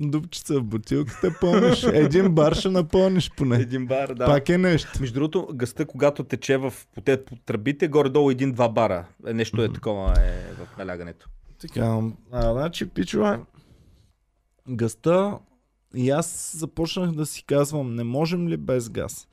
[0.00, 1.84] дупчица в бутилката пълниш.
[1.92, 3.56] Един бар ще напълниш поне.
[3.56, 4.26] Един бар, да.
[4.26, 4.90] Пак е нещо.
[5.00, 9.04] Между другото, гъста, когато тече в по, те, по тръбите, горе-долу един-два бара.
[9.26, 11.28] Е, нещо е такова е в налягането.
[11.60, 12.00] Така,
[12.32, 13.40] а, значи, пичува,
[14.68, 15.38] гъста
[15.94, 19.28] и аз започнах да си казвам, не можем ли без газ?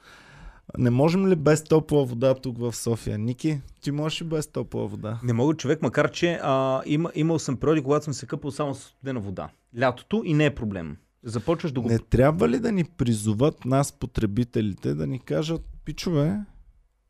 [0.78, 3.18] Не можем ли без топла вода тук в София?
[3.18, 5.20] Ники, ти можеш ли без топла вода?
[5.24, 8.76] Не мога човек, макар че а, има, имал съм периоди, когато съм се къпал само
[8.76, 9.50] с студена вода.
[9.80, 10.98] Лятото и не е проблем.
[11.24, 16.40] Започваш да го Не трябва ли да ни призоват нас, потребителите, да ни кажат, пичове,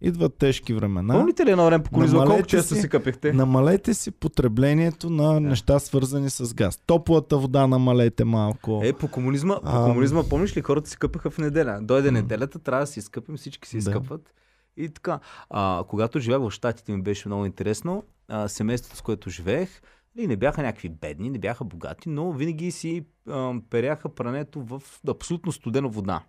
[0.01, 1.13] идват тежки времена.
[1.13, 3.33] Помните ли едно време по комунизма, колко често си- се къпехте?
[3.33, 6.77] Намалете си потреблението на неща свързани с газ.
[6.77, 8.81] Топлата вода намалете малко.
[8.83, 9.85] Е, по комунизма, по Ам.
[9.85, 11.79] комунизма, помниш ли, хората се къпаха в неделя.
[11.81, 13.79] Дойде неделята, трябва да си изкъпим, всички се Да.
[13.79, 14.33] изкъпват.
[14.77, 15.19] И така.
[15.49, 18.03] А, когато живях в Штатите ми беше много интересно.
[18.27, 19.81] А, семейството, с което живеех,
[20.17, 24.81] и не бяха някакви бедни, не бяха богати, но винаги си а, перяха прането в
[25.07, 26.21] абсолютно студена вода.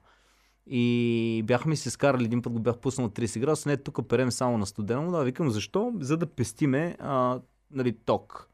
[0.71, 4.09] И бяха ми се скарали, един път го бях пуснал на 30 градуса, не тук
[4.09, 5.23] перем само на студена вода.
[5.23, 5.93] Викам, защо?
[6.01, 7.41] За да пестиме а,
[7.71, 8.49] нали, ток.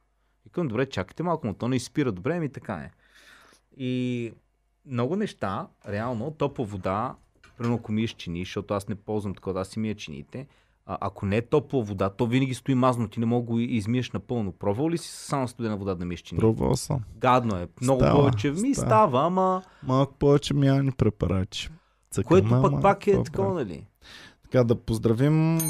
[0.44, 2.90] Викам, добре, чакайте малко, но то не изпира добре, ми така е.
[3.76, 4.32] И
[4.86, 7.14] много неща, реално, топла вода,
[7.58, 10.46] примерно ако миеш чини, защото аз не ползвам такова, аз си мия чините,
[10.86, 13.58] а, ако не е топла вода, то винаги стои мазно, ти не мога да го
[13.58, 14.52] измиеш напълно.
[14.52, 16.38] Пробвал ли си само студена вода да миеш чини?
[16.38, 17.00] Пробвал съм.
[17.16, 17.68] Гадно е.
[17.82, 18.50] Много Става, повече.
[18.50, 18.88] Ми става.
[18.88, 19.62] става, ама...
[19.82, 21.68] Малко повече мялни препарати.
[22.12, 23.86] Цъкаме, Което пък пак е такова, нали?
[24.42, 25.60] Така, да поздравим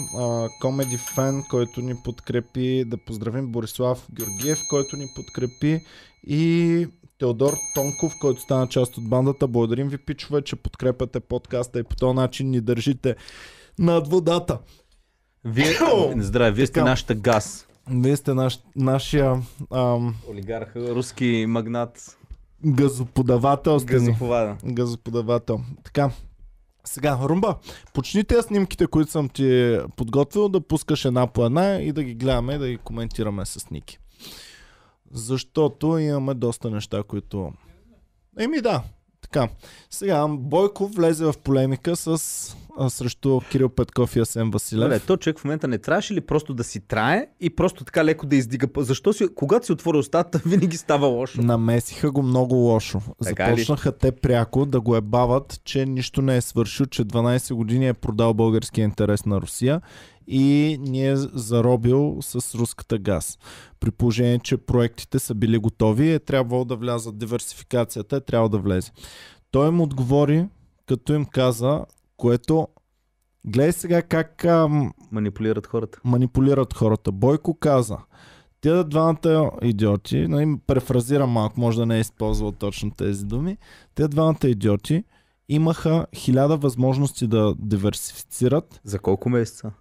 [0.61, 5.81] Комеди Фен, който ни подкрепи, да поздравим Борислав Георгиев, който ни подкрепи
[6.27, 6.87] и
[7.19, 9.49] Теодор Тонков, който стана част от бандата.
[9.49, 13.17] Благодарим ви, пичове, че подкрепяте подкаста и по този начин ни държите
[13.79, 14.59] над водата.
[15.45, 15.77] Вие,
[16.17, 16.85] здраве, вие сте Така.
[16.85, 17.67] нашата газ.
[17.91, 22.19] Вие сте наш, нашия ам, Олигарх, руски магнат,
[22.67, 23.79] газоподавател.
[23.85, 24.57] Газоповада.
[24.65, 25.61] газоподавател.
[25.85, 26.11] Така,
[26.85, 27.57] Сега, Румба,
[27.95, 32.15] почни тези снимките, които съм ти подготвил, да пускаш една по една и да ги
[32.15, 33.99] гледаме, да ги коментираме с Ники.
[35.11, 37.53] Защото имаме доста неща, които...
[38.39, 38.83] Еми да,
[39.21, 39.49] така.
[39.91, 44.85] Сега, Бойко влезе в полемика с, а, срещу Кирил Петков и Асен Василев.
[44.85, 48.05] Добре, то човек в момента не трябваше ли просто да си трае и просто така
[48.05, 48.69] леко да издига?
[48.77, 51.43] Защо си, когато си отвори устата, винаги става лошо?
[51.43, 53.01] Намесиха го много лошо.
[53.25, 53.51] Така ли?
[53.51, 57.95] Започнаха те пряко да го ебават, че нищо не е свършил, че 12 години е
[57.95, 59.81] продал българския интерес на Русия
[60.27, 63.39] и ни е заробил с руската газ.
[63.81, 68.59] При положение, че проектите са били готови, е трябвало да влязат диверсификацията, е трябвало да
[68.59, 68.91] влезе.
[69.51, 70.47] Той им отговори,
[70.87, 71.85] като им каза,
[72.17, 72.69] което
[73.45, 76.01] гледай сега как ам, Манипулират хората.
[76.05, 77.13] манипулират хората.
[77.13, 77.99] Бойко каза,
[78.61, 83.57] тия двамата идиоти, нали, префразирам малко, може да не е използвал точно тези думи,
[83.95, 85.05] тия двамата идиоти
[85.49, 88.81] имаха хиляда възможности да диверсифицират.
[88.85, 89.73] За колко месеца?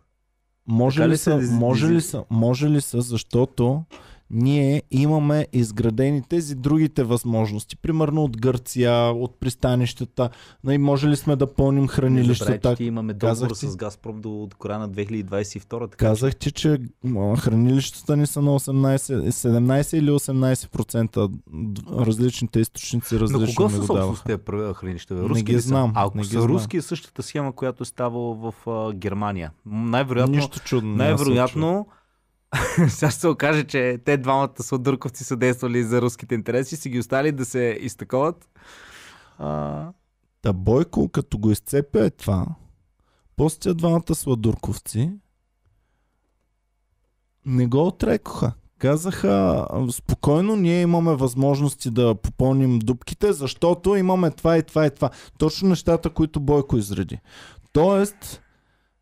[0.68, 3.84] Може Така ли, ли са, може ли са, може ли са, защото
[4.32, 10.30] ние имаме изградени тези другите възможности, примерно от Гърция, от пристанищата,
[10.64, 13.68] нали, може ли сме да пълним Не хранилищата, забравяй, че имаме договор ти.
[13.68, 15.68] с Газпром до, до края на 2022.
[15.82, 16.78] Така Казах ти, че
[17.38, 23.76] хранилищата ни са на 18, 17 или 18% д- различните източници На различно кого са
[23.78, 25.14] собственост пр- хранилища?
[25.16, 25.22] бе?
[25.22, 26.46] Не Руски ги знам, А ако не са знам.
[26.46, 29.52] руски, е същата схема, която е ставала в а, Германия.
[29.66, 30.90] Най-вероятно, Нищо чудно.
[30.90, 31.06] не случва.
[31.26, 31.88] най-вероятно
[32.90, 37.00] сега ще се окаже, че те двамата сладурковци са действали за руските интереси, си ги
[37.00, 38.50] остали да се изтаковат.
[39.38, 39.88] А,
[40.42, 42.46] Та Бойко, като го изцепя е това,
[43.36, 45.12] после двамата сладурковци
[47.46, 48.54] не го отрекоха.
[48.78, 55.10] Казаха, спокойно, ние имаме възможности да попълним дупките, защото имаме това и това и това.
[55.38, 57.20] Точно нещата, които Бойко изреди.
[57.74, 58.42] Тоест,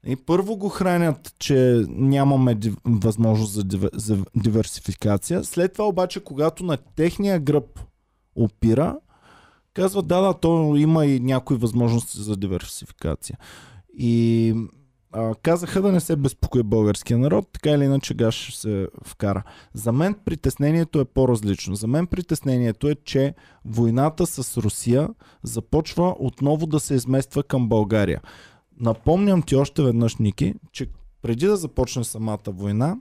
[0.09, 2.75] и първо го хранят, че нямаме див...
[2.85, 3.83] възможност за, див...
[3.93, 5.43] за диверсификация.
[5.43, 7.79] След това обаче, когато на техния гръб
[8.35, 8.97] опира,
[9.73, 13.37] казва, да, да, то има и някои възможности за диверсификация.
[13.97, 14.53] И
[15.11, 19.43] а, казаха да не се безпокои българския народ, така или иначе газ ще се вкара.
[19.73, 21.75] За мен притеснението е по-различно.
[21.75, 23.33] За мен притеснението е, че
[23.65, 25.09] войната с Русия
[25.43, 28.21] започва отново да се измества към България.
[28.79, 30.87] Напомням ти още веднъж, Ники, че
[31.21, 32.97] преди да започне самата война,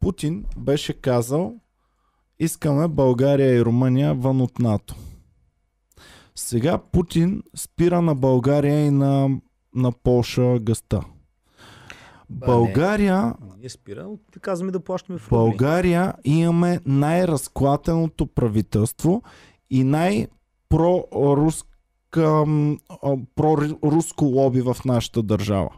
[0.00, 1.54] Путин беше казал
[2.38, 4.94] искаме България и Румъния вън от НАТО.
[6.34, 9.40] Сега Путин спира на България и на,
[9.74, 11.00] на Полша гъста.
[12.30, 14.08] Ба, България, ние спира,
[14.40, 15.28] казваме да плащаме в.
[15.30, 19.22] България имаме най-разклатеното правителство
[19.70, 21.65] и най-про-руска,
[22.22, 25.70] м, а, про-руско лоби в нашата държава.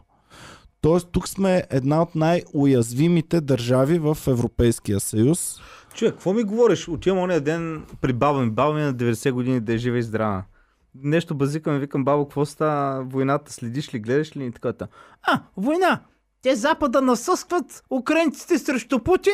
[0.81, 5.61] Тоест тук сме една от най-уязвимите държави в Европейския съюз.
[5.93, 6.87] Човек, какво ми говориш?
[6.87, 8.49] Отивам ония ден при баба ми.
[8.49, 10.43] Баба ми на 90 години да е жива и здрава.
[10.95, 13.53] Нещо базикам, викам, бабо, какво става войната?
[13.53, 14.45] Следиш ли, гледаш ли?
[14.45, 14.73] И така.
[14.73, 14.87] та.
[15.23, 15.99] А, война!
[16.41, 19.33] Те Запада насъскват украинците срещу Путин,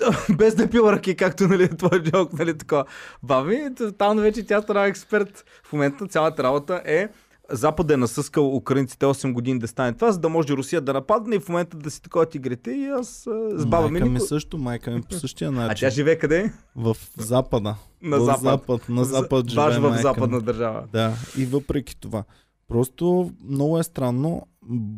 [0.36, 2.84] без да е пил ръки, както нали, твой джок, нали, така.
[3.22, 3.60] Баби,
[3.98, 5.44] там вече тя стана експерт.
[5.64, 7.08] В момента цялата работа е
[7.50, 11.36] Запад е насъскал украинците 8 години да стане това, за да може Русия да нападне
[11.36, 14.26] и в момента да си такова игрите и аз а, с баба майка ми нико-
[14.26, 15.86] също, майка ми по същия А начин.
[15.86, 16.52] тя живее къде?
[16.76, 17.76] В Запада.
[18.02, 18.40] На в Запад.
[18.40, 18.88] запад.
[18.88, 20.42] На Запад живее Баш в майка западна ми.
[20.42, 20.84] държава.
[20.92, 22.24] Да, и въпреки това.
[22.68, 24.46] Просто много е странно.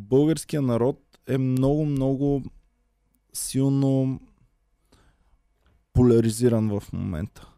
[0.09, 2.43] Българския народ е много, много
[3.33, 4.19] силно
[5.99, 7.49] поляризиран в момента.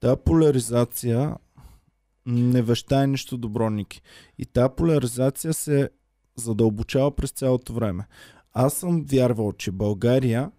[0.00, 1.36] Та поляризация
[2.26, 4.02] не вещае нищо добро, Ники.
[4.38, 5.90] И тази поляризация се
[6.36, 8.06] задълбочава през цялото време.
[8.52, 10.50] Аз съм вярвал, че България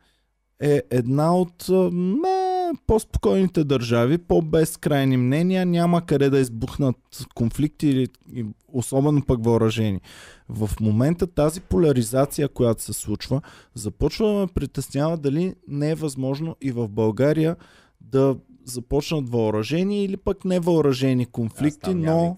[0.60, 2.43] е една от ме,
[2.88, 6.96] по-спокойните държави, по-безкрайни мнения, няма къде да избухнат
[7.36, 8.08] конфликти или
[8.68, 10.02] особено пък въоръжени.
[10.50, 13.42] В момента тази поляризация, която се случва,
[13.74, 17.56] започва да ме притеснява дали не е възможно и в България
[18.02, 22.38] да започнат въоръжени или пък невъоръжени конфликти, но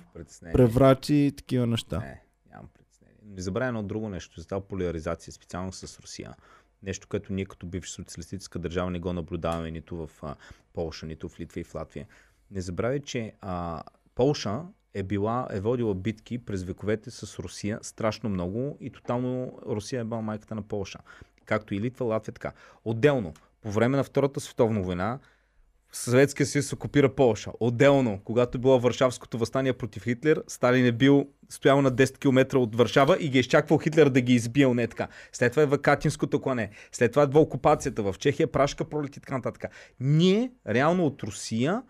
[0.54, 2.00] преврати и такива неща.
[2.00, 2.22] Не,
[2.52, 3.18] нямам притеснение.
[3.26, 6.36] Не забравя едно друго нещо, за тази поляризация, специално с Русия.
[6.86, 10.36] Нещо, което ние като бивша социалистическа държава не го наблюдаваме нито в а,
[10.74, 12.08] Полша, нито в Литва и в Латвия.
[12.52, 13.84] Не забравяй, че а,
[14.16, 14.62] Полша
[14.94, 20.04] е била, е водила битки през вековете с Русия страшно много и тотално Русия е
[20.04, 21.00] била майката на Полша.
[21.46, 22.52] Както и Литва, Латвия, така.
[22.86, 25.20] Отделно, по време на Втората световна война,
[25.96, 27.52] Съветския съюз окупира Полша.
[27.60, 32.58] Отделно, когато е било Варшавското възстание против Хитлер, Сталин е бил стоял на 10 км
[32.58, 35.08] от Варшава и ги е изчаквал Хитлер да ги избие, не така.
[35.34, 36.70] След това е Вакатинското клане.
[36.92, 39.72] След това е окупацията в Чехия, Прашка пролет и така нататък.
[40.00, 41.82] Ние, реално от Русия,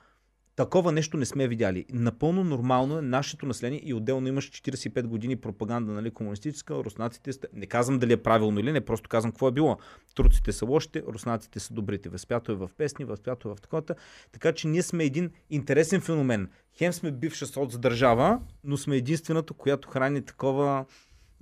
[0.56, 1.86] Такова нещо не сме видяли.
[1.94, 7.66] Напълно нормално е нашето население и отделно имаш 45 години пропаганда, нали, комунистическа, руснаците, не
[7.66, 9.78] казвам дали е правилно или не, просто казвам какво е било.
[10.16, 12.10] Турците са лошите, руснаците са добрите.
[12.10, 13.84] Възпято е в песни, възпято е в такова.
[14.32, 16.50] Така че ние сме един интересен феномен.
[16.78, 20.86] Хем сме бивша соцдържава, но сме единствената, която храни такова...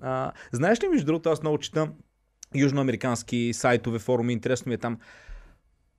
[0.01, 0.32] А...
[0.51, 1.89] Знаеш ли, между другото, аз много чета
[2.55, 4.97] южноамерикански сайтове, форуми, интересно ми е там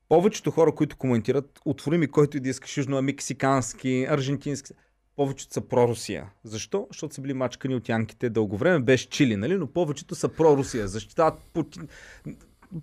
[0.08, 4.72] повечето хора, които коментират, отвори ми който и да искаш южно мексикански, аржентински,
[5.16, 6.26] повечето са про-Русия.
[6.44, 6.86] Защо?
[6.90, 9.56] Защото са били мачкани от янките дълго време, без Чили, нали?
[9.56, 10.88] но повечето са про-Русия.
[10.88, 11.88] Защитават Путин.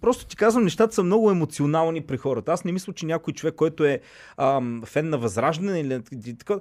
[0.01, 2.51] Просто ти казвам, нещата са много емоционални при хората.
[2.51, 3.99] Аз не мисля, че някой човек, който е
[4.37, 6.01] ам, фен на Възраждане или
[6.37, 6.59] така,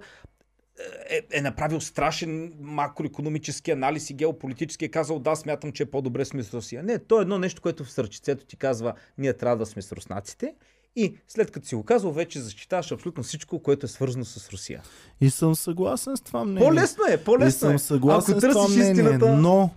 [1.10, 6.24] е, е направил страшен макроекономически анализ и геополитически е казал да, смятам, че е по-добре
[6.24, 6.82] сме с Русия.
[6.82, 9.92] Не, то е едно нещо, което в сърчицето ти казва, ние трябва да сме с
[9.92, 10.54] руснаците.
[10.96, 14.82] И след като си го казал, вече защитаваш абсолютно всичко, което е свързано с Русия.
[15.20, 16.68] И съм съгласен с това мнение.
[16.68, 17.78] По-лесно е, по-лесно и съм е.
[17.78, 19.36] съгласен Ако с това мнение, истината...
[19.36, 19.70] но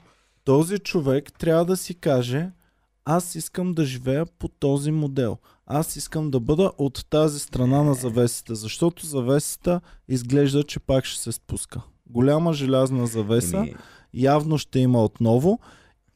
[0.43, 2.49] този човек трябва да си каже,
[3.05, 5.37] аз искам да живея по този модел.
[5.65, 11.21] Аз искам да бъда от тази страна на завесите, защото завесата изглежда, че пак ще
[11.21, 11.81] се спуска.
[12.09, 13.65] Голяма желязна завеса
[14.13, 15.59] явно ще има отново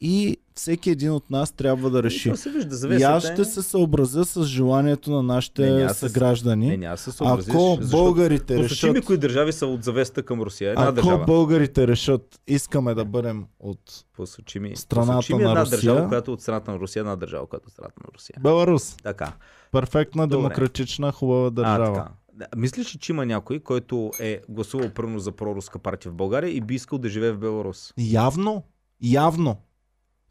[0.02, 2.30] и всеки един от нас трябва да реши.
[2.30, 6.68] то се вижда, И аз ще се съобразя с желанието на нашите Не, се- съграждани.
[6.68, 10.24] Не, няма да се съобразиш, Ако българите Посочи ми решат, кои държави са от завеста
[10.24, 10.70] към Русия.
[10.70, 11.26] Една ако държава.
[11.26, 13.80] българите решат, искаме да бъдем от
[14.14, 15.72] Посочи ми, страната посочи ми на една Русия.
[15.72, 18.36] държава, която е от страната на Русия, една държава, която е от страната на Русия.
[18.40, 18.96] Беларус.
[18.96, 19.34] Така.
[19.72, 20.38] Перфектна, Добре.
[20.38, 21.96] демократична, хубава А, държава.
[21.96, 22.10] така.
[22.34, 26.50] Да, Мислиш ли, че има някой, който е гласувал първо за проруска партия в България
[26.50, 27.94] и би искал да живее в Беларус?
[27.98, 28.64] Явно,
[29.02, 29.56] явно.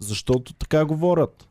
[0.01, 1.49] Защото така говорят.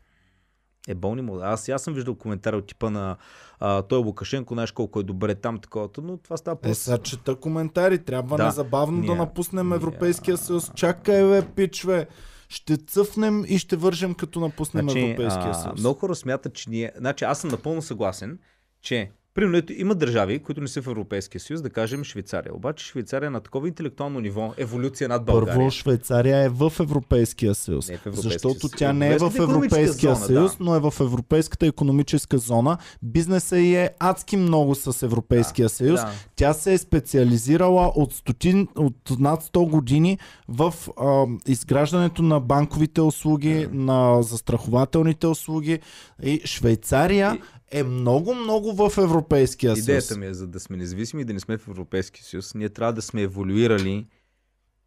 [0.88, 1.36] Е, болни му.
[1.36, 3.16] Аз, аз съм виждал коментари от типа на
[3.58, 6.84] а, той Лукашенко, знаеш колко е добре там, такова, но това става Е, просто.
[6.84, 7.98] сега чета коментари.
[7.98, 8.44] Трябва Да.
[8.44, 10.70] незабавно да Ние- напуснем Европейския съюз.
[10.74, 12.06] Чакай, бе, пичве.
[12.48, 15.80] Ще цъфнем и ще вържем като напуснем Европейския Значи, а, съюз.
[15.80, 16.92] много хора смятат, че ние...
[16.96, 18.38] Значи аз съм напълно съгласен,
[18.80, 22.54] че Примерно, има държави, които не са в Европейския съюз, да кажем Швейцария.
[22.54, 25.54] Обаче Швейцария е на такова интелектуално ниво, еволюция над България.
[25.54, 27.88] Първо, Швейцария е в Европейския съюз.
[27.88, 28.72] Не е в Европейския защото съюз.
[28.78, 30.64] тя не е в Европейския зона, съюз, да.
[30.64, 32.78] но е в Европейската економическа зона.
[33.02, 36.00] Бизнесът й е адски много с Европейския съюз.
[36.00, 36.10] Да.
[36.36, 40.18] Тя се е специализирала от, стотин, от над 100 години
[40.48, 45.78] в а, изграждането на банковите услуги, на застрахователните услуги.
[46.22, 47.38] И Швейцария
[47.70, 49.84] е много, много в Европейския съюз.
[49.84, 52.68] Идеята ми е, за да сме независими и да не сме в Европейския съюз, ние
[52.68, 54.06] трябва да сме еволюирали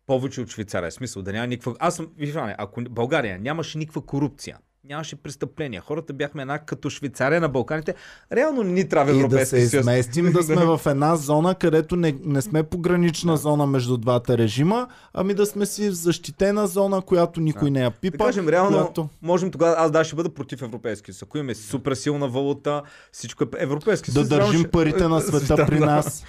[0.06, 0.92] повече от Швейцария.
[0.92, 1.76] Смисъл да няма никаква...
[1.80, 2.08] Аз съм...
[2.18, 4.58] Виждаме, ако България нямаше никаква корупция,
[4.90, 7.96] нямаше престъпления, хората бяхме една като Швейцария на Балканите,
[8.34, 9.74] реално не ни трябва И да се съюз.
[9.76, 14.88] изместим, да сме в една зона, където не, не сме погранична зона между двата режима,
[15.14, 18.26] ами да сме си в защитена зона, която никой не я Да пипа.
[18.26, 19.10] кажем, реално която...
[19.22, 21.24] можем тогава, аз да ще бъда против Европейския съюз.
[21.24, 22.82] Ако имаме супер силна валута,
[23.12, 24.30] всичко е Европейски Да съюз.
[24.30, 25.86] реално държим ще- парите на света Да, при да.
[25.86, 26.24] нас,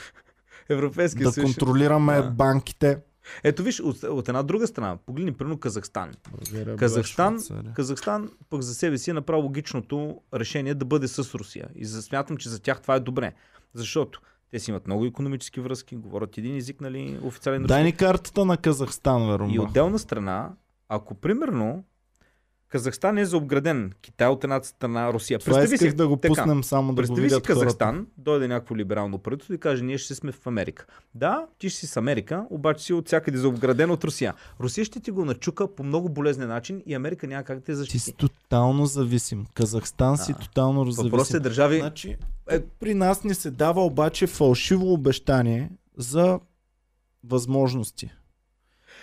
[0.69, 1.51] Европейския да съюз.
[1.51, 2.23] ще- контролираме Да.
[2.23, 2.99] банките.
[3.45, 6.11] Ето виж, от, от една друга страна, погледни примерно Казахстан.
[6.79, 7.39] Казахстан,
[7.75, 11.69] Казахстан пък за себе си е направил логичното решение да бъде с Русия.
[11.75, 13.33] И за, смятам, че за тях това е добре.
[13.75, 14.21] Защото
[14.51, 18.57] те си имат много економически връзки, говорят един език, нали, официален Дай ни картата на
[18.57, 19.63] Казахстан, И Верумба.
[19.63, 20.51] отделна страна,
[20.89, 21.85] ако примерно
[22.71, 25.39] Казахстан е заобграден, Китай от едната страна, Русия.
[25.39, 27.61] Това Представи исках си, да го така, пуснем само да го Представи си видят хората.
[27.61, 30.87] Казахстан, дойде някакво либерално правителство и каже, ние ще сме в Америка.
[31.15, 34.35] Да, ти ще си с Америка, обаче си от всякъде заобграден от Русия.
[34.61, 37.73] Русия ще ти го начука по много болезнен начин и Америка няма как да те
[37.73, 37.99] Ти защити.
[37.99, 39.47] си тотално зависим.
[39.55, 40.39] Казахстан си Да.
[40.39, 41.43] тотално Въпросът е зависим.
[41.43, 41.79] държави...
[41.79, 42.17] Значи,
[42.51, 46.41] Е- при нас ни се дава обаче фалшиво обещание за
[47.25, 48.11] възможности.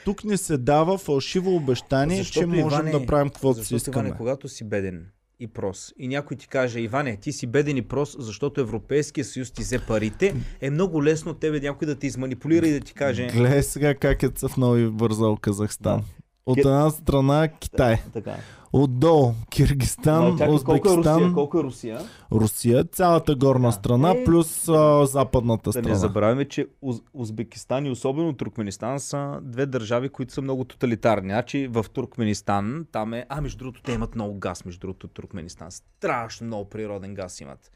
[0.08, 4.08] Тук ни се дава фалшиво обещание, Защото, че можем Иване, да правим каквото си искаме.
[4.08, 5.06] Иване, когато си беден
[5.40, 9.52] и прос и някой ти каже, Иване, ти си беден и прос, защото Европейския съюз
[9.52, 13.28] ти взе парите, е много лесно тебе някой да те изманипулира и да ти каже...
[13.28, 16.04] Гледай сега как е цъфнал и вързал Казахстан.
[16.48, 16.52] Да.
[16.52, 18.36] От една страна Китай, Така.
[18.74, 20.92] отдолу Киргистан, Но чакай, колко е Русия?
[20.92, 22.00] Узбекистан, Колко е Русия?
[22.32, 23.72] Русия, цялата горна Да.
[23.72, 25.96] страна, Е, плюс а, западната Да не страна.
[25.98, 31.30] забравяме, че Уз- Узбекистан и особено Туркменистан са две държави, които са много тоталитарни.
[31.30, 33.26] Значи в Туркменистан там е...
[33.30, 35.72] А, между другото, те имат много газ, между другото, Туркменистан.
[35.72, 37.72] Страшно много природен газ имат.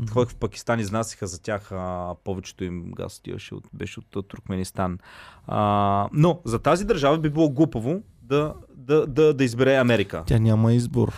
[0.00, 4.16] Като ходих в Пакистан, изнасяха за тях а, повечето им газ отиваше от, беше от,
[4.16, 4.98] от Туркменистан.
[5.46, 10.22] А, но за тази държава би било глупаво да, да, да, да избере Америка.
[10.26, 11.12] Тя няма избор.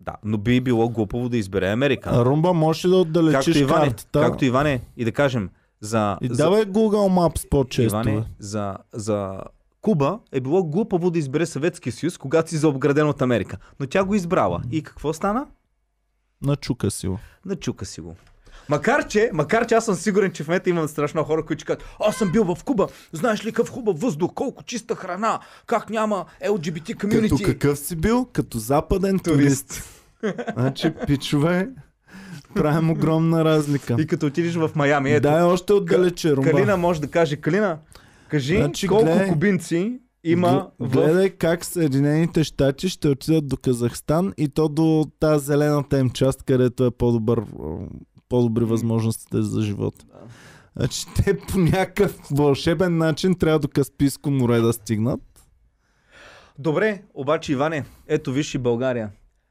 [0.00, 2.24] Да, но би било глупаво да избере Америка.
[2.24, 4.20] Румба, можеш ли да отдалечиш както Иване, картата?
[4.20, 5.50] както Иване, и да кажем,
[5.80, 7.82] за, И за, давай Google Maps по-често.
[7.82, 9.40] Иване, за, за
[9.80, 13.56] Куба е било глупаво да избере Съветския съюз, когато си заобграден от Америка.
[13.80, 14.62] Но тя го избрала.
[14.70, 15.46] И какво стана?
[16.42, 17.18] Начука си го.
[17.46, 18.16] Начука си го.
[18.68, 21.84] Макар че, макар че аз съм сигурен, че в момента имам страшно хора, които кажат,
[22.00, 26.24] аз съм бил в Куба, знаеш ли какъв хубав въздух, колко чиста храна, как няма
[26.46, 27.44] LGBT Като community.
[27.44, 28.24] какъв си бил?
[28.32, 29.68] Като западен турист.
[30.20, 30.44] Турист.
[30.56, 31.68] Значи, пичове,
[32.54, 33.96] правим огромна разлика.
[33.98, 36.50] И като отидеш в Майами, ето, Дай още отдалече, Румба.
[36.50, 37.78] Калина може да каже, Калина,
[38.28, 39.28] кажи Значи, колко гледай.
[39.28, 40.88] кубинци има в...
[40.88, 46.42] Гледай как Съединените щати ще отидат до Казахстан и то до тази зелената им част,
[46.42, 47.42] където е по-добър,
[48.28, 49.94] по-добри възможностите за живот.
[50.76, 55.20] Значи те по някакъв вълшебен начин трябва до Каспийско море да стигнат.
[56.58, 59.10] Добре, обаче Иване, ето виж и България.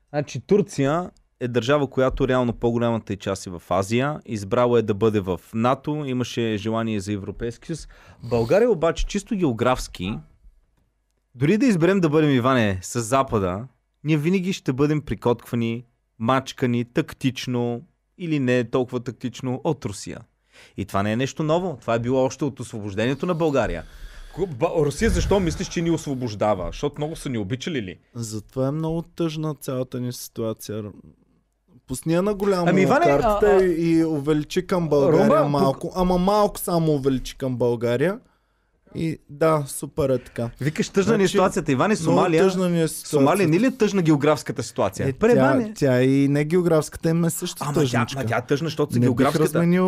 [0.09, 4.20] Значи Турция е държава, която реално по-голямата и част е в Азия.
[4.26, 7.88] Избрала е да бъде в НАТО, имаше желание за Европейски съюз.
[8.24, 10.20] България обаче чисто географски,
[11.39, 13.67] дори да изберем да бъдем Иване с Запада,
[14.03, 15.85] ние винаги ще бъдем прикотквани,
[16.19, 17.81] мачкани тактично
[18.17, 20.19] или не толкова тактично от Русия.
[20.77, 21.77] И това не е нещо ново.
[21.81, 23.83] Това е било още от освобождението на България.
[24.61, 26.67] Русия защо мислиш, че ни освобождава?
[26.67, 27.99] Защото много са ни обичали ли?
[28.15, 30.83] Затова е много тъжна цялата ни ситуация.
[31.87, 35.91] Пусни я на голямо Ами, Иване, картата а, а- и, увеличи към България Рума, малко.
[35.95, 38.19] Ама малко само увеличи към България.
[38.95, 40.49] И да, супер е така.
[40.61, 41.71] Викаш тъжна ни е Значи, ситуацията.
[41.71, 42.43] Иване, Много Сомалия.
[42.43, 42.87] тъжна ни е.
[42.87, 45.07] Сомалия не ли е тъжна географската ситуация?
[45.07, 45.65] Е, Пребане.
[45.65, 48.19] тя, тя и не географската им е също Ама тя, тъжничка.
[48.19, 49.43] ма тя е тъжна, защото са не бих географската.
[49.45, 49.85] разменил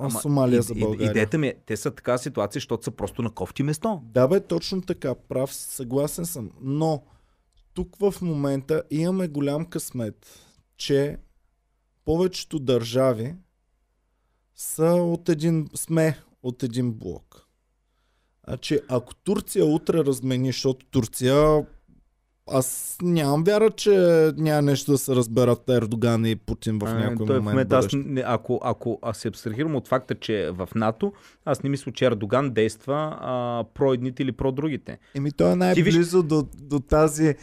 [0.00, 1.10] Ама Сомалия и- за България.
[1.10, 4.00] Идеята ми е, те са така ситуация, защото са просто на кофти место.
[4.04, 6.50] Да бе, точно така, прав, съгласен съм.
[6.60, 7.02] Но
[7.74, 10.26] тук в момента имаме голям късмет,
[10.76, 11.16] че
[12.04, 13.34] повечето държави
[14.56, 17.43] са от един, сме от един блок.
[18.48, 21.64] Значи, ако Турция утре размени, защото Турция
[22.50, 23.90] аз нямам вяра, че
[24.36, 27.44] няма нещо да се разберат Ердоган и Путин в А, някой той в момент.
[27.44, 27.86] момента, аз,
[28.24, 31.12] ако, ако аз се абстрахирам от факта, че е в НАТО,
[31.44, 34.98] аз не мисля, че Ердоган действа а, про едните или про другите.
[35.14, 37.34] Еми той е най-близо до, до тази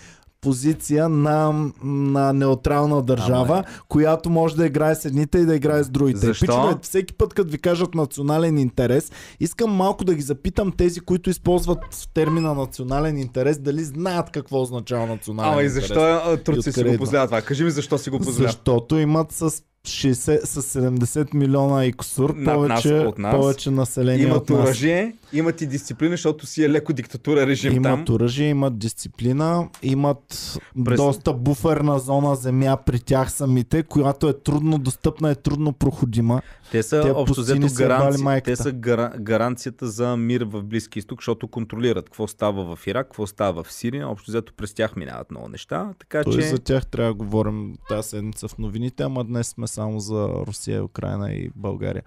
[0.42, 5.84] позиция на, на неутрална държава, Ама която може да играе с едните и да играе
[5.84, 6.20] с другите.
[6.20, 6.46] Защо?
[6.46, 11.30] Пичове, всеки път, като ви кажат национален интерес, искам малко да ги запитам тези, които
[11.30, 11.80] използват
[12.14, 15.88] термина национален интерес, дали знаят какво означава национален Ама и интерес.
[15.88, 16.98] защо а, Турция откъде си го идва?
[16.98, 17.42] позволява това?
[17.42, 18.52] Кажи ми защо си го позволява.
[18.52, 23.36] Защото имат с 60, с 70 милиона и кусур Над нас, повече, от нас.
[23.36, 24.60] повече население Имат от нас.
[24.60, 28.16] оръжие, имат и дисциплина, защото си е леко диктатура режим Имат там.
[28.16, 34.78] оръжие, имат дисциплина, имат През- доста буферна зона земя при тях самите, която е трудно
[34.78, 36.42] достъпна, е трудно проходима.
[36.72, 41.20] Те са Те общо взето гаранци, те са гара, гаранцията за мир в Близки изток,
[41.20, 44.10] защото контролират какво става в Ирак, какво става в Сирия.
[44.10, 45.90] Общо взето през тях минават много неща.
[46.00, 49.68] Така Той че за тях трябва да говорим тази седмица в новините, ама днес сме
[49.72, 52.04] само за Русия, Украина и България.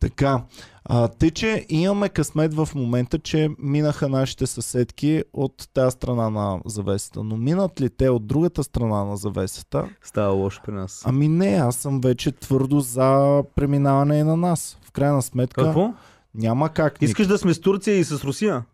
[0.00, 0.42] Така,
[0.84, 6.60] а, тъй, че имаме късмет в момента, че минаха нашите съседки от тази страна на
[6.66, 7.24] завесата.
[7.24, 11.02] Но минат ли те от другата страна на завесата, става лошо при нас.
[11.06, 14.78] Ами не, аз съм вече твърдо за преминаване на нас.
[14.84, 15.94] В крайна сметка Какво?
[16.34, 17.02] няма как.
[17.02, 18.64] Искаш да сме с Турция и с Русия?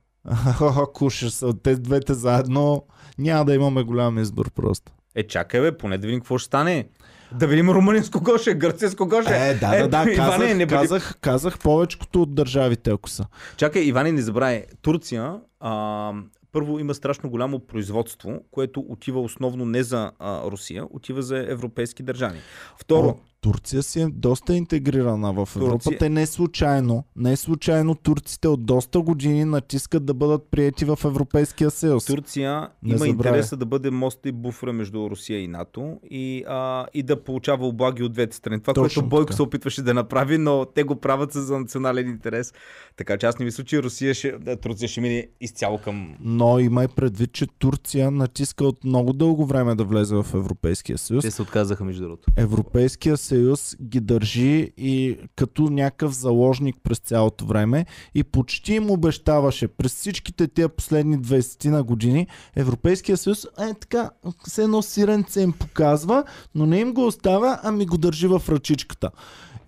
[0.60, 2.84] Ако ще са те двете заедно,
[3.18, 4.92] няма да имаме голям избор просто.
[5.14, 6.88] Е, чакай бе, поне да видим какво ще стане.
[7.32, 10.12] Да видим румънин с кого ще е, гърцин с кого ще Е, да, да, да,
[10.12, 13.26] Иване, казах, не бъди- казах, казах повечето от държавите, ако са.
[13.56, 14.64] Чакай, Иване, не забравяй.
[14.82, 16.12] Турция а,
[16.52, 22.02] първо има страшно голямо производство, което отива основно не за а, Русия, отива за европейски
[22.02, 22.38] държави.
[22.78, 25.72] Второ, О, Турция си е доста интегрирана в Европа.
[25.74, 30.98] Турция- Те не случайно, не случайно турците от доста години натискат да бъдат приети в
[31.04, 32.04] Европейския съюз.
[32.04, 33.10] Турция Не има забравяй.
[33.10, 37.66] интереса да бъде мост и буфера между Русия и НАТО и, а, и да получава
[37.66, 38.60] облаги от двете страни.
[38.60, 39.36] Това, Точно което Бойко така.
[39.36, 42.52] се опитваше да направи, но те го правят за национален интерес.
[42.96, 46.14] Така че аз не мисля, че Русия ще, да, Турция ще мине изцяло към...
[46.20, 51.24] Но имай предвид, че Турция натиска от много дълго време да влезе в Европейския съюз.
[51.26, 52.26] се отказаха между другото.
[52.36, 58.90] Европейския съюз съюз ги държи и като някакъв заложник през цялото време и почти им
[58.90, 62.26] обещаваше през всичките тия последни 20 на години
[62.56, 64.10] Европейския съюз е така,
[64.46, 66.24] все едно сиренце им показва,
[66.54, 69.10] но не им го оставя, ами го държи в ръчичката.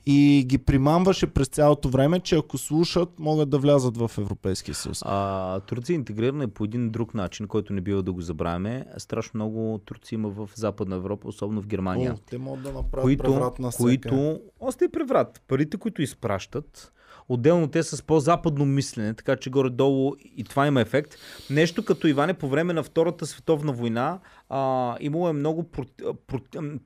[0.08, 5.02] И ги примамваше през цялото време, че ако слушат, могат да влязат в Европейския съюз.
[5.06, 8.86] А, Турция е интегрирана по един друг начин, който не бива да го забравяме.
[8.98, 12.12] Страшно много турци има в Западна Европа, особено в Германия.
[12.12, 15.42] О, те могат да направят които, преврат на които, още и преврат.
[15.48, 16.92] Парите, които изпращат,
[17.28, 21.14] Отделно те са с по-западно мислене, така че горе-долу и това има ефект.
[21.50, 24.18] Нещо като Иване по време на Втората световна война
[24.48, 25.70] а, имало е много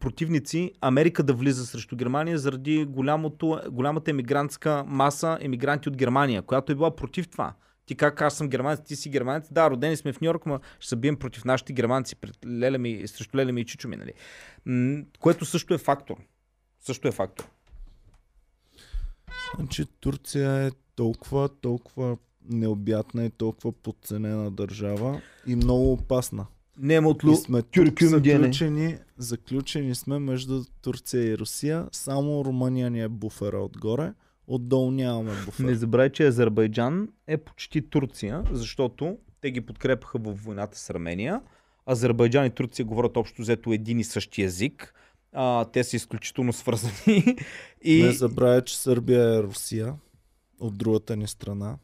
[0.00, 6.72] противници Америка да влиза срещу Германия заради голямото, голямата емигрантска маса емигранти от Германия, която
[6.72, 7.54] е била против това.
[7.86, 9.48] Ти как аз съм германец, ти си германец.
[9.50, 12.78] Да, родени сме в Нью Йорк, но ще се бием против нашите германци, пред леля
[12.78, 14.12] ми, срещу леля ми и чичо ми, нали?
[15.20, 16.16] Което също е фактор.
[16.80, 17.50] Също е фактор.
[19.56, 22.16] Значи Турция е толкова, толкова
[22.50, 26.46] необятна и толкова подценена държава и много опасна.
[26.78, 27.62] Немотлу, и сме
[28.00, 31.86] заключени, заключени сме между Турция и Русия.
[31.92, 34.12] Само Румъния ни е буфера отгоре.
[34.46, 35.64] Отдолу нямаме буфер.
[35.64, 41.40] Не забравяй, че Азербайджан е почти Турция, защото те ги подкрепаха в войната с Армения.
[41.86, 44.94] Азербайджан и Турция говорят общо взето един и същи език.
[45.32, 46.94] А, те са изключително свързани.
[47.82, 48.02] и...
[48.02, 49.94] Не забравяй, че Сърбия е Русия
[50.60, 51.76] от другата ни страна.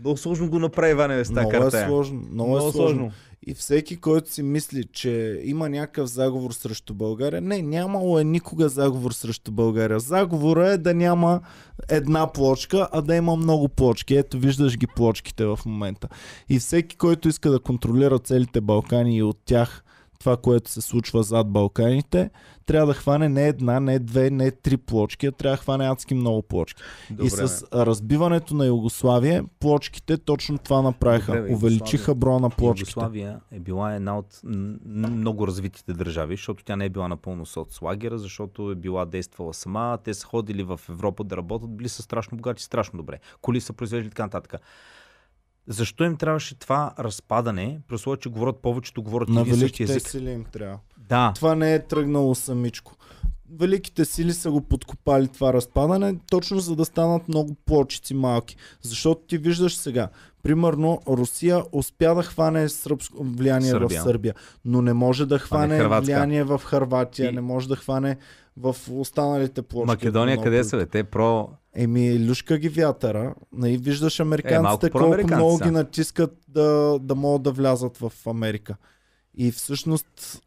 [0.00, 1.78] Много сложно го направи Иване с тази карта.
[1.78, 2.72] Е сложно, много, много е сложно.
[2.72, 3.12] сложно.
[3.46, 8.68] И всеки, който си мисли, че има някакъв заговор срещу България, не, нямало е никога
[8.68, 10.00] заговор срещу България.
[10.00, 11.40] Заговора е да няма
[11.88, 14.16] една плочка, а да има много плочки.
[14.16, 16.08] Ето виждаш ги плочките в момента.
[16.48, 19.84] И всеки, който иска да контролира целите Балкани и от тях
[20.22, 22.30] това, което се случва зад Балканите,
[22.66, 26.14] трябва да хване не една, не две, не три плочки, а трябва да хване адски
[26.14, 26.82] много плочки.
[27.10, 31.36] Добре, и с разбиването на Югославия, плочките точно това направиха.
[31.36, 32.90] Добре, Увеличиха броя на плочките.
[32.90, 38.18] Югославия е била една от много развитите държави, защото тя не е била напълно соцлагера,
[38.18, 39.98] защото е била действала сама.
[40.04, 43.18] Те са ходили в Европа да работят, били са страшно богати, страшно добре.
[43.40, 44.54] Коли са произвеждали така нататък.
[45.66, 50.08] Защо им трябваше това разпадане, при условие, че говорят повечето, говорят на великите език?
[50.08, 50.78] сили им трябва.
[51.08, 51.32] Да.
[51.34, 52.96] Това не е тръгнало самичко.
[53.58, 58.56] Великите сили са го подкопали това разпадане, точно за да станат много плочици малки.
[58.82, 60.08] Защото ти виждаш сега,
[60.42, 64.00] примерно Русия успя да хване сръбско влияние Сърбия.
[64.00, 64.34] в Сърбия,
[64.64, 67.34] но не може да хване влияние в Харватия, и...
[67.34, 68.16] не може да хване
[68.56, 69.86] в останалите площи.
[69.86, 70.76] Македония къде са?
[70.76, 70.86] Бе?
[70.86, 71.48] Те про...
[71.74, 73.34] Еми, люшка ги вятъра.
[73.40, 78.12] И нали, виждаш американците е, колко много ги натискат да, да могат да влязат в
[78.26, 78.76] Америка.
[79.34, 80.42] И всъщност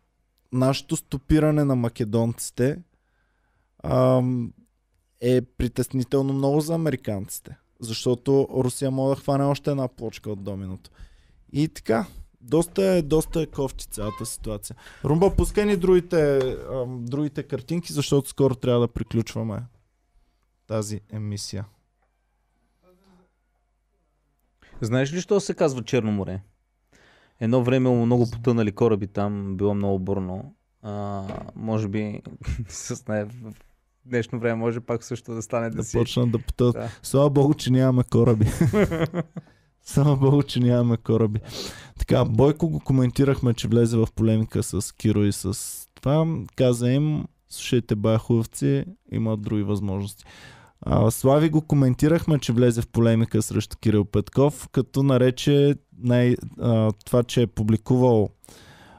[0.52, 2.78] нашето стопиране на македонците
[3.84, 4.54] ам,
[5.22, 7.58] е притеснително много за американците.
[7.80, 10.90] Защото Русия може да хване още една плочка от доминото.
[11.52, 12.06] И така,
[12.46, 14.76] доста е, доста е кофти цялата ситуация.
[15.06, 16.40] Румба, пускай ни другите,
[16.74, 19.64] ам, другите картинки, защото скоро трябва да приключваме
[20.68, 21.66] тази емисия.
[24.82, 26.42] Знаеш ли, що се казва Черно море?
[27.40, 30.56] Едно време много потънали кораби там, било много бурно.
[30.82, 31.24] А,
[31.56, 32.22] може би
[32.68, 33.54] с най- в
[34.06, 35.98] днешно време може пак също да стане да, да си...
[35.98, 36.74] почнат да потънат.
[36.74, 36.90] Да.
[37.04, 38.46] Слава Богу, че нямаме кораби.
[39.86, 41.40] Слава Богу, че нямаме кораби.
[42.00, 45.54] Така, Бойко го коментирахме, че влезе в полемика с Киро и с
[45.96, 46.26] това.
[46.56, 50.26] Каза им, слушайте, баховци, имат други възможности.
[50.82, 56.92] А, Слави го коментирахме, че влезе в полемика срещу Кирил Петков, като нарече най, а,
[57.06, 58.30] това, че е публикувал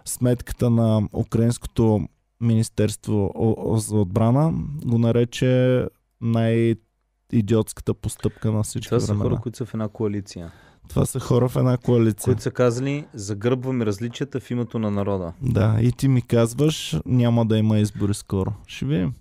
[0.05, 2.09] сметката на Украинското
[2.41, 3.33] Министерство
[3.77, 4.53] за отбрана,
[4.85, 5.85] го нарече
[6.21, 10.53] най-идиотската постъпка на всички Това са хора, които са в една коалиция.
[10.89, 12.25] Това са хора в една коалиция.
[12.25, 15.33] Които са казали, загърбваме различията в името на народа.
[15.43, 18.53] Да, и ти ми казваш, няма да има избори скоро.
[18.67, 19.13] Ще видим.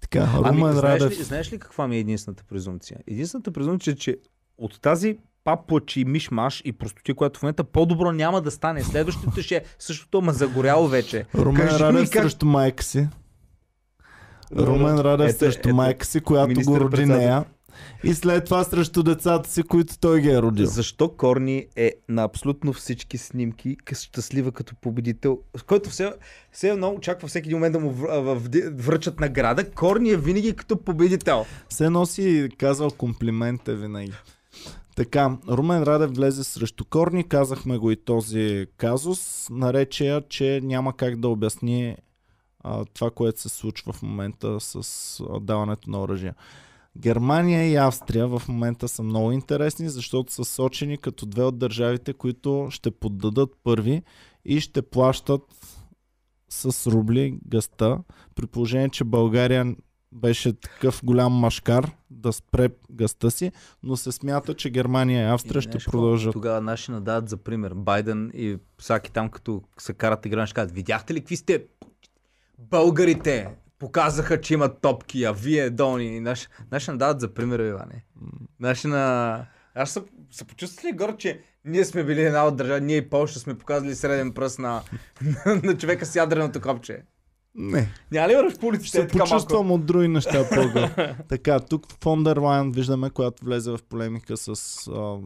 [0.00, 1.18] Така, ами, Румен знаеш, Радев...
[1.18, 2.98] ли, знаеш ли каква ми е единствената презумпция?
[3.06, 4.16] Единствената презумпция е, че
[4.58, 8.82] от тази паплач и мишмаш и простоти, която в момента по-добро няма да стане.
[8.82, 11.24] Следващото ще е същото, ма загоряло вече.
[11.34, 12.22] Румен Кажи Радев как...
[12.22, 13.08] срещу майка си.
[14.56, 17.44] Румен Радев ето, срещу ето, майка си, която го роди нея.
[18.04, 20.66] И след това срещу децата си, които той ги е родил.
[20.66, 26.12] Защо Корни е на абсолютно всички снимки щастлива като победител, който все,
[26.52, 27.90] все едно очаква всеки момент да му
[28.72, 29.70] връчат награда.
[29.70, 31.46] Корни е винаги като победител.
[31.68, 34.12] Все носи казал комплимент е винаги.
[34.96, 40.96] Така, Румен Радев влезе срещу Корни, казахме го и този казус, нарече я, че няма
[40.96, 41.96] как да обясни
[42.60, 46.34] а, това, което се случва в момента с а, даването на оръжия.
[46.96, 52.12] Германия и Австрия в момента са много интересни, защото са сочени като две от държавите,
[52.12, 54.02] които ще поддадат първи
[54.44, 55.42] и ще плащат
[56.48, 57.98] с рубли гъста,
[58.34, 59.76] при положение, че България
[60.12, 63.52] беше такъв голям машкар да спре гъста си,
[63.82, 66.32] но се смята, че Германия и Австрия ще продължат.
[66.32, 67.74] Тогава наши надават за пример.
[67.74, 71.64] Байден и всяки там, като се карат игра, ще кажат, видяхте ли какви сте
[72.58, 73.50] българите?
[73.78, 76.20] Показаха, че имат топки, а вие долни.
[76.20, 78.04] Наши, наши надават за пример, Иване.
[78.60, 79.46] Наши на...
[79.74, 83.08] Аз се, се почувствах ли горе, че ние сме били една от държави, ние и
[83.08, 84.82] Польша сме показали среден пръст на,
[85.46, 87.02] на, на човека с ядреното копче.
[87.54, 87.88] Не.
[88.12, 88.88] Няма ли върш по улиците?
[88.88, 90.88] Ще е така почувствам от други неща по
[91.28, 94.54] Така, тук в Фондерлайн виждаме, която влезе в полемика с, а,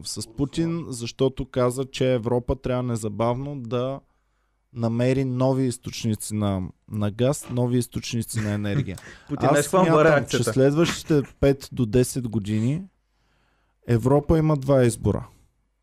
[0.03, 3.99] с Путин, защото каза, че Европа трябва незабавно да
[4.73, 6.61] намери нови източници на,
[6.91, 8.97] на газ, нови източници на енергия.
[9.29, 12.83] Путин Аз смятам, че следващите 5 до 10 години
[13.87, 15.27] Европа има два избора.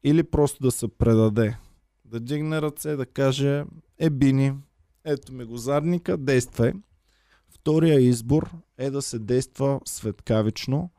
[0.05, 1.57] Или просто да се предаде,
[2.05, 3.65] да дигне ръце, да каже,
[3.99, 4.55] е бини,
[5.05, 6.73] ето ми го задника, действай.
[7.49, 10.91] Втория избор е да се действа светкавично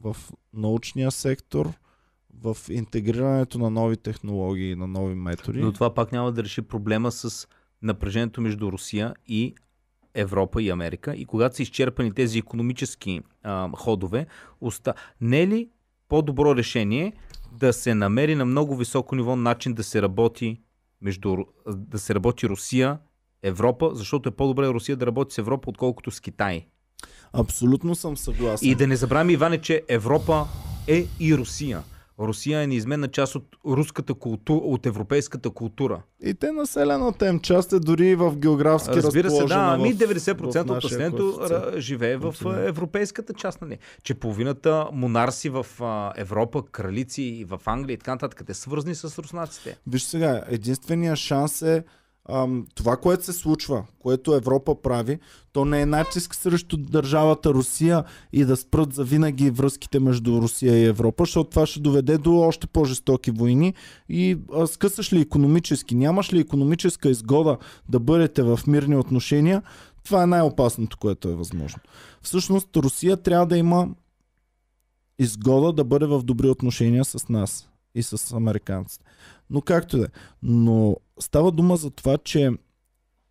[0.00, 0.16] в
[0.52, 1.72] научния сектор,
[2.42, 5.60] в интегрирането на нови технологии, на нови методи.
[5.60, 7.48] Но това пак няма да реши проблема с
[7.82, 9.54] напрежението между Русия и
[10.14, 11.14] Европа и Америка.
[11.14, 14.26] И когато са изчерпани тези економически а, ходове,
[14.60, 14.94] оста...
[15.20, 15.68] не е ли
[16.08, 17.12] по-добро решение
[17.52, 20.60] да се намери на много високо ниво начин да се работи
[21.02, 21.36] между
[21.66, 22.98] да се работи Русия,
[23.42, 26.66] Европа, защото е по-добре Русия да работи с Европа, отколкото с Китай.
[27.32, 28.68] Абсолютно съм съгласен.
[28.68, 30.46] И да не забравяме, Иване, че Европа
[30.86, 31.82] е и Русия.
[32.20, 36.02] Русия е неизменна част от руската култура, от европейската култура.
[36.22, 40.66] И те населената им част е дори в географски Разбира се, да, ами в- 90%
[40.66, 41.40] в от населението
[41.76, 43.78] живее в а, европейската част, нали?
[44.02, 45.66] Че половината монарси в
[46.16, 49.78] Европа, кралици и в Англия и така нататък, те свързани с руснаците.
[49.86, 51.84] Виж сега, единственият шанс е
[52.32, 55.18] ам, това, което се случва, което Европа прави,
[55.52, 60.78] то не е натиск срещу държавата Русия и да спрат за винаги връзките между Русия
[60.78, 63.74] и Европа, защото това ще доведе до още по-жестоки войни
[64.08, 67.58] и а, скъсаш ли економически, нямаш ли економическа изгода
[67.88, 69.62] да бъдете в мирни отношения,
[70.04, 71.80] това е най-опасното, което е възможно.
[72.22, 73.88] Всъщност Русия трябва да има
[75.18, 79.04] изгода да бъде в добри отношения с нас и с американците.
[79.50, 80.08] Но както и да е.
[80.42, 82.50] Но става дума за това, че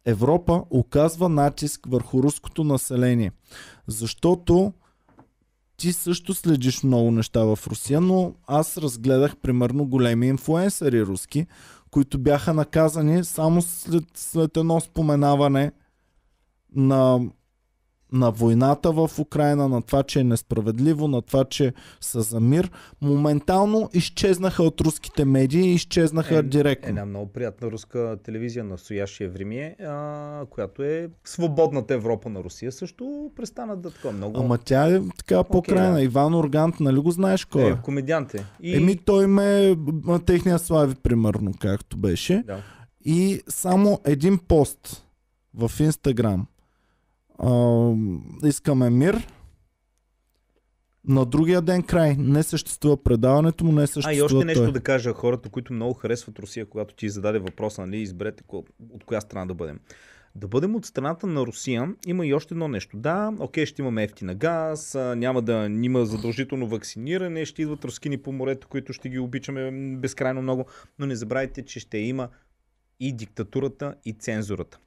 [0.05, 3.31] Европа оказва натиск върху руското население.
[3.87, 4.73] Защото
[5.77, 11.45] ти също следиш много неща в Русия, но аз разгледах примерно големи инфлуенсъри руски,
[11.91, 15.71] които бяха наказани само след, след едно споменаване
[16.75, 17.19] на,
[18.11, 22.71] на войната в Украина, на това, че е несправедливо, на това, че са за мир.
[23.01, 26.89] Моментално изчезнаха от руските медии и изчезнаха Е, директно.
[26.89, 32.71] Една много приятна руска телевизия на Сояшия Времие, а, която е свободната Европа на Русия,
[32.71, 34.39] също престана да така много.
[34.39, 35.93] Ама тя е така по-крайна.
[35.93, 36.01] да.
[36.01, 37.69] Иван Органт, нали го знаеш кой е?
[37.69, 38.45] е, комедиант е.
[38.61, 38.75] И...
[38.75, 39.75] Еми той ме
[40.25, 42.43] техния слави, примерно, както беше.
[42.47, 42.57] Да.
[43.05, 45.05] И само един пост
[45.53, 46.47] в Инстаграм.
[47.39, 47.93] А,
[48.43, 49.27] искаме мир.
[51.07, 52.15] На другия ден край.
[52.19, 54.71] Не съществува предаването му, не А съществува и още нещо той.
[54.71, 58.43] да кажа хората, които много харесват Русия, когато ти зададе въпроса, нали, изберете
[58.93, 59.79] от коя страна да бъдем.
[60.35, 62.97] Да бъдем от страната на Русия, има и още едно нещо.
[62.97, 68.17] Да, окей, ще имаме ефтина газ, а, няма да има задължително вакциниране, ще идват рускини
[68.17, 70.65] по морето, които ще ги обичаме безкрайно много,
[70.99, 72.29] но не забравяйте, че ще има
[72.99, 74.79] и диктатурата, и цензурата.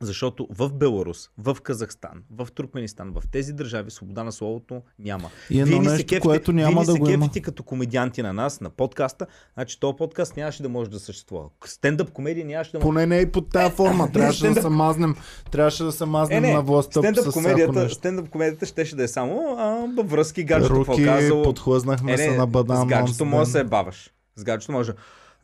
[0.00, 5.30] Защото в Беларус, в Казахстан, в Туркменистан, в тези държави свобода на словото няма.
[5.50, 7.30] И едно ни се нещо, кефите- което няма вие да се го има.
[7.42, 11.44] като комедианти на нас, на подкаста, значи този подкаст нямаше да може да съществува.
[11.66, 12.84] Стендъп комедия нямаше да може.
[12.84, 14.12] Поне не и под тази форма.
[14.12, 15.14] Трябваше да се мазнем,
[15.50, 19.02] трябваше да се мазнем Е, не, на властта стендъп с комедията, стендъп комедията щеше да
[19.02, 19.64] е само а,
[19.96, 21.42] във връзки, гаджето какво Руки, казало.
[21.42, 22.88] подхлъзнахме Е, се на с бадан.
[22.88, 24.10] гаджето онзи може да се баваш.
[24.36, 24.92] С гаджето може.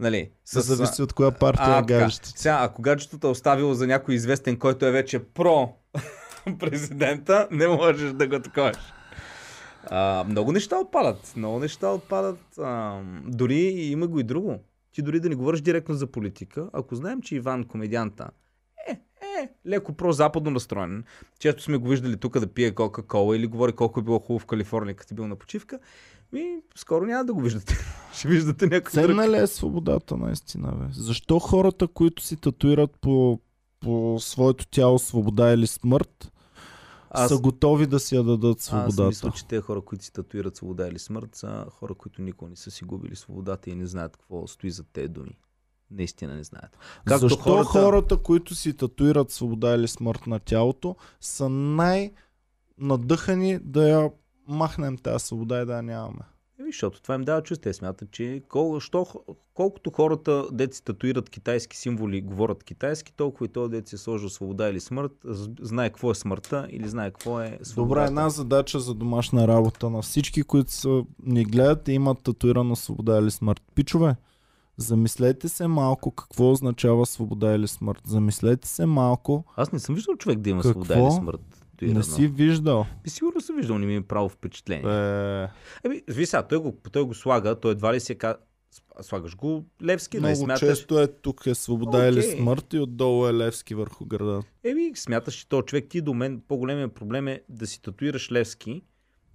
[0.01, 2.29] Нали, с, зависи от коя партия а, е гаджето.
[2.37, 5.69] Сега, ако гаджето е оставило за някой известен, който е вече про
[6.59, 8.77] президента, не можеш да го таковаш.
[9.87, 11.33] А, много неща отпадат.
[11.37, 12.59] Много неща отпадат.
[12.59, 14.61] А, дори има го и друго.
[14.93, 18.31] Ти дори да не говориш директно за политика, ако знаем, че Иван, комедианта,
[18.89, 21.05] е, е, леко про-западно настроен.
[21.39, 24.47] Често сме го виждали тук да пие Кока-Кола или говори колко е било хубаво в
[24.47, 25.79] Калифорния, като е бил на почивка.
[26.35, 27.77] Ми, скоро няма да го виждате.
[28.15, 28.91] Ще виждате някой друг.
[28.91, 30.85] Ценна ли е свободата наистина, бе?
[30.93, 33.41] Защо хората, които си татуират по
[33.81, 36.33] по своето тяло свобода или смърт,
[37.11, 39.07] Аз- са готови да си я дадат Аз свободата.
[39.07, 42.57] мисля, че те хора, които си татуират свобода или смърт, са хора, които никога не
[42.57, 45.39] са си губили свободата и не знаят какво стои за тези думи.
[45.91, 46.79] Наистина не знаят.
[47.05, 47.69] Както Защо хората...
[47.69, 51.49] хората, които си татуират свобода или смърт на тялото, са
[52.79, 54.11] най-надъхани да я
[54.49, 56.21] махнем тази свобода и да я нямаме?
[56.61, 57.63] Еми, защото това им дава чувство.
[57.63, 59.07] Те смятат, че кол, що,
[59.55, 64.29] колкото хората, деци татуират китайски символи, говорят китайски, толкова и този дет си е сложил
[64.29, 65.13] свобода или смърт,
[65.61, 68.01] знае какво е смъртта или знае какво е свободата.
[68.01, 72.77] Добра, една задача за домашна работа на всички, които са, ни гледат и имат татуирана
[72.77, 73.63] свобода или смърт.
[73.75, 74.17] Пичове,
[74.77, 78.01] замислете се малко какво означава свобода или смърт.
[78.07, 79.45] Замислете се малко.
[79.57, 80.85] Аз не съм виждал човек да има Какво?
[80.85, 81.64] свобода или смърт.
[81.89, 81.99] Татуирано.
[81.99, 82.87] Не си виждал.
[83.05, 84.91] Би сигурно съм виждал, не ми е право впечатление.
[84.91, 85.49] Е,
[85.85, 88.37] Еми, виж сега, той го, той го слага, той едва ли се ка...
[89.01, 90.69] Слагаш го Левски, да много смяташ...
[90.69, 92.37] често е тук е свобода или Окей.
[92.37, 94.43] смърт и отдолу е Левски върху града.
[94.65, 98.83] Еми, смяташ, че този човек ти до мен по-големият проблем е да си татуираш Левски,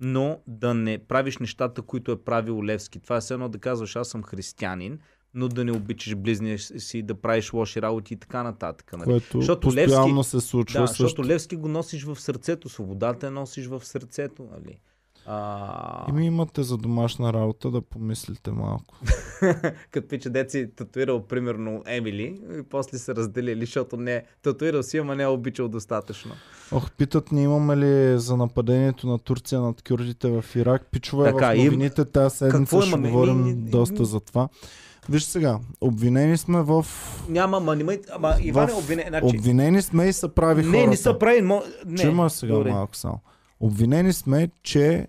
[0.02, 3.00] но да не правиш нещата, които е правил Левски.
[3.00, 5.00] Това е все едно да казваш, аз съм християнин,
[5.34, 8.92] но да не обичаш близния си, да правиш лоши работи и така нататък.
[8.94, 9.04] Нали?
[9.04, 11.04] Което Защото постоянно Левски- се случва Да, също.
[11.04, 14.48] защото Левски го носиш в сърцето, свободата носиш в сърцето.
[14.54, 14.80] Нали?
[15.26, 16.06] А...
[16.10, 18.96] И ми имате за домашна работа да помислите малко.
[19.92, 22.24] Като пича деци татуирал примерно Емили
[22.60, 26.32] и после се разделили, защото не е татуирал си, ама не е обичал достатъчно.
[26.72, 30.88] Ох, питат ни имаме ли за нападението на Турция над кюрдите в Ирак.
[30.92, 33.12] Пичове Така, в им- новините тази седмица Какво ще имаме?
[33.12, 34.50] говорим Ми- ми- доста ми- за това.
[35.10, 36.86] Виж сега, обвинени сме в...
[37.30, 38.78] Няма, ма, нима, ама Иван е в...
[38.78, 39.06] обвинен.
[39.08, 40.90] Значи, Обвинени сме и са прави не, хората.
[40.90, 41.42] не са прави.
[41.42, 41.62] Мо...
[41.86, 41.98] Не.
[41.98, 42.72] Чума сега Добре.
[42.72, 43.20] малко само.
[43.60, 45.08] Обвинени сме, че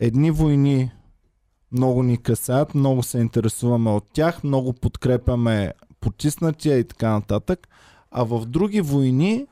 [0.00, 0.90] едни войни
[1.72, 7.68] много ни касаят, много се интересуваме от тях, много подкрепяме потиснатия и така нататък,
[8.10, 9.46] а в други войни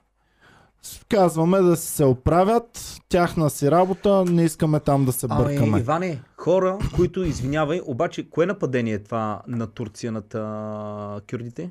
[1.09, 5.69] казваме да се оправят, тяхна си работа, не искаме там да се бъркаме.
[5.73, 11.71] Ами, Иване, хора, които извинявай, обаче, кое нападение е това на Турция над а, кюрдите?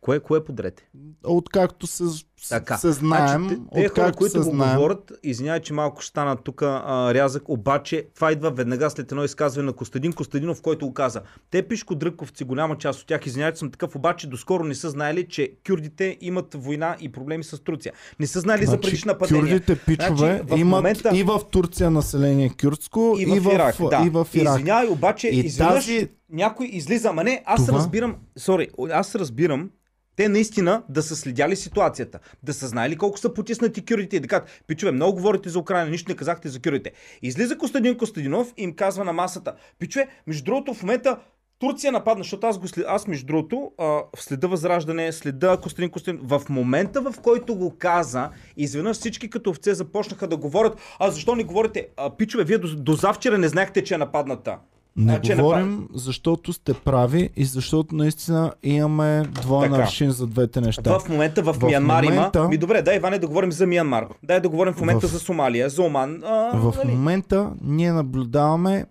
[0.00, 0.90] Кое, кое подрете?
[1.24, 2.04] Откакто се,
[2.48, 2.76] Така.
[2.76, 6.62] се знаем, значи, те, те хора, които го говорят, извинявай, че малко ще стана тук
[6.62, 6.80] а,
[7.14, 11.20] рязък, обаче това идва веднага след едно изказване на Костадин Костадинов, който го каза.
[11.50, 14.90] Те пишко дръковци, голяма част от тях, извинявай, че съм такъв, обаче доскоро не са
[14.90, 17.92] знаели, че кюрдите имат война и проблеми с Турция.
[18.20, 19.42] Не са знаели за предишни нападения.
[19.44, 24.02] Кюрдите пичове Значи, в имат момента- и в Турция население кюрдско, И в, Ирак, да.
[24.06, 24.54] и в Ирак.
[24.54, 27.08] Извинявай, обаче, И изведнъж тази- някой излиза.
[27.08, 29.70] Ама не, аз Това- разбирам, сори, аз разбирам,
[30.18, 34.28] те наистина да са следяли ситуацията, да са знаели колко са потиснати кюрдите и да
[34.28, 36.92] кажат, пичове, много говорите за Украина, нищо не казахте за кюрдите.
[37.22, 41.18] Излиза Костадин Костадинов и им казва на масата, пичове, между другото в момента
[41.58, 42.84] Турция нападна, защото аз, го след...
[42.88, 46.20] аз между другото, а, следа Възраждане, следа Костадин Костадин.
[46.22, 51.34] В момента, в който го каза, изведнъж всички като овце започнаха да говорят, а защо
[51.34, 54.58] не говорите, а, пичове, вие до, до завчера не знаехте, че е нападната.
[54.96, 60.60] Не А, че говорим, защото сте прави и защото наистина имаме двоен аршин за двете
[60.60, 60.98] неща.
[60.98, 62.48] В момента в, В Миянмар момента- има.
[62.48, 64.06] Ми добре, дай Иване да говорим за Миянмар.
[64.22, 66.24] Дай да говорим в момента В- за Сомалия, за Оман.
[66.24, 66.90] А, В нали?
[66.90, 68.86] момента ние наблюдаваме,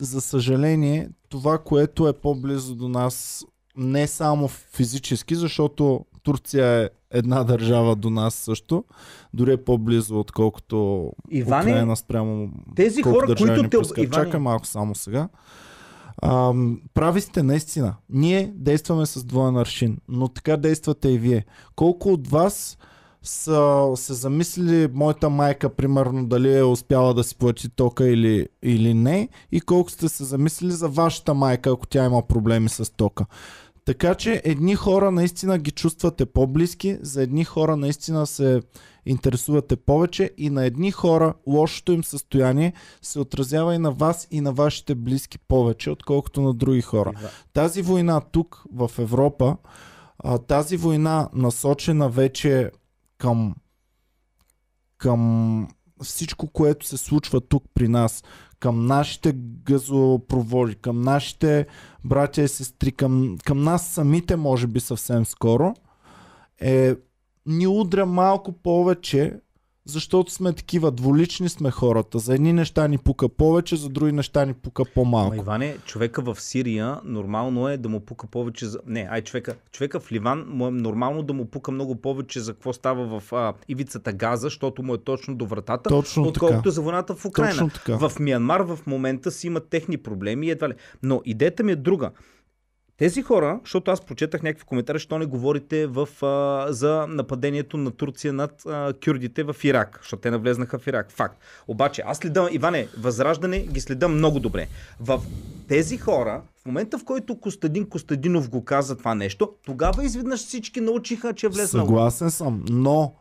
[0.00, 3.44] за съжаление, това, което е по-близо до нас,
[3.76, 8.84] не само физически, защото Турция е една държава до нас също,
[9.34, 14.04] дори е по-близо, отколкото Иване, Украина спрямо тези хора, които те- пускат.
[14.04, 15.28] Иване- Чакай малко само сега.
[16.22, 17.94] Ам, прави сте наистина.
[18.10, 21.44] Ние действаме с двоен аршин, но така действате и вие.
[21.76, 22.78] Колко от вас
[23.22, 23.62] са
[23.94, 29.28] се замислили моята майка, примерно, дали е успяла да си плати тока или, или не,
[29.52, 33.26] и колко сте се замислили за вашата майка, ако тя има проблеми с тока.
[33.86, 38.62] Така че едни хора наистина ги чувствате по-близки, за едни хора наистина се
[39.06, 42.72] интересувате повече и на едни хора лошото им състояние
[43.02, 47.12] се отразява и на вас и на вашите близки повече, отколкото на други хора.
[47.52, 49.56] Тази война тук в Европа,
[50.46, 52.70] тази война насочена вече
[53.18, 53.54] към,
[54.98, 55.68] към
[56.02, 58.24] всичко, което се случва тук при нас,
[58.58, 59.32] към нашите
[59.64, 61.66] газопроводи, към нашите
[62.04, 65.74] братя и сестри, към, към нас самите, може би съвсем скоро,
[66.60, 66.94] е,
[67.46, 69.40] ни удря малко повече,
[69.86, 72.18] защото сме такива, дволични сме хората.
[72.18, 75.32] За едни неща ни пука повече, за други неща ни пука по-малко.
[75.32, 78.80] Ама Иване, човека в Сирия нормално е да му пука повече за...
[78.86, 82.52] Не, ай човека, човека в Ливан му е нормално да му пука много повече за
[82.52, 86.70] какво става в а, ивицата Газа, защото му е точно до вратата, Точно отколкото така.
[86.70, 87.70] за войната в Украина.
[87.88, 90.74] В Миянмар в момента си имат техни проблеми и едва ли.
[91.02, 92.10] Но идеята ми е друга.
[92.98, 97.90] Тези хора, защото аз прочетах някакви коментари, що не говорите в, а, за нападението на
[97.90, 101.10] Турция над а, кюрдите в Ирак, защото те навлезнаха в Ирак.
[101.10, 101.38] Факт.
[101.68, 104.68] Обаче, аз следам, Иване, Възраждане ги следам много добре.
[105.00, 105.22] В
[105.68, 110.80] тези хора, в момента в който Костадин Костадинов го каза това нещо, тогава изведнъж всички
[110.80, 111.86] научиха, че е влезнал.
[111.86, 113.14] Съгласен съм, но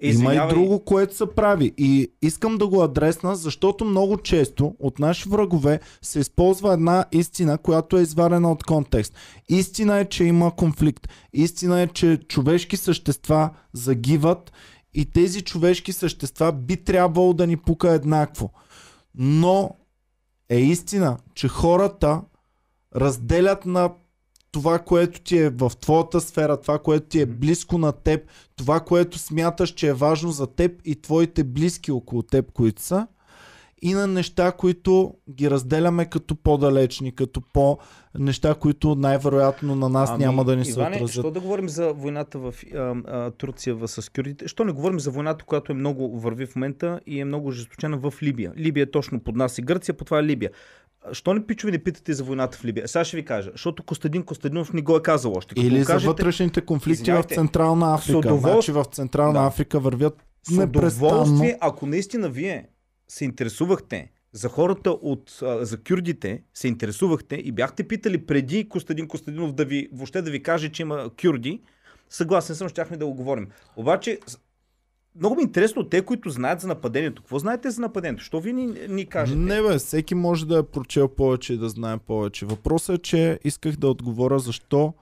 [0.00, 0.46] има Извинявай.
[0.46, 1.72] и друго, което се прави.
[1.78, 7.58] И искам да го адресна, защото много често от наши врагове се използва една истина,
[7.58, 9.14] която е изварена от контекст.
[9.48, 11.08] Истина е, че има конфликт.
[11.32, 14.52] Истина е, че човешки същества загиват
[14.94, 18.50] и тези човешки същества би трябвало да ни пука еднакво.
[19.14, 19.70] Но
[20.48, 22.20] е истина, че хората
[22.96, 23.90] разделят на
[24.56, 28.20] това, което ти е в твоята сфера, това, което ти е близко на теб,
[28.56, 33.06] това, което смяташ, че е важно за теб и твоите близки около теб, които са,
[33.82, 37.78] и на неща, които ги разделяме като по-далечни, като по
[38.18, 41.22] неща, които най-вероятно на нас ами, няма да ни се Иване, отразят.
[41.22, 44.48] Що да говорим за войната в а, а, Турция в, с кюрдите?
[44.48, 47.96] Що не говорим за войната, която е много върви в момента и е много жесточена
[47.98, 48.52] в Либия?
[48.58, 50.50] Либия е точно под нас и Гърция, по това е Либия.
[51.12, 52.88] Що не пичови не питате за войната в Либия?
[52.88, 55.54] Сега ще ви кажа, защото Костадин Костадинов ни го е казал още.
[55.54, 58.18] Като Или го за кажете, вътрешните конфликти в Централна Африка.
[58.18, 59.46] удоволствие- Значи в Централна Да.
[59.46, 62.68] Африка вървят С удоволствие, ако наистина вие
[63.08, 69.08] се интересувахте за хората от, а, за кюрдите, се интересувахте и бяхте питали преди Костадин
[69.08, 71.60] Костадинов да ви, въобще да ви каже, че има кюрди,
[72.10, 73.48] съгласен съм, щяхме да го говорим.
[73.76, 74.18] Обаче,
[75.18, 77.22] много ми е интересно те, които знаят за нападението.
[77.22, 78.24] Какво знаете за нападението?
[78.24, 79.38] Що ви ни, ни кажете?
[79.38, 82.46] Не бе, всеки може да е прочел повече и да знае повече.
[82.46, 84.94] Въпросът е, че исках да отговоря защо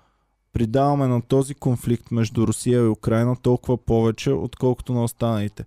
[0.53, 5.65] придаваме на този конфликт между Русия и Украина толкова повече, отколкото на останалите.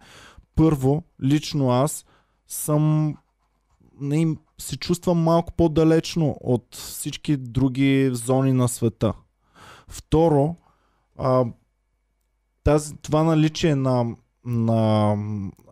[0.56, 2.06] Първо, лично аз
[2.48, 3.16] съм
[4.02, 9.14] не се чувствам малко по-далечно от всички други зони на света.
[9.88, 10.56] Второ,
[11.18, 11.46] а,
[12.64, 14.16] тази, това наличие на,
[14.48, 15.16] на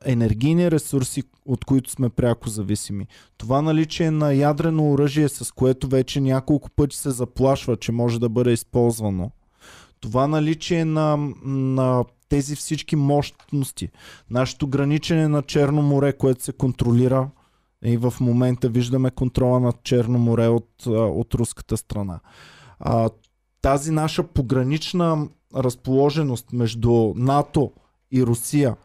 [0.06, 3.08] енергийни ресурси, от които сме пряко зависими,
[3.38, 8.30] това наличие на ядрено оръжие, с което вече няколко пъти се заплашва, че може да
[8.30, 9.32] бъде използвано,
[10.00, 13.90] това наличие на, на тези всички мощности,
[14.30, 17.30] нашето граничене на Черно море, което се контролира
[17.84, 22.20] и в момента виждаме контрола над Черно море от, от руската страна.
[22.80, 23.10] А,
[23.62, 27.72] тази наша погранична разположеност между НАТО
[28.12, 28.76] и Русия,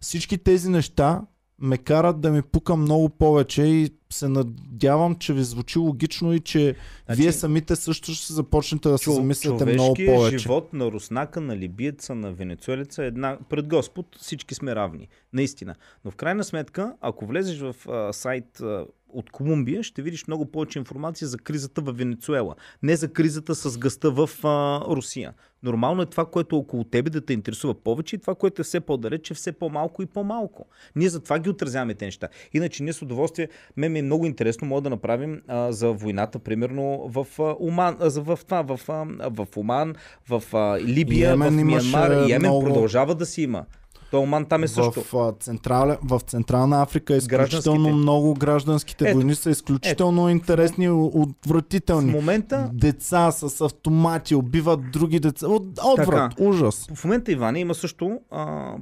[0.00, 1.22] всички тези неща
[1.60, 6.40] ме карат да ми пука много повече и се надявам, че ви звучи логично и
[6.40, 6.74] че
[7.06, 10.38] Значи, вие самите също ще започнете да се замисляте много повече.
[10.38, 13.38] живот на руснака, на либиеца, на венецуелеца е една...
[13.48, 15.08] Пред Господ всички сме равни.
[15.32, 15.74] Наистина.
[16.04, 20.46] Но в крайна сметка, ако влезеш в а, сайт а, от Колумбия, ще видиш много
[20.46, 22.54] повече информация за кризата в Венецуела.
[22.82, 25.32] Не за кризата с гъста в а, Русия.
[25.62, 28.80] Нормално е това, което около тебе да те интересува повече и това, което е все
[28.80, 30.66] по-далеч, е все по-малко и по-малко.
[30.96, 32.28] Ние затова ги отразяваме тези неща.
[32.52, 36.38] Иначе ние с удоволствие, мен ми е много интересно, мога да направим а, за войната,
[36.38, 39.94] примерно в а, Оман, а, за- в, това, в, а, в Оман,
[40.28, 42.10] в а, Либия, Йемен в Миянмар.
[42.10, 43.64] Йемен много- продължава да си има.
[44.10, 45.02] То Оман там е също.
[45.02, 50.84] В, а, централе, в Централна Африка е изключително много гражданските Ето, войни са изключително интересни
[50.84, 52.12] и В отвратителни.
[52.12, 55.46] момента Деца с автомати убиват други деца.
[55.48, 56.88] От, отврат, ужас.
[56.94, 58.20] В момента, Иване, има също.
[58.30, 58.72] А,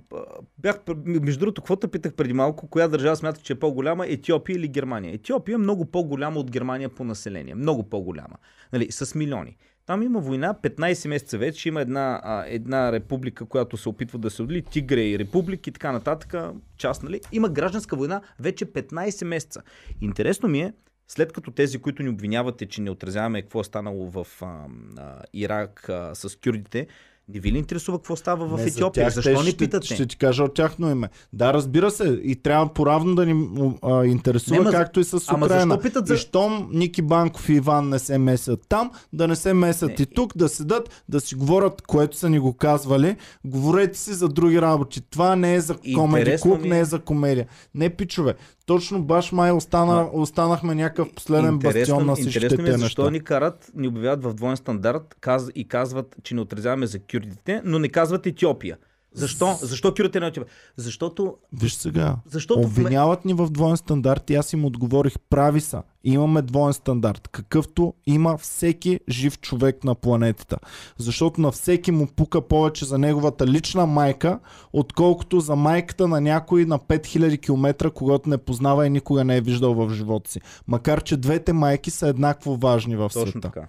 [0.59, 4.57] бях, между другото, какво те питах преди малко, коя държава смята, че е по-голяма, Етиопия
[4.57, 5.15] или Германия?
[5.15, 7.55] Етиопия е много по-голяма от Германия по население.
[7.55, 8.37] Много по-голяма.
[8.73, 9.57] Нали, с милиони.
[9.87, 11.69] Там има война 15 месеца вече.
[11.69, 14.63] Има една, а, една република, която се опитва да се отдели.
[14.63, 16.35] Тигре и републики и така нататък.
[16.77, 17.21] Част, нали?
[17.33, 19.63] Има гражданска война вече 15 месеца.
[20.01, 20.73] Интересно ми е,
[21.09, 25.23] след като тези, които ни обвинявате, че не отразяваме какво е станало в а, а,
[25.33, 26.87] Ирак а, с кюрдите,
[27.29, 29.05] не ви ли интересува какво става в Не, за Етиопия?
[29.05, 29.87] тях Защо не ще, питате?
[29.87, 31.09] Ще ти кажа от тяхно име.
[31.33, 32.21] Да, разбира се.
[32.23, 33.49] И трябва поравно да ни
[33.83, 35.61] а, интересува, Не, ма за- както и с Ама Украина.
[35.67, 39.37] защо питат за- И щом Ники Банков и Иван не се месят там, да не
[39.37, 39.97] се месят Не.
[39.97, 43.17] и тук, да седат, да си говорят, което са ни го казвали.
[43.45, 45.01] Говорете си за други работи.
[45.03, 47.47] Това не е за комеди Интересно клуб, ми е- не е за комедия.
[47.75, 48.35] Не, пичове.
[48.67, 53.03] Точно баш май остана, Ма- останахме някакъв последен бастион на всичките интересно ми е защо
[53.03, 53.11] неща.
[53.13, 57.63] ни карат, ни обявяват в двоен стандарт каз, и казват, че не отразяваме за кюрдите,
[57.65, 58.77] но не казват Етиопия.
[59.13, 59.59] Защо?
[59.61, 60.53] Защо кюрдите не Етиопия?
[60.77, 62.17] Защото, Виж сега.
[62.31, 65.83] защото Обвиняват ни в двоен стандарт и аз им отговорих, прави са.
[66.05, 70.57] Имаме двоен стандарт, какъвто има всеки жив човек на планетата.
[70.99, 74.39] Защото на всеки му пука повече за неговата лична майка,
[74.73, 79.41] отколкото за майката на някой на 5000 км, когато не познава и никога не е
[79.41, 80.41] виждал в живота си.
[80.67, 83.41] Макар, че двете майки са еднакво важни в точно света.
[83.41, 83.69] така.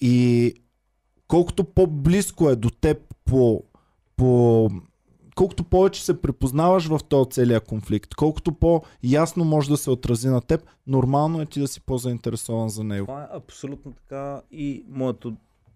[0.00, 0.54] И
[1.28, 3.62] колкото по-близко е до теб по,
[4.16, 4.68] по
[5.34, 10.40] колкото повече се препознаваш в този целия конфликт, колкото по-ясно може да се отрази на
[10.40, 13.06] теб, нормално е ти да си по-заинтересован за него.
[13.06, 15.32] Това е абсолютно така и моята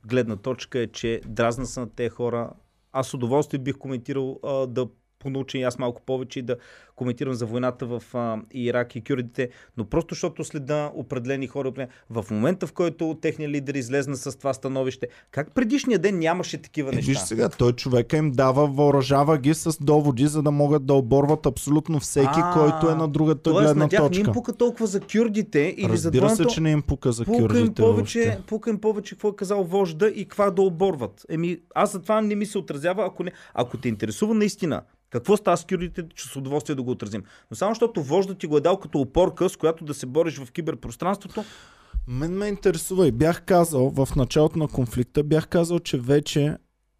[0.07, 2.53] гледна точка е, че дразна са на тези хора.
[2.93, 4.87] Аз с удоволствие бих коментирал а, да
[5.19, 6.57] понауча и аз малко повече и да
[6.97, 11.73] коментирам за войната в а, Ирак и кюрдите, но просто защото следа определени хора.
[12.11, 16.91] В момента, в който техният лидер излезна с това становище, как предишния ден нямаше такива
[16.91, 17.09] Е, неща?
[17.09, 21.47] виж сега, той човека им дава, въоръжава ги с доводи, за да могат да оборват
[21.47, 24.21] абсолютно всеки, А, който е на другата Тоест, гледна на тях не точка.
[24.21, 27.25] им пука толкова за кюрдите или за Разбира се, двойното- че не им пука за
[27.25, 28.43] Пука им, кюрдите повече, въобще.
[28.47, 31.27] пука им повече какво е казал вожда и каква да оборват.
[31.29, 35.37] Еми, аз за това не ми се отразява, ако, не, ако те интересува наистина какво
[35.37, 37.23] става с кюрдите, че с удоволствие да го отразим.
[37.51, 40.39] Но само защото вожда ти го е дал като опорка, с която да се бориш
[40.39, 41.45] в киберпространството,
[42.09, 46.57] Мен ме интересува и бях казал в началото на конфликта, бях казал, че вече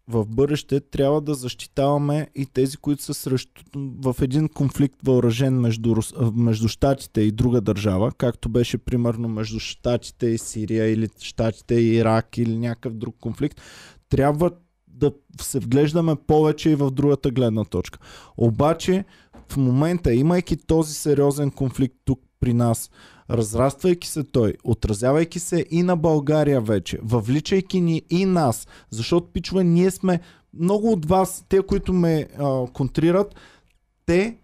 [0.07, 5.95] в бъдеще трябва да защитаваме и тези, които са срещу, в един конфликт въоръжен между,
[6.35, 11.95] между Штатите и друга държава, както беше примерно между Штатите и Сирия или Штатите и
[11.95, 13.61] Ирак или някакъв друг конфликт,
[14.09, 14.51] трябва
[14.87, 15.11] да
[15.41, 17.99] се вглеждаме повече и в другата гледна точка.
[18.37, 19.05] Обаче
[19.49, 22.89] в момента, имайки този сериозен конфликт тук при нас,
[23.29, 29.63] разраствайки се той, отразявайки се и на България вече, въвличайки ни и нас, защото пичове,
[29.63, 30.19] ние сме,
[30.59, 33.35] много от вас, те, които ме а, контрират,
[34.05, 34.37] те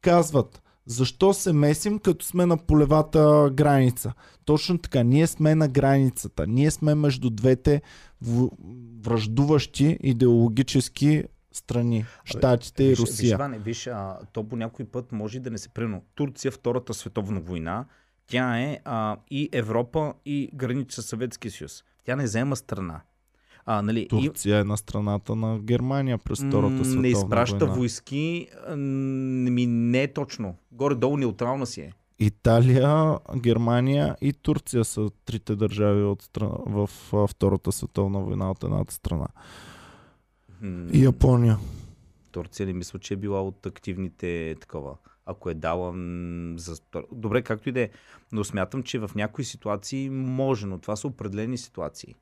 [0.00, 4.12] казват, защо се месим, като сме на полевата граница.
[4.44, 7.82] Точно така, ние сме на границата, ние сме между двете
[9.02, 11.24] връждуващи идеологически
[11.56, 13.34] страни, Штатите и Виж, Виж, Русия.
[13.34, 16.02] Иване, виж, а, то по някой път може и да не се прино.
[16.14, 17.84] Турция, Втората световна война,
[18.26, 21.84] тя е а, и Европа, и граничи с Съветския съюз.
[22.04, 23.00] Тя не взема страна.
[23.66, 27.74] А, нали, и, Турция е на страната на Германия през Втората световна не изпраща война.
[27.74, 30.54] войски, ми не е точно.
[30.72, 31.92] Горе-долу неутрална си е.
[32.18, 36.88] Италия, Германия и Турция са трите държави от страна, в
[37.28, 39.28] Втората световна война от едната страна.
[40.92, 41.58] И Япония.
[42.30, 44.96] Турция не мисля, че е била от активните такова.
[45.26, 45.92] Ако е дала
[46.56, 46.76] за...
[47.12, 47.90] Добре, както и да е.
[48.32, 52.14] Но смятам, че в някои ситуации може, но това са определени ситуации.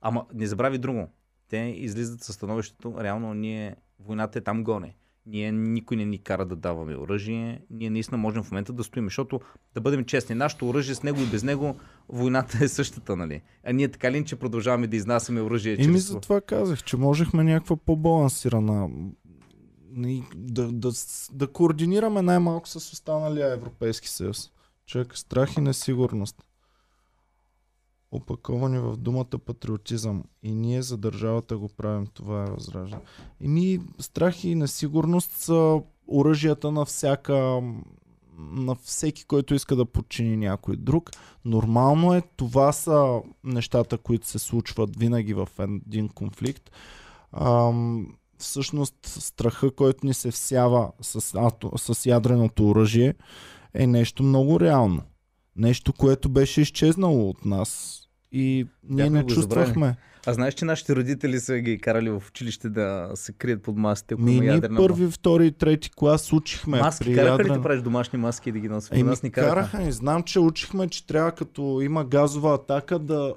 [0.00, 1.08] Ама не забрави друго.
[1.48, 4.96] Те излизат със становището, реално ние, войната е там гоне.
[5.28, 7.60] Ние никой не ни кара да даваме оръжие.
[7.70, 9.40] Ние наистина можем в момента да стоим, защото
[9.74, 11.76] да бъдем честни, нашето оръжие с него и без него,
[12.08, 13.42] войната е същата, нали?
[13.64, 15.76] А ние така ли иначе продължаваме да изнасяме оръжие?
[15.78, 18.88] И ми за това казах, че можехме някаква по-балансирана
[19.96, 20.90] и да, да,
[21.32, 24.50] да координираме най-малко с останалия Европейски съюз.
[24.86, 26.44] Човек, страх и несигурност.
[28.12, 30.24] Опаковани в думата патриотизъм.
[30.42, 32.06] И ние за държавата го правим.
[32.06, 33.02] Това е възраждане.
[33.40, 37.60] И ми страх и несигурност са оръжията на всяка
[38.38, 41.10] на всеки, който иска да подчини някой друг.
[41.44, 46.70] Нормално е, това са нещата, които се случват винаги в един конфликт.
[47.32, 48.06] Ам,
[48.38, 53.14] всъщност страха, който ни се всява с, ато, с ядреното оръжие
[53.74, 55.02] е нещо много реално.
[55.58, 58.00] Нещо, което беше изчезнало от нас
[58.32, 59.96] и ние Бяхме не чувствахме.
[60.26, 64.14] А знаеш, че нашите родители са ги карали в училище да се крият под масите,
[64.16, 66.78] Ми, ние ядрена първи, втори и трети клас учихме.
[66.78, 68.90] Маски, при караха ли ядрен- да правиш домашни маски и да ги носиш?
[68.92, 69.54] Еми, нас ни караха.
[69.54, 69.92] караха ни.
[69.92, 73.34] Знам, че учихме, че трябва като има газова атака да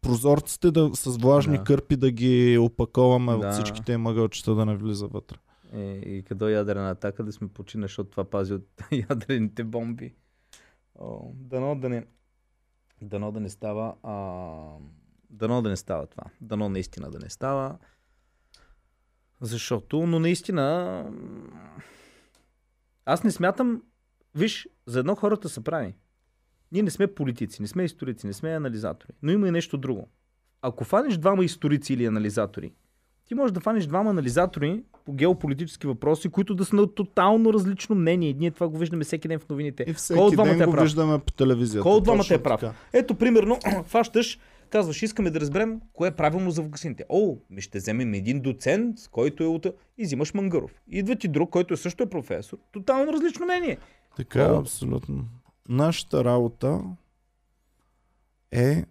[0.00, 1.64] прозорците да, с влажни Да.
[1.64, 3.38] кърпи да ги опаковаме Да.
[3.38, 5.36] от всичките мъгълчета да не влиза вътре.
[5.74, 8.66] Е, и като ядрена атака да сме почина, защото това пази от
[9.10, 10.14] ядрените бомби.
[11.34, 12.06] Дано да не...
[13.02, 13.96] Дано да не става...
[14.02, 14.76] А...
[15.30, 16.24] Дано да не става това.
[16.40, 17.78] Дано наистина да не става.
[19.40, 21.04] Защото, но наистина...
[23.04, 23.82] Аз не смятам...
[24.34, 25.94] Виж, за едно хората са прави.
[26.72, 29.12] Ние не сме политици, не сме историци, не сме анализатори.
[29.22, 30.08] Но има и нещо друго.
[30.62, 32.74] Ако фанеш двама историци или анализатори,
[33.32, 37.94] ти можеш да фанеш двама анализатори по геополитически въпроси, които да са на тотално различно
[37.96, 38.34] мнение.
[38.38, 39.82] Ние това го виждаме всеки ден в новините.
[39.82, 40.82] И Кой всеки от двамата ден е го прав?
[40.82, 41.82] виждаме по телевизията.
[41.82, 42.60] Кой от двамата е прав?
[42.60, 42.74] така.
[42.92, 44.38] Ето, примерно, фащаш,
[44.70, 47.04] казваш, искаме да разберем кое е правилно за ваксините.
[47.08, 49.66] О, ми ще вземем един доцент, който е от...
[49.98, 50.70] И взимаш Мангаров.
[50.88, 52.58] Идва ти друг, който е също е професор.
[52.72, 53.78] Тотално различно мнение.
[54.16, 54.58] Така, О.
[54.58, 55.24] абсолютно.
[55.68, 56.80] Нашата работа
[58.50, 58.84] е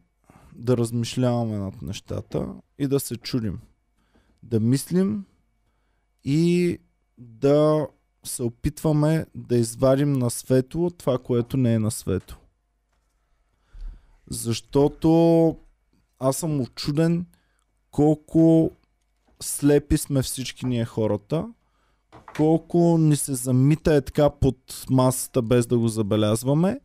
[0.56, 2.48] да размишляваме над нещата
[2.80, 3.60] и да се чудим.
[4.44, 5.26] Да мислим
[6.24, 6.78] и
[7.18, 7.88] да
[8.24, 12.38] се опитваме да извадим на светло това, което не е на светло.
[14.30, 15.58] Защото
[16.20, 17.26] аз съм очуден
[17.92, 18.72] колко
[19.42, 21.48] слепи сме всички ние хората,
[22.36, 26.80] колко ни се замита е така под масата без да го забелязваме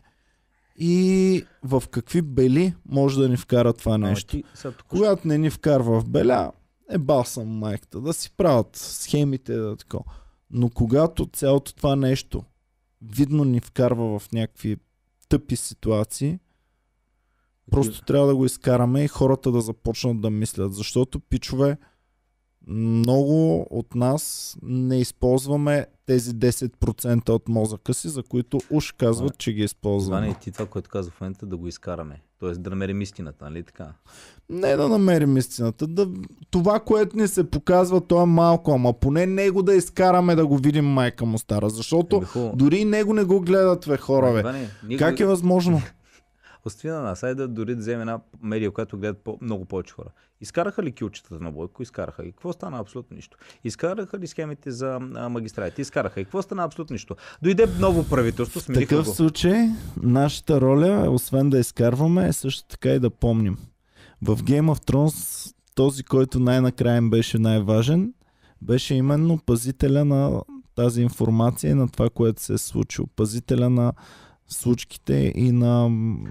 [0.78, 4.31] и в какви бели може да ни вкара това нещо.
[4.31, 6.53] ти, тук Когато не ни вкарва в беля,
[6.91, 10.05] е бал съм майката, да си правят схемите, да тако.
[10.51, 12.43] Но когато цялото това нещо
[13.03, 14.77] видно ни вкарва в някакви
[15.29, 16.39] тъпи ситуации,
[17.71, 20.75] просто трябва да го изкараме и хората да започнат да мислят.
[20.75, 21.79] Защото, пичове,
[22.67, 29.37] много от нас не използваме тези 10% от мозъка си, за които уж казват, А,
[29.37, 30.28] че ги използваме.
[30.28, 32.20] и ти това, което казва в момента, да го изкараме.
[32.41, 33.89] Тоест да намерим истината, нали така?
[34.51, 35.87] Не да намерим истината.
[35.87, 36.09] Да,
[36.51, 40.59] това, което ни се показва, то е малко, ама поне него да изкараме да го
[40.59, 41.70] видим майка му стара.
[41.70, 42.57] Защото хубаво.
[42.57, 44.43] дори него не го гледат, бе, хора,
[44.89, 44.97] бе.
[44.97, 45.83] Как е възможно?
[46.66, 47.22] Остави на нас.
[47.22, 50.09] Айде да дори да вземем една медия, която гледат по- много повече хора.
[50.40, 51.82] Изкараха ли килчетата на Бойко?
[51.82, 52.24] Изкараха.
[52.24, 52.78] И какво стана?
[52.78, 53.38] Абсолютно нищо.
[53.64, 55.82] Изкараха ли схемите за а, магистралите?
[55.82, 56.20] Изкараха.
[56.20, 56.64] И какво стана?
[56.64, 57.16] Абсолютно нищо.
[57.43, 59.14] Дойде ново правителство, В такъв го.
[59.14, 59.68] случай,
[60.02, 63.59] нашата роля, освен да изкарваме, е също така и да помним.
[64.22, 68.12] В Game of Thrones, този, който най-накрая беше най-важен,
[68.62, 70.43] беше именно пазителя на
[70.74, 73.06] тази информация и на това, което се е случило.
[73.06, 73.93] Пазителя на
[74.48, 75.89] случките и на,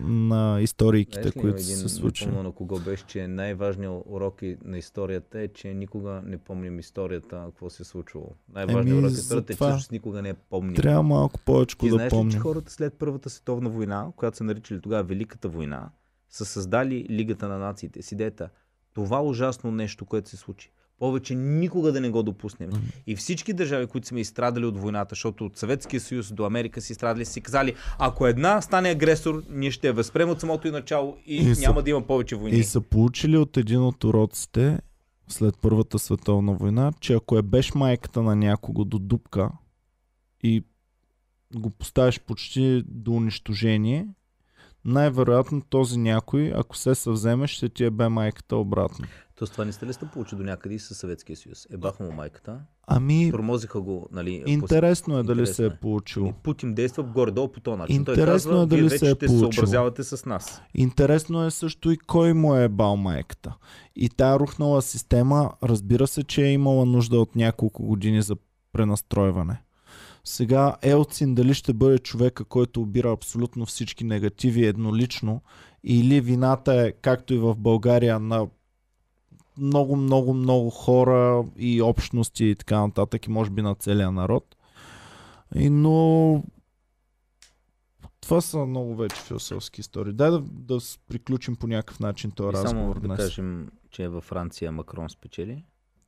[0.07, 2.29] на историките, Знаеш които един, са се не случили.
[2.29, 7.43] помня на кого беше, че най-важният урок на историята е, че никога не помним историята,
[7.45, 8.31] какво се е случило.
[8.53, 10.75] Най-важният Еми, урок на за историята е, че всъщност никога не е помним.
[10.75, 12.39] Трябва малко повече да знаеш ли, че помним.
[12.39, 15.89] хората след Първата световна война, която са наричали тогава Великата война,
[16.29, 18.49] са създали Лигата на нациите с идеята
[18.95, 20.71] това ужасно нещо, което се случи.
[20.99, 22.69] Повече никога да не го допуснем.
[23.07, 26.93] И всички държави, които сме изстрадали от войната, защото от Съветския съюз до Америка си
[26.93, 31.17] страдали, си казали, ако една стане агресор, ние ще я възпрем от самото и начало
[31.25, 32.57] и, И са- няма да има повече войни.
[32.57, 34.79] И са получили от един от уроците
[35.27, 39.51] след Първата световна война, че ако е беше майката на някого до дупка
[40.43, 40.63] и
[41.55, 44.07] го поставиш почти до унищожение,
[44.85, 49.07] най-вероятно този някой, ако се съвземе, ще ти е бе майката обратно.
[49.35, 51.67] Тоест това не сте ли сте получи до някъде и със Съветския съюз?
[51.71, 54.43] Ебаха му майката, Ами, тормозиха го, нали?
[54.47, 55.67] интересно е дали Интересно се е.
[55.67, 56.25] е получило.
[56.25, 58.05] Ами, Путин действа горе-долу по този начин.
[58.05, 59.51] Той Интересно казва, е дали вие се вече е ще се получило.
[59.51, 60.61] съобразявате с нас.
[60.75, 63.53] Интересно е също и кой му е бал майката.
[63.95, 68.35] И тая рухнала система, разбира се, че е имала нужда от няколко години за
[68.73, 69.61] пренастройване.
[70.23, 75.41] Сега Елцин дали ще бъде човека, който обира абсолютно всички негативи еднолично,
[75.83, 78.47] или вината е, както и в България, на
[79.57, 84.55] много, много, много хора и общности и така нататък, и може би на целия народ.
[85.55, 86.43] И, но
[88.21, 90.13] това са много вече философски истории.
[90.13, 93.17] Дай да, да приключим по някакъв начин този И само разговор да днес.
[93.17, 95.63] кажем, че във Франция Макрон спечели.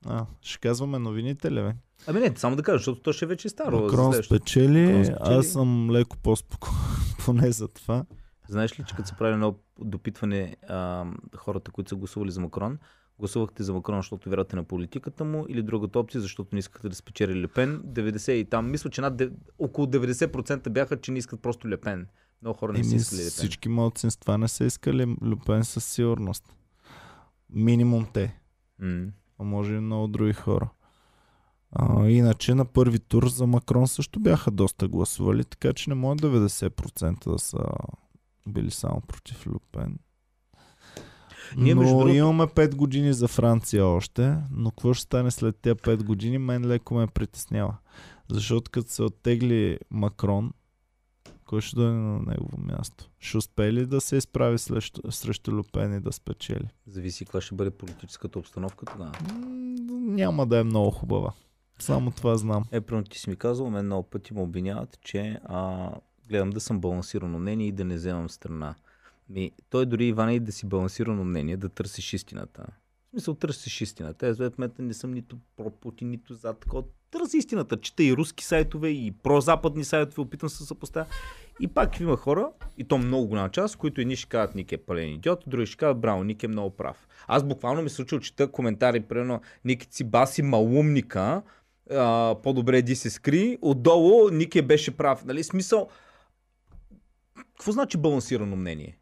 [0.05, 1.73] А, ще казваме новините ли, бе?
[2.07, 3.79] Ами не, само да кажа, защото то ще е вече старо.
[3.81, 5.33] Макрон спечели, Макрон спечели.
[5.33, 6.75] аз съм леко по-спокоен,
[7.25, 8.05] поне за това.
[8.49, 11.05] Знаеш ли, че като се прави едно допитване а,
[11.35, 12.77] хората, които са гласували за Макрон,
[13.19, 16.95] гласувахте за Макрон, защото вярвате на политиката му или другата опция, защото не искате да
[16.95, 17.81] спечели Лепен.
[17.85, 19.21] 90 и там, мисля, че над
[19.59, 22.07] около 90% бяха, че не искат просто Лепен.
[22.41, 23.31] Много хора не са искали Лепен.
[23.31, 26.55] всички младсинства не са искали Люпен със сигурност.
[27.49, 28.39] Минимум те.
[28.79, 29.07] М.
[29.39, 30.69] А може и много други хора.
[31.71, 36.19] А, иначе на първи тур за Макрон също бяха доста гласували, така че не може
[36.19, 37.63] 90% да са
[38.47, 39.99] били само против Люпен.
[41.57, 45.55] Ние, но между другото- имаме 5 години за Франция още, но какво ще стане след
[45.55, 47.77] тези 5 години, мен леко ме притеснява.
[48.29, 50.51] Защото като се оттегли Макрон,
[51.45, 53.09] кой ще дойде на негово място?
[53.19, 56.67] Ще успее ли да се изправи срещу, срещу Люпен и да спечели?
[56.87, 59.11] Зависи каква ще бъде политическата обстановка тогава.
[59.23, 59.39] М,
[60.07, 61.31] Няма да е много хубава.
[61.79, 62.65] Само това знам.
[62.71, 65.89] Е, примерно ти си ми казал, мен много пъти ме обвиняват, че а,
[66.29, 68.75] гледам да съм балансирано мнение и да не вземам страна.
[69.29, 72.65] Ми, той дори Иван и да си балансирано мнение, да търсиш истината.
[73.07, 74.27] В смисъл, търсиш истината.
[74.27, 76.83] Аз в момента не съм нито про-Путин, нито за такова.
[77.11, 77.77] Търси истината.
[77.77, 81.05] Чета и руски сайтове, и прозападни сайтове, опитам се да съпоставя.
[81.59, 84.77] И пак има хора, и то много голяма част, които едни ще кажат Ник е
[84.77, 87.07] пълен идиот, други ще кажат Браво, Ник е много прав.
[87.27, 91.41] Аз буквално ми се случва, чета коментари, примерно Ник си баси малумника,
[91.91, 95.25] а, по-добре ди се скри, отдолу Нике беше прав.
[95.25, 95.43] Нали?
[95.43, 95.89] Смисъл,
[97.57, 98.97] какво значи балансирано мнение?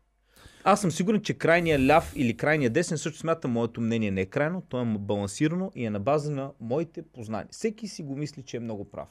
[0.68, 4.26] Аз съм сигурен, че крайният ляв или крайният десен също смята моето мнение не е
[4.26, 7.48] крайно, то е балансирано и е на база на моите познания.
[7.52, 9.10] Всеки си го мисли, че е много прав.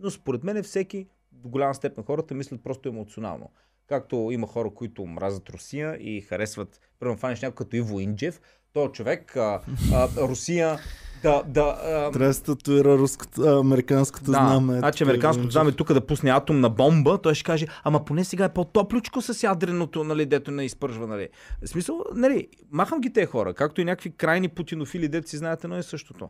[0.00, 3.50] Но според мен всеки, до голяма степен хората мислят просто емоционално.
[3.86, 8.40] Както има хора, които мразят Русия и харесват, примерно фанеш някой като Иво Инджев,
[8.72, 9.60] той човек, а,
[9.92, 10.78] а, Русия,
[11.22, 14.78] да, да, а, Трябва да се татуира руското, а, американското да, знаме.
[14.78, 18.52] значи американското знаме тук да пусне атомна бомба, той ще каже, ама поне сега е
[18.52, 21.28] по-топлючко с ядреното, нали, дето не изпържва, нали.
[21.64, 25.68] В смисъл, нали, махам ги те хора, както и някакви крайни путинофили, дето си знаете,
[25.68, 26.28] но е същото.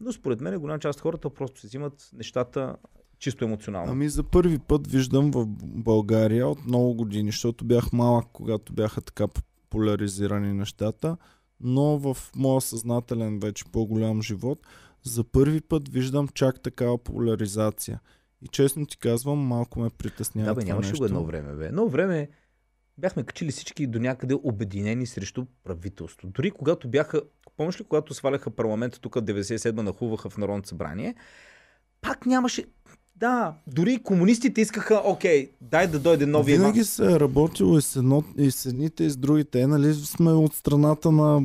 [0.00, 2.76] Но според мен голяма част от хората просто си взимат нещата
[3.18, 3.92] чисто емоционално.
[3.92, 9.00] Ами за първи път виждам в България от много години, защото бях малък, когато бяха
[9.00, 11.16] така популяризирани нещата,
[11.62, 14.66] но в моя съзнателен вече по-голям живот,
[15.02, 18.00] за първи път виждам чак такава популяризация.
[18.42, 21.66] И честно ти казвам, малко ме притеснява Да, бе, нямаше го едно време, бе.
[21.66, 22.28] Едно време
[22.98, 26.28] бяхме качили всички до някъде обединени срещу правителство.
[26.28, 27.22] Дори когато бяха,
[27.56, 31.14] помниш ли, когато сваляха парламента тук 97 нахуваха в Народното събрание,
[32.00, 32.64] пак нямаше...
[33.22, 37.96] Да, дори комунистите искаха, окей, дай да дойде новия Винаги се е работило и с,
[37.96, 39.60] едно, и с едните и с другите.
[39.60, 41.42] Е, нали сме от страната на,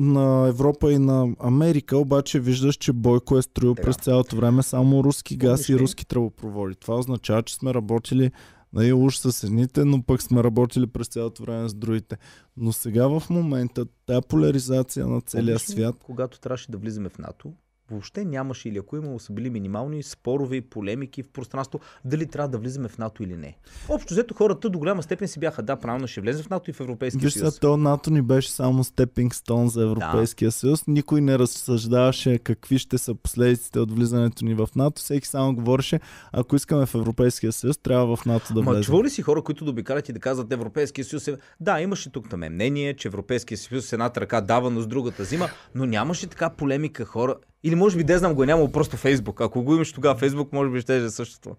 [0.00, 3.86] на, Европа и на Америка, обаче виждаш, че Бойко е строил Така.
[3.86, 6.74] през цялото време само руски газ Помниш и руски тръбопроводи.
[6.74, 8.30] Това означава, че сме работили
[8.72, 12.16] нали, уж с едните, но пък сме работили през цялото време с другите.
[12.56, 17.18] Но сега в момента тази поляризация на целия Помниш свят Когато трябваше да влизаме в
[17.18, 17.52] НАТО,
[17.90, 22.48] въобще нямаше или ако имало са били минимални спорове и полемики в пространство, дали трябва
[22.48, 23.56] да влизаме в НАТО или не.
[23.88, 26.72] Общо взето хората до голяма степен си бяха, да, правилно ще влезем в НАТО и
[26.72, 27.58] в Европейския Виж съюз.
[27.58, 30.86] то НАТО ни беше само степинг стон за Европейския съюз.
[30.86, 35.02] Никой не разсъждаваше какви ще са последиците от влизането ни в НАТО.
[35.02, 36.00] Всеки само говореше,
[36.32, 38.84] ако искаме в Европейския съюз, трябва в НАТО да Ма влезем.
[38.84, 41.28] чувал ли си хора, които да обикалят и да казват Европейския съюз?
[41.28, 41.36] Е...
[41.60, 45.22] Да, имаше тук там мнение, че Европейския съюз с едната ръка дава, но с другата
[45.22, 47.36] взима, но нямаше така полемика хора.
[47.64, 49.40] Или може би, да знам, го е нямало просто Фейсбук.
[49.40, 51.56] Ако го имаш тогава Фейсбук, може би ще е същото.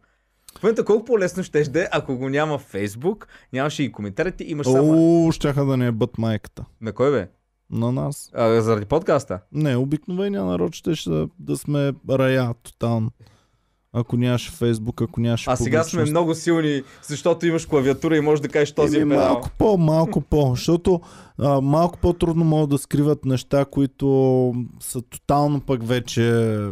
[0.60, 5.28] В момента колко по-лесно ще е, ако го няма Фейсбук, нямаше и коментарите, имаш само...
[5.28, 6.66] О, щяха да ни е бът майката.
[6.82, 7.28] На кой бе?
[7.70, 8.32] На нас.
[8.34, 9.40] А, заради подкаста?
[9.52, 13.12] Не, обикновения народ ще, да, да сме рая тотално.
[13.98, 18.42] Ако нямаше Фейсбук, ако нямаше А сега сме много силни, защото имаш клавиатура и можеш
[18.42, 19.26] да кажеш този Еми, педал.
[19.26, 21.02] малко по, малко по, защото
[21.40, 26.22] а, малко по-трудно могат да скриват неща, които са тотално пък вече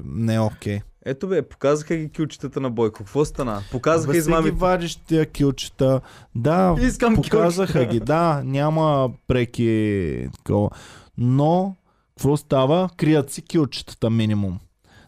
[0.05, 0.79] не окей.
[1.05, 2.97] Ето бе, показаха ги кючетата на Бойко.
[2.97, 3.61] Какво стана?
[3.71, 4.55] Показаха Бе, си ги измамите.
[4.55, 6.01] вадиш тия килчета.
[6.35, 7.85] Да, Искам показаха кючета.
[7.85, 7.99] ги.
[7.99, 10.69] Да, няма преки такова.
[11.17, 11.75] Но,
[12.09, 12.89] какво става?
[12.97, 14.59] Крият си килчетата минимум.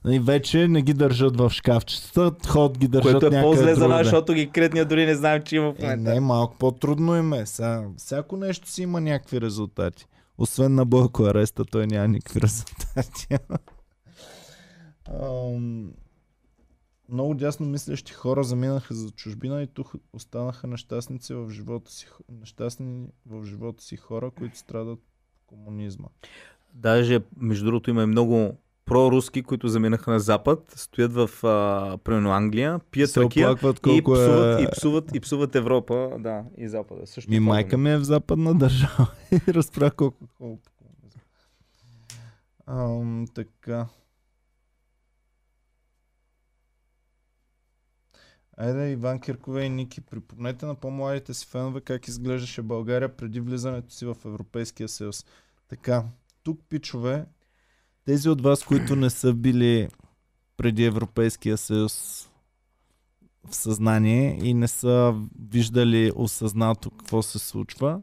[0.07, 4.03] И вече не ги държат в шкафчетата, ход ги държат Което е по-зле за нас,
[4.03, 6.13] защото ги ние дори не знаем, че има в Е, момента.
[6.13, 7.45] не, малко по-трудно им е.
[7.45, 10.05] Сега, всяко нещо си има някакви резултати.
[10.37, 13.27] Освен на Бойко Ареста, той няма никакви резултати.
[15.21, 15.91] Ам,
[17.09, 22.07] много дясно мислещи хора заминаха за чужбина и тук останаха нещастници в живота си,
[22.39, 25.03] нещастни в живота си хора, които страдат от
[25.47, 26.07] комунизма.
[26.73, 32.31] Даже, между другото, има и много проруски, които заминаха на Запад, стоят в, а, примерно,
[32.31, 34.63] Англия, пият се ракия и колко псуват, е...
[34.63, 37.07] и, псуват, и псуват Европа, да, и Запада.
[37.07, 40.61] Също Ми това майка ми е в западна държава и разправя колко колко.
[42.67, 43.87] Ам, така.
[48.57, 53.93] Айде, Иван Киркове и Ники, припомнете на по-младите си фенове как изглеждаше България преди влизането
[53.93, 55.25] си в Европейския съюз.
[55.67, 56.03] Така,
[56.43, 57.25] тук пичове,
[58.05, 59.89] тези от вас, които не са били
[60.57, 62.25] преди Европейския съюз
[63.49, 65.15] в съзнание и не са
[65.51, 68.01] виждали осъзнато какво се случва.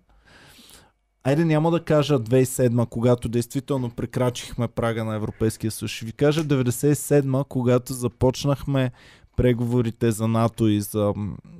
[1.24, 5.90] Айде няма да кажа 2007, когато действително прекрачихме прага на Европейския съюз.
[5.90, 8.92] Ще ви кажа 97, когато започнахме
[9.36, 11.12] преговорите за НАТО и за,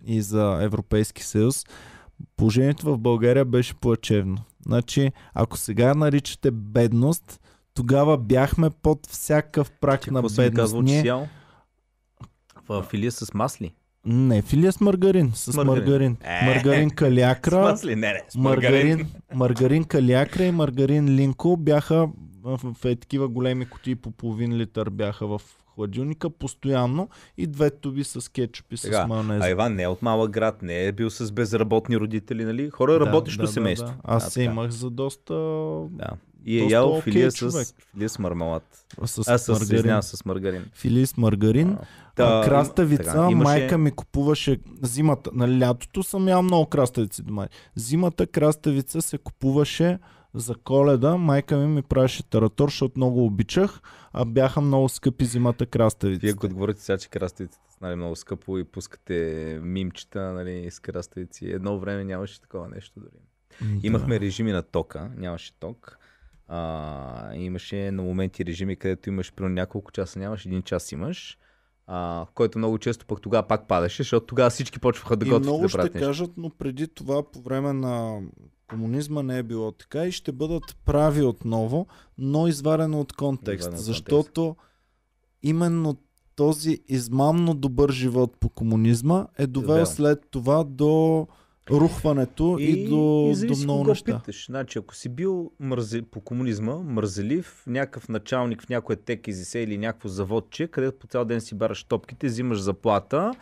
[0.06, 1.64] и за Европейски съюз.
[2.36, 4.38] Положението в България беше плачевно.
[4.66, 7.40] Значи, ако сега наричате бедност,
[7.74, 10.56] тогава бяхме под всякакъв прак на бедност.
[10.56, 11.28] казвал, Ние- си ял?
[12.68, 13.74] В филия с масли.
[14.06, 15.32] Не, филия с маргарин.
[15.34, 15.66] С Маргарин.
[15.74, 16.16] маргарин.
[16.24, 18.88] Е, Маргарин С калякра, масли, не, не, с маргарин.
[18.88, 22.08] маргарин, маргарин калякра и маргарин линко бяха
[22.42, 27.46] в, в, в е, такива големи кутии по половин литър бяха в хладилника постоянно и
[27.46, 29.42] две туби с кетчуп и с Сега, майонез.
[29.42, 32.70] А Иван не е от малък град, не е бил с безработни родители, нали?
[32.70, 33.86] Хора, работещо семейство.
[33.88, 35.34] Да, Аз А, се имах за доста
[35.90, 36.10] Да.
[36.44, 38.86] И е ял филия, с, филия с мармалат.
[39.04, 39.76] с, Аз с, маргарин.
[39.76, 40.64] извинявам, с маргарин.
[40.74, 41.68] Фили с маргарин.
[41.70, 45.30] А, Та, та, краставица, така, имаше- майка ми купуваше зимата.
[45.34, 47.48] На лятото съм ял много краставици дома.
[47.76, 49.98] Зимата краставица се купуваше
[50.34, 53.80] за коледа майка ми ми правеше таратор, защото много обичах,
[54.12, 56.26] а бяха много скъпи зимата краставици.
[56.26, 61.46] Вие като говорите сега, че краставиците нали, много скъпо и пускате мимчета нали, с краставици.
[61.46, 63.22] Едно време нямаше такова нещо дори.
[63.60, 63.86] Да.
[63.86, 65.98] Имахме режими на тока, нямаше ток.
[66.54, 71.38] А, имаше на моменти режими, където имаш примерно няколко часа нямаш, един час имаш.
[71.86, 75.46] А, който много често пък тогава пак падаше, защото тогава всички почваха да И готвят
[75.46, 75.98] много да ще нещо.
[75.98, 78.20] кажат, но преди това по време на
[78.70, 81.86] комунизма не е било така и ще бъдат прави отново,
[82.18, 83.68] но изварено от контекст.
[83.68, 84.56] Извадено от защото
[85.42, 85.96] именно
[86.36, 89.86] този измамно добър живот по комунизма е довел Довел.
[89.86, 91.26] след това до
[91.70, 94.18] рухването и, и до, и до много неща.
[94.18, 94.46] питаш.
[94.46, 99.78] Значи, ако си бил мързе, по комунизма, мързелив, някакъв началник в някое тек изисе или
[99.78, 103.32] някакво заводче, където по цял ден си бараш топките, взимаш заплата,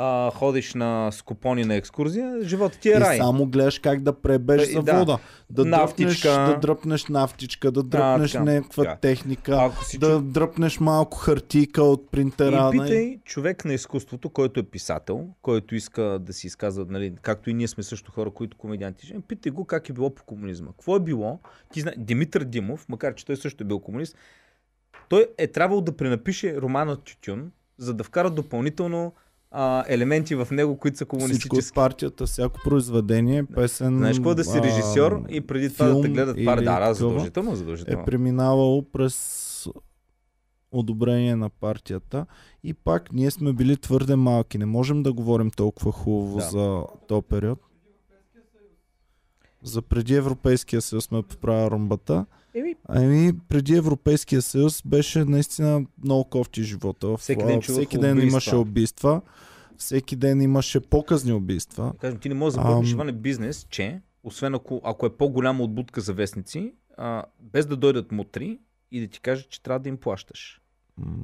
[0.00, 3.16] а, ходиш на скупони на екскурзия, живота ти е И рай.
[3.16, 5.18] само гледаш как да пребеш Да, и завода.
[5.50, 6.30] Да, дръпнеш, Нафтичка.
[6.30, 8.96] да дръпнеш нафтичка, да дръпнеш така, някаква така.
[8.96, 12.70] техника, Ако си да дръпнеш малко хартийка от принтера.
[12.74, 12.88] И нали?
[12.88, 17.54] питай човек на изкуството, който е писател, който иска да си изказва, нали, както и
[17.54, 20.70] ние сме също хора, които комедианти, ще питай го как е било по комунизма.
[20.70, 21.40] Какво е било?
[21.72, 21.92] Ти зна...
[21.96, 24.16] Димитър Димов, макар че той също е бил комунист,
[25.08, 29.12] той е трябвало да пренапише романа Тютюн, за да вкара допълнително
[29.50, 31.74] а, елементи в него, които са Всичко от комунистически.
[31.74, 33.96] партията, всяко произведение, песен.
[33.96, 36.58] Знаеш какво е да си а, режисьор и преди това да те гледат пар.
[36.58, 38.02] Да, да, задължително, задължително.
[38.02, 39.68] Е преминавало през
[40.72, 42.26] одобрение на партията.
[42.64, 44.58] И пак ние сме били твърде малки.
[44.58, 46.44] Не можем да говорим толкова хубаво Да.
[46.44, 47.58] за този период.
[49.62, 52.26] За преди Европейския съюз сме поправя румбата.
[52.54, 57.16] Еми, Ами, преди Европейския съюз беше наистина много кофти живота.
[57.16, 58.28] Всеки ден всеки ден убийства.
[58.28, 59.22] имаше убийства.
[59.76, 61.92] Всеки ден имаше показни убийства.
[62.00, 62.96] Кажем, ти не можеш да започнеш Ам.
[62.96, 67.76] Иване бизнес, че, освен ако, ако е по-голяма от будка за вестници, а, без да
[67.76, 68.58] дойдат мутри
[68.90, 70.60] и да ти кажат, че трябва да им плащаш.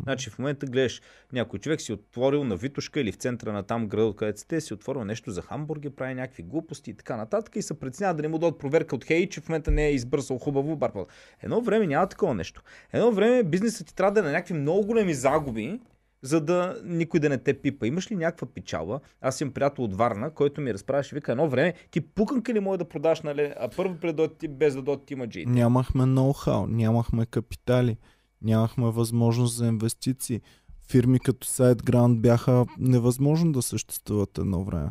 [0.03, 1.03] Значи в момента гледаш,
[1.33, 4.75] някой човек си отворил на Витушка или в центъра на там града, където сте, си
[4.75, 8.29] отворил нещо за хамбурги, прави някакви глупости и така нататък и се преценява да не
[8.29, 11.07] му дадат проверка от Хей, че в момента не е избърсал хубаво барпа.
[11.43, 12.63] Едно време няма такова нещо.
[12.93, 15.81] Едно време бизнесът ти трябва да е на някакви много големи загуби,
[16.23, 17.87] за да никой да не те пипа.
[17.87, 19.01] Имаш ли някаква печала?
[19.21, 22.79] Аз съм приятел от Варна, който ми разправяше, вика, едно време ти пуканка ли може
[22.79, 23.53] да продаш, нали?
[23.57, 25.51] А първо предот ти без да дойдат ти маджиите.
[25.51, 27.97] Нямахме ноу-хау, нямахме капитали,
[28.45, 30.41] нямахме възможност за инвестиции.
[30.89, 34.91] Фирми като SiteGround бяха невъзможно да съществуват едно време.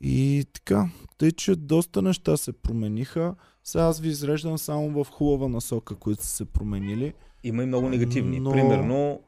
[0.00, 3.34] И така, тъй, че доста неща се промениха.
[3.64, 7.14] Сега аз ви изреждам само в хубава насока, които са се променили.
[7.44, 8.40] Има и много негативни.
[8.40, 9.20] Но- Примерно,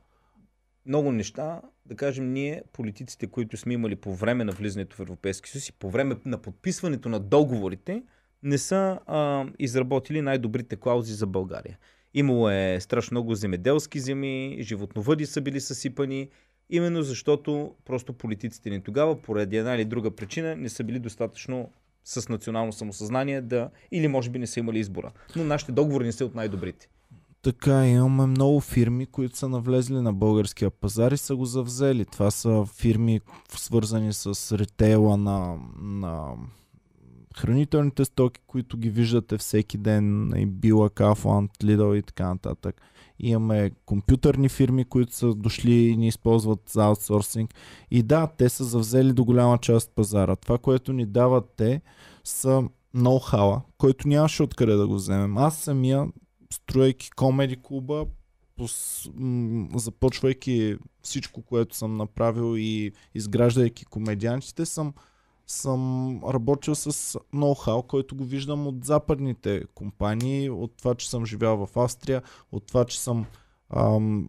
[0.86, 5.50] много неща, да кажем, ние, политиците, които сме имали по време на влизането в Европейски
[5.50, 8.02] съюз и по време на подписването на договорите,
[8.42, 11.78] не са а, изработили най-добрите клаузи за България.
[12.14, 16.28] Имало е страшно много земеделски земи, животновъди са били съсипани,
[16.70, 21.70] именно защото просто политиците ни тогава, поради една или друга причина, не са били достатъчно
[22.04, 25.12] с национално самосъзнание да, или може би не са имали избора.
[25.36, 26.88] Но нашите договори не са от най-добрите.
[27.42, 32.04] Така, имаме много фирми, които са навлезли на българския пазар и са го завзели.
[32.04, 36.34] Това са фирми свързани с ретейла на, на
[37.38, 42.80] хранителните стоки, които ги виждате всеки ден, и Била, Kaufland, Lidl и така нататък.
[43.18, 47.54] Имаме компютърни фирми, които са дошли и ни използват за аутсорсинг.
[47.90, 50.36] И да, те са завзели до голяма част пазара.
[50.36, 51.80] Това, което ни дават те,
[52.24, 52.62] са
[52.94, 55.38] ноу-хауа, който нямаше откъде да го вземем.
[55.38, 56.06] Аз самия
[56.52, 58.06] строейки комеди клуба,
[59.74, 64.94] започвайки всичко, което съм направил и изграждайки комедиантите, съм,
[65.48, 71.66] съм работил с ноу-хау, който го виждам от западните компании, от това, че съм живял
[71.66, 72.22] в Австрия,
[72.52, 73.26] от това, че съм
[73.70, 74.28] ам,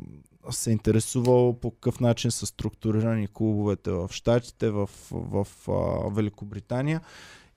[0.50, 7.02] се интересувал по какъв начин са структурирани клубовете в Штатите, в, в, а, Великобритания.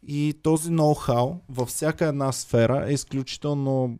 [0.07, 3.99] И този ноу-хау във всяка една сфера е изключително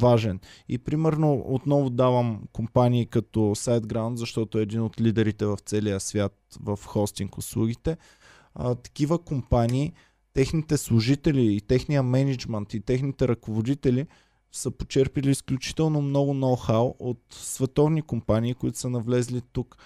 [0.00, 0.40] важен.
[0.68, 6.38] И примерно отново давам компании като SiteGround, защото е един от лидерите в целия свят
[6.60, 7.96] в хостинг услугите.
[8.54, 9.92] А, такива компании,
[10.34, 14.06] техните служители и техния менеджмент и техните ръководители
[14.52, 19.76] са почерпили изключително много ноу-хау от световни компании, които са навлезли тук.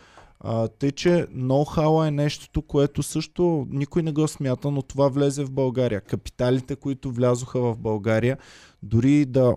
[0.41, 5.45] А, тъй, че ноу-хау е нещото, което също никой не го смята, но това влезе
[5.45, 6.01] в България.
[6.01, 8.39] Капиталите, които влязоха в България,
[8.83, 9.57] дори да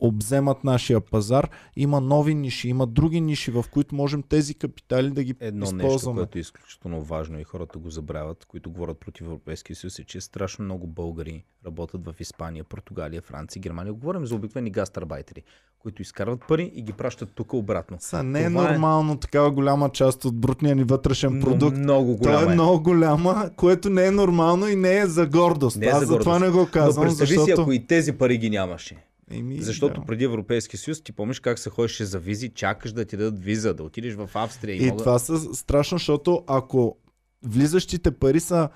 [0.00, 1.48] обземат нашия пазар.
[1.76, 5.92] Има нови ниши, има други ниши, в които можем тези капитали да ги Едно използваме.
[5.92, 10.04] нещо, което е изключително важно и хората го забравят, които говорят против Европейския съюз, е,
[10.04, 13.92] че страшно много българи работят в Испания, Португалия, Франция, Германия.
[13.92, 15.42] Говорим за обикновени гастарбайтери,
[15.78, 17.96] които изкарват пари и ги пращат тук обратно.
[18.00, 21.76] Са, не е Това е- нормално такава голяма част от брутния ни вътрешен Но продукт.
[21.76, 22.54] много Той голяма е е.
[22.54, 25.76] много голяма, което не е нормално и не е за гордост.
[25.76, 26.40] Не е Аз за затова гордост.
[26.42, 27.46] не го Но казвам, представи защото...
[27.46, 28.96] си, ако и тези пари ги нямаше.
[29.30, 30.06] Еми, Защото да.
[30.06, 33.74] преди Европейския съюз, ти помниш как се ходеше за визи, чакаш да ти дадат виза,
[33.74, 34.98] да отидеш в Австрия и, И мога...
[34.98, 36.96] това са страшно, защото ако
[37.42, 38.68] влизащите пари са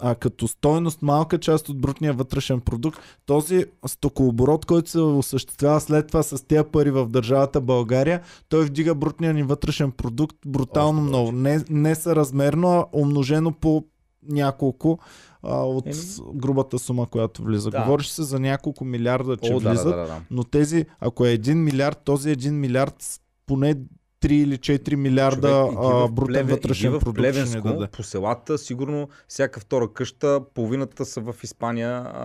[0.00, 6.06] а, като стойност малка част от брутния вътрешен продукт, този стокооборот, който се осъществява след
[6.06, 11.08] това с тези пари в държавата България, той вдига брутния ни вътрешен продукт брутално Още
[11.08, 11.32] много.
[11.32, 13.84] Не, не съразмерно, а умножено по
[14.28, 14.98] няколко
[15.46, 15.96] а, от Еми.
[16.34, 17.70] грубата сума, която влиза.
[17.70, 17.80] Да.
[17.80, 20.20] Говориш се за няколко милиарда, че О, да, влизат, да, да, да.
[20.30, 23.74] но тези, ако е 1 милиард, този 1 милиард поне
[24.20, 27.86] 3 или 4 милиарда Човек, а, брутен Плевен- вътрешен в продукт ще даде.
[27.86, 32.22] по селата, сигурно всяка втора къща, половината са в Испания а,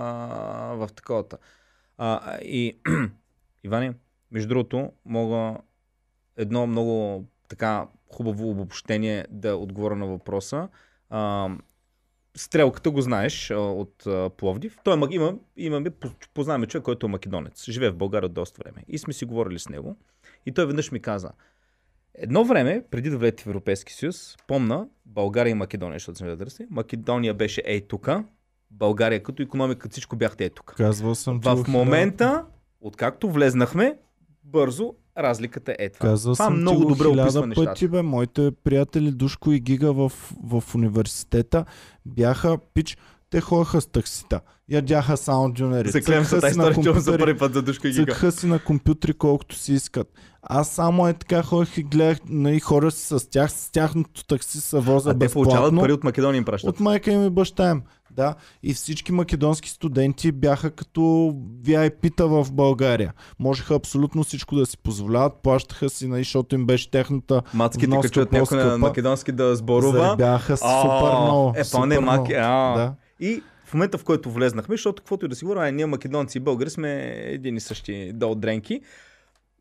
[0.76, 1.38] в таковата.
[1.98, 2.77] А, и,
[3.64, 3.93] Иване,
[4.31, 5.57] между другото, мога
[6.38, 10.68] едно много така хубаво обобщение да отговоря на въпроса.
[11.10, 11.49] А,
[12.37, 14.77] стрелката го знаеш от Пловдив.
[14.83, 17.65] Той е, ма- има, имаме, поз- познаваме човек, който е македонец.
[17.69, 18.83] Живее в България от доста време.
[18.87, 19.97] И сме си говорили с него.
[20.45, 21.31] И той веднъж ми каза,
[22.15, 26.67] Едно време, преди да влезете в Европейски съюз, помна България и Македония, защото сме адреси.
[26.69, 28.23] Македония беше ей тука,
[28.71, 30.73] България като економика всичко бяхте ей тук.
[30.77, 32.45] Казвал съм, В момента,
[32.81, 33.97] откакто влезнахме,
[34.52, 36.10] бързо разликата е това.
[36.10, 37.69] Казвал това съм много добре описва хиляда нещата.
[37.72, 38.02] пъти, бе.
[38.02, 40.11] Моите приятели Душко и Гига в,
[40.44, 41.65] в университета
[42.06, 42.98] бяха пич,
[43.30, 44.41] те ходеха с таксита.
[44.69, 45.90] Ядяха саунд джунери.
[45.90, 48.32] Заклевам се тази история, за първи път за душка и гига.
[48.32, 50.07] Си на компютри колкото си искат.
[50.41, 54.61] Аз само е така ходех и гледах нали, хора си с тях, с тяхното такси
[54.61, 56.69] се воза А те получават пари от Македония им пращат.
[56.69, 57.82] От майка им и баща им.
[58.15, 61.01] Да, и всички македонски студенти бяха като
[61.63, 63.13] VIP-та в България.
[63.39, 68.31] Можеха абсолютно всичко да си позволяват, плащаха си, нали, защото им беше техната Мацките, чуят
[68.31, 69.99] някой на македонски да сборува.
[69.99, 71.53] заребяха А, супер много.
[71.55, 72.33] Е, супер не, маки.
[72.33, 72.95] Да.
[73.19, 76.38] И в момента, в който влезнахме, защото каквото и да си говоря, а, ние македонци
[76.38, 78.81] и българи сме един и същи долдренки,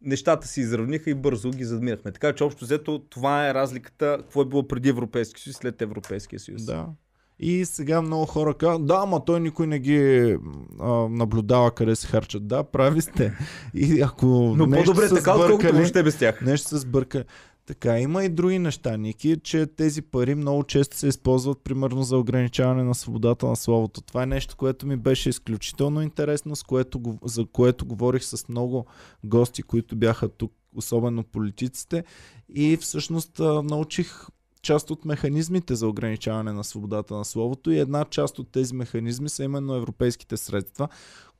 [0.03, 2.13] нещата се изравниха и бързо ги задминахме.
[2.13, 6.41] Така че общо взето това е разликата, какво е било преди Европейския съюз, след Европейския
[6.41, 6.65] съюз.
[6.65, 6.87] Да.
[7.43, 10.37] И сега много хора казват, да, ама той никой не ги
[10.81, 12.49] а, наблюдава къде се харчат.
[12.49, 13.33] Да, прави сте.
[13.75, 16.41] И ако Но нещо по-добре са така, отколкото въобще без тях.
[16.41, 17.25] нещо се сбърка.
[17.67, 22.19] Така, има и други неща, Ники, че тези пари много често се използват примерно за
[22.19, 24.01] ограничаване на свободата на словото.
[24.01, 28.87] Това е нещо, което ми беше изключително интересно, с което, за което говорих с много
[29.25, 32.05] гости, които бяха тук, особено политиците.
[32.55, 34.27] И всъщност научих
[34.63, 39.29] част от механизмите за ограничаване на свободата на словото и една част от тези механизми
[39.29, 40.89] са именно европейските средства,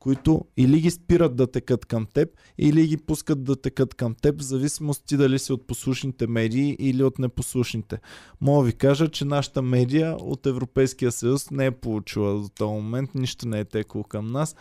[0.01, 2.29] които или ги спират да текат към теб,
[2.59, 6.77] или ги пускат да текат към теб, в зависимост ти дали си от послушните медии
[6.79, 7.99] или от непослушните.
[8.41, 13.15] Мога ви кажа, че нашата медия от Европейския съюз не е получила до този момент,
[13.15, 14.57] нищо не е текло към нас,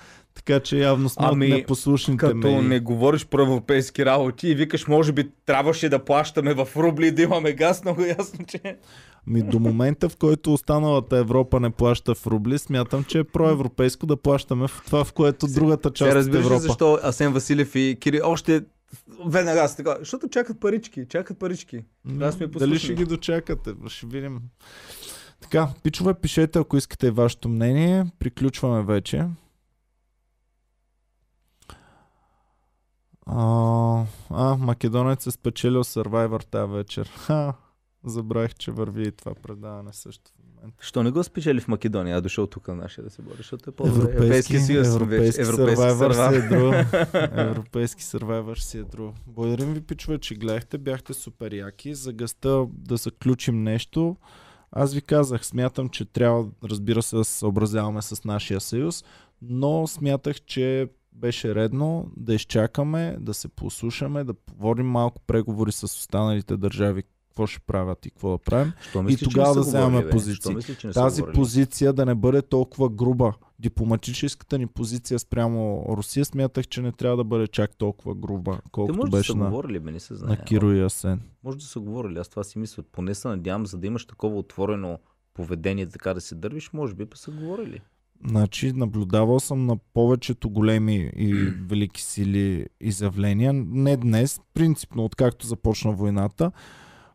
[0.46, 2.62] така че явно сме Ами, непослушните Като медии.
[2.62, 7.12] не говориш про европейски работи и викаш, може би трябваше да плащаме в рубли и
[7.12, 8.78] да имаме газ, много ясно, че...
[9.28, 14.06] Ми до момента, в който останалата Европа не плаща в рубли, смятам, че е проевропейско
[14.06, 16.60] да плащаме в това, в което другата част от разбираш Европа.
[16.62, 18.62] защо Асен Василев и Кирил още
[19.26, 21.84] веднага са така, защото чакат парички, чакат парички.
[22.06, 23.72] М, Да сме Дали ще ги дочакате?
[23.88, 24.40] Ще видим.
[25.42, 28.06] Така, пичове, пишете, ако искате вашето мнение.
[28.20, 29.26] Приключваме вече.
[33.26, 37.12] А, а Македонец е спечелил Survivor тази вечер.
[37.16, 37.54] Ха,
[38.04, 40.78] забравих, че върви и това предаване също в момента.
[40.86, 43.70] Що не го спечели в Македония, а дошъл тук на нашия да се бори, защото
[43.70, 44.12] е по-добре.
[44.12, 46.74] Европейски, съюз, европейски, вече, Survivor си е друго.
[47.42, 49.14] Европейски Survivor си е друго.
[49.28, 50.78] Благодарим ви, пичове, че гледахте.
[50.78, 51.96] Бяхте супер яки.
[51.96, 54.16] За гъста да заключим нещо.
[54.72, 59.04] Аз ви казах, смятам, че трябва, разбира се, да се съобразяваме с нашия съюз,
[59.42, 60.90] но смятах, че
[61.20, 67.48] беше редно да изчакаме, да се послушаме, да водим малко преговори с останалите държави, какво
[67.48, 68.74] ще правят и какво да правим.
[68.90, 70.12] Що мисли, не тогава са да вземаме говорили, бе?
[70.12, 70.56] позиции.
[70.56, 71.36] Мисли, са Тази говорили?
[71.36, 73.34] позиция да не бъде толкова груба.
[73.60, 78.70] Дипломатическата ни позиция спрямо Русия смятах, че не трябва да бъде чак толкова груба, Те
[78.72, 80.30] колкото може да беше са на, говорили, бе, не се знае.
[80.30, 81.22] на Киро и Асен.
[81.44, 82.84] Може да са говорили, аз това си мисля.
[82.92, 85.00] Поне се надявам, за да имаш такова отворено
[85.34, 87.82] поведение, така да се дървиш, може би па са говорили.
[88.28, 91.34] Значи, наблюдавал съм на повечето големи и
[91.70, 93.54] велики сили изявления.
[93.54, 96.52] Не днес, принципно, откакто започна войната,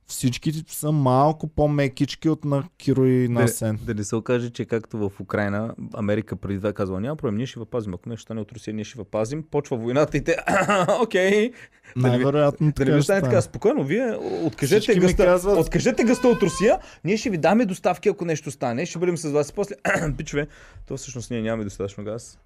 [0.07, 3.77] всички са малко по-мекички от на Киро и на Сен.
[3.77, 7.17] Да, да не се окаже, че както в Украина, Америка преди това е казала, няма
[7.17, 7.95] проблем, ние ще въпазим.
[7.95, 9.45] Ако нещо стане от Русия, ние ще въпазим.
[9.51, 10.37] Почва войната и те,
[11.03, 11.53] окей.
[11.97, 15.59] Най-вероятно да не ви стане така, спокойно, вие откажете гъста, казват...
[15.59, 19.31] откажете гъста от Русия, ние ще ви даме доставки, ако нещо стане, ще бъдем с
[19.31, 19.75] вас после,
[20.17, 20.47] пичове,
[20.89, 22.39] то всъщност ние нямаме достатъчно газ.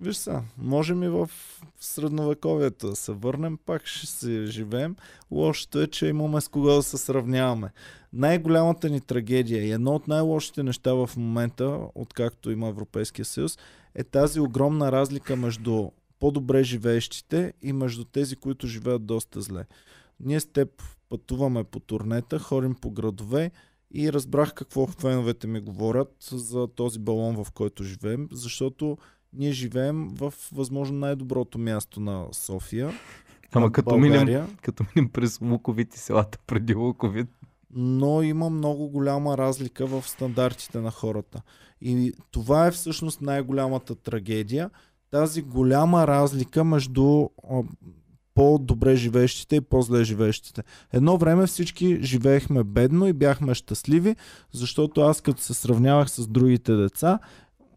[0.00, 1.30] Виж са, можем и в
[1.80, 4.96] средновековието да се върнем, пак ще си живеем.
[5.30, 7.72] Лошото е, че имаме с кого да се сравняваме.
[8.12, 13.58] Най-голямата ни трагедия и едно от най-лошите неща в момента, откакто има Европейския съюз,
[13.94, 19.64] е тази огромна разлика между по-добре живеещите и между тези, които живеят доста зле.
[20.20, 23.50] Ние с теб пътуваме по турнета, ходим по градове
[23.94, 28.98] и разбрах какво феновете ми говорят за този балон, в който живеем, защото
[29.32, 32.92] ние живеем в възможно най-доброто място на София.
[33.52, 37.28] Ама като минем, като минем през Луковит и селата преди Луковит.
[37.70, 41.42] Но има много голяма разлика в стандартите на хората.
[41.80, 44.70] И това е всъщност най-голямата трагедия.
[45.10, 47.28] Тази голяма разлика между
[48.34, 50.62] по-добре живеещите и по-зле живеещите.
[50.92, 54.16] Едно време всички живеехме бедно и бяхме щастливи,
[54.52, 57.18] защото аз като се сравнявах с другите деца,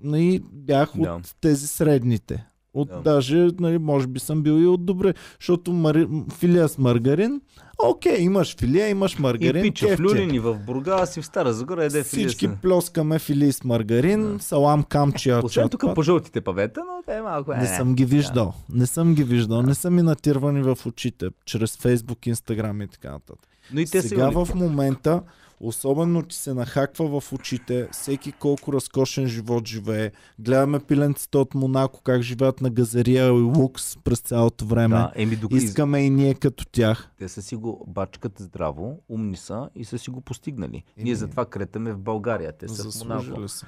[0.04, 1.14] и бях да.
[1.14, 2.46] от тези средните.
[2.74, 3.02] От да.
[3.02, 6.08] даже, нали, може би съм бил и от добре, защото мари...
[6.38, 7.42] филия с маргарин,
[7.84, 9.66] окей, имаш филия, имаш маргарин.
[9.66, 12.28] И пича в Люлин и в Бургас и в Стара Загора еде филия.
[12.28, 12.58] Всички са.
[12.62, 14.44] плескаме филии с маргарин, да.
[14.44, 15.46] салам камчия.
[15.46, 17.54] Освен тук по жълтите павета, но те е малко.
[17.54, 18.54] Не, съм ги виждал.
[18.70, 18.78] Да.
[18.78, 19.62] Не съм ги виждал.
[19.62, 19.68] Да.
[19.68, 23.48] Не са ми натирвани в очите, чрез Фейсбук, Инстаграм и така нататък.
[23.74, 25.22] Но и те Сега в момента
[25.64, 30.12] Особено ти се нахаква в очите всеки колко разкошен живот живее.
[30.40, 34.96] Гледаме пиленцата от Монако как живеят на газария и лукс през цялото време.
[34.96, 35.52] Да, еми, док...
[35.54, 37.10] Искаме и ние като тях.
[37.18, 40.84] Те са си го бачкат здраво, умни са и са си го постигнали.
[40.98, 41.04] Еми...
[41.04, 42.52] Ние затова кретаме в България.
[42.52, 43.48] Те са в Монако.
[43.48, 43.66] Са.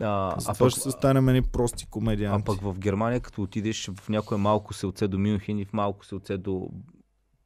[0.00, 2.42] А, а пък, ще станем едни прости комедианти.
[2.42, 6.06] А пък в Германия, като отидеш в някое малко селце до Мюнхен и в малко
[6.06, 6.68] селце до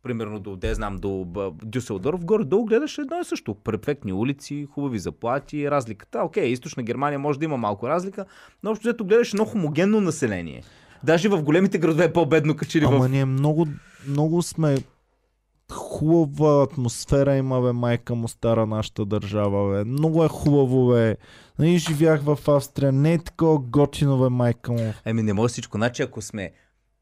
[0.02, 1.26] примерно до, де знам, до
[1.64, 3.54] Дюселдорф, горе-долу гледаш едно и също.
[3.54, 6.22] Перфектни улици, хубави заплати, разликата.
[6.24, 8.24] Окей, източна Германия може да има малко разлика,
[8.62, 10.62] но общо взето гледаш едно хомогенно население.
[11.04, 13.08] Даже в големите градове е по-бедно качили Ама в...
[13.08, 13.66] ние много,
[14.08, 14.76] много сме
[15.72, 19.90] хубава атмосфера има, бе, майка му стара нашата държава, бе.
[19.90, 21.16] Много е хубаво, бе.
[21.58, 24.94] Нали, живях в Австрия, не е такова готино, бе, майка му.
[25.04, 25.78] Еми, не може всичко.
[25.78, 26.52] Значи, ако сме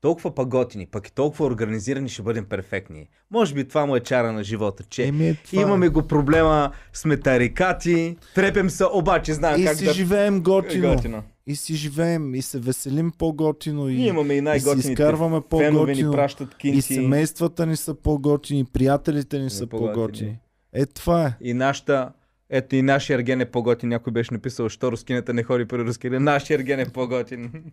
[0.01, 3.09] толкова паготини, пък и толкова организирани, ще бъдем перфектни.
[3.31, 5.63] Може би това му е чара на живота, че Еми, това...
[5.63, 9.93] имаме го проблема, сме тарикати, трепем се, обаче знаем и как си да...
[9.93, 10.95] живеем готино.
[10.95, 11.23] готино.
[11.47, 13.89] И си живеем, и се веселим по-готино.
[13.89, 14.57] И, Ние имаме и.
[14.57, 16.13] И си изкарваме по-готино.
[16.13, 16.79] Пращат кинки.
[16.79, 20.39] И семействата ни са по-готини, приятелите ни са по-готини.
[20.73, 21.37] Е, това е.
[21.41, 22.13] И нашата
[22.51, 23.89] ето и нашия ерген е по-готин.
[23.89, 26.11] Някой беше написал, що рускинята не ходи при руски.
[26.11, 27.51] Нашия ерген е по-готин.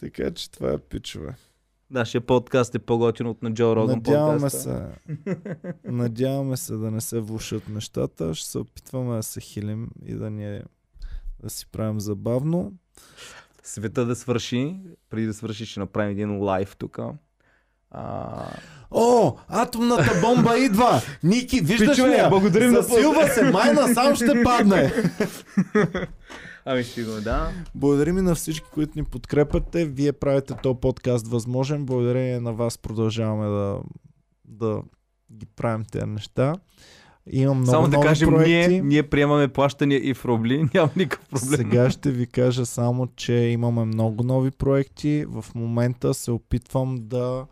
[0.00, 1.34] Така че това е пичове.
[1.90, 4.60] Нашия подкаст е по-готин от на Джо Роган Надяваме подкаста.
[4.60, 4.86] се,
[5.84, 8.34] надяваме се да не се влушат нещата.
[8.34, 10.60] Ще се опитваме да се хилим и да, ни,
[11.42, 12.72] да си правим забавно.
[13.62, 14.76] Света да свърши.
[15.10, 16.98] Преди да свърши ще направим един лайв тук.
[17.90, 18.46] А...
[18.90, 21.02] О, атомната бомба идва!
[21.22, 22.28] Ники, виждаш ли?
[22.28, 24.92] Благодарим Засилва се, майна сам ще падне.
[26.72, 27.52] Ами стигаме, да.
[27.74, 29.84] Благодарим и на всички, които ни подкрепяте.
[29.84, 31.86] Вие правите този подкаст възможен.
[31.86, 33.78] Благодарение на вас продължаваме да,
[34.44, 34.82] да
[35.32, 36.54] ги правим тези неща.
[37.30, 38.68] Имам много само да кажем, проекти.
[38.68, 41.56] ние, ние приемаме плащания и в рубли, няма никакъв проблем.
[41.56, 45.24] Сега ще ви кажа само, че имаме много нови проекти.
[45.28, 47.46] В момента се опитвам да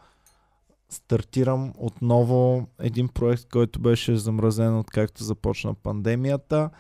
[0.91, 6.71] стартирам отново един проект, който беше замразен откакто започна пандемията.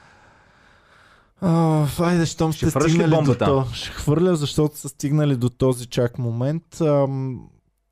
[1.41, 3.65] А, айде, щом ще сте стигнали до то.
[3.73, 6.81] Ще хвърля, защото са стигнали до този чак момент.
[6.81, 7.07] А,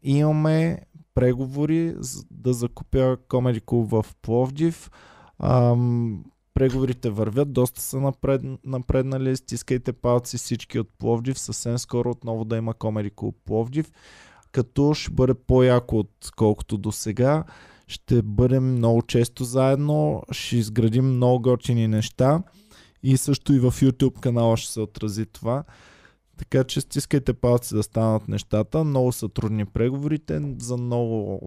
[0.03, 0.79] имаме
[1.15, 1.95] преговори
[2.31, 4.91] да закупя Comedy Club в Пловдив.
[5.39, 5.77] А,
[6.55, 9.37] преговорите вървят, доста са напред, напреднали.
[9.37, 11.39] Стискайте палци всички от Пловдив.
[11.39, 13.93] Съвсем скоро отново да има Comedy Club Пловдив.
[14.53, 17.45] Като ще бъде по-яко отколкото до сега.
[17.87, 20.23] Ще бъдем много често заедно.
[20.31, 22.43] Ще изградим много готини неща.
[23.03, 25.65] И също и в YouTube канала ще се отрази това.
[26.37, 28.85] Така че стискайте палци да станат нещата.
[28.85, 30.55] Много са трудни преговорите.
[30.59, 31.41] За много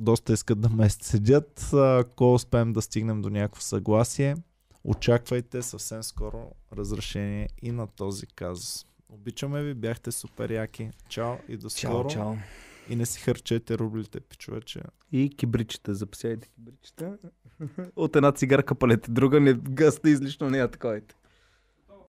[0.00, 1.72] доста искат да ме седят.
[1.72, 4.36] Ако успеем да стигнем до някакво съгласие,
[4.84, 8.86] Очаквайте съвсем скоро разрешение и на този казус.
[9.08, 10.90] Обичаме ви, бяхте супер яки.
[11.08, 12.08] Чао и до скоро.
[12.08, 12.34] Чао, чао.
[12.88, 14.82] И не си харчете рублите, пичовече.
[15.12, 17.18] И кибричета, запасяйте кибричета.
[17.96, 21.14] От една цигарка палете, друга не гъста излишно не я таковете.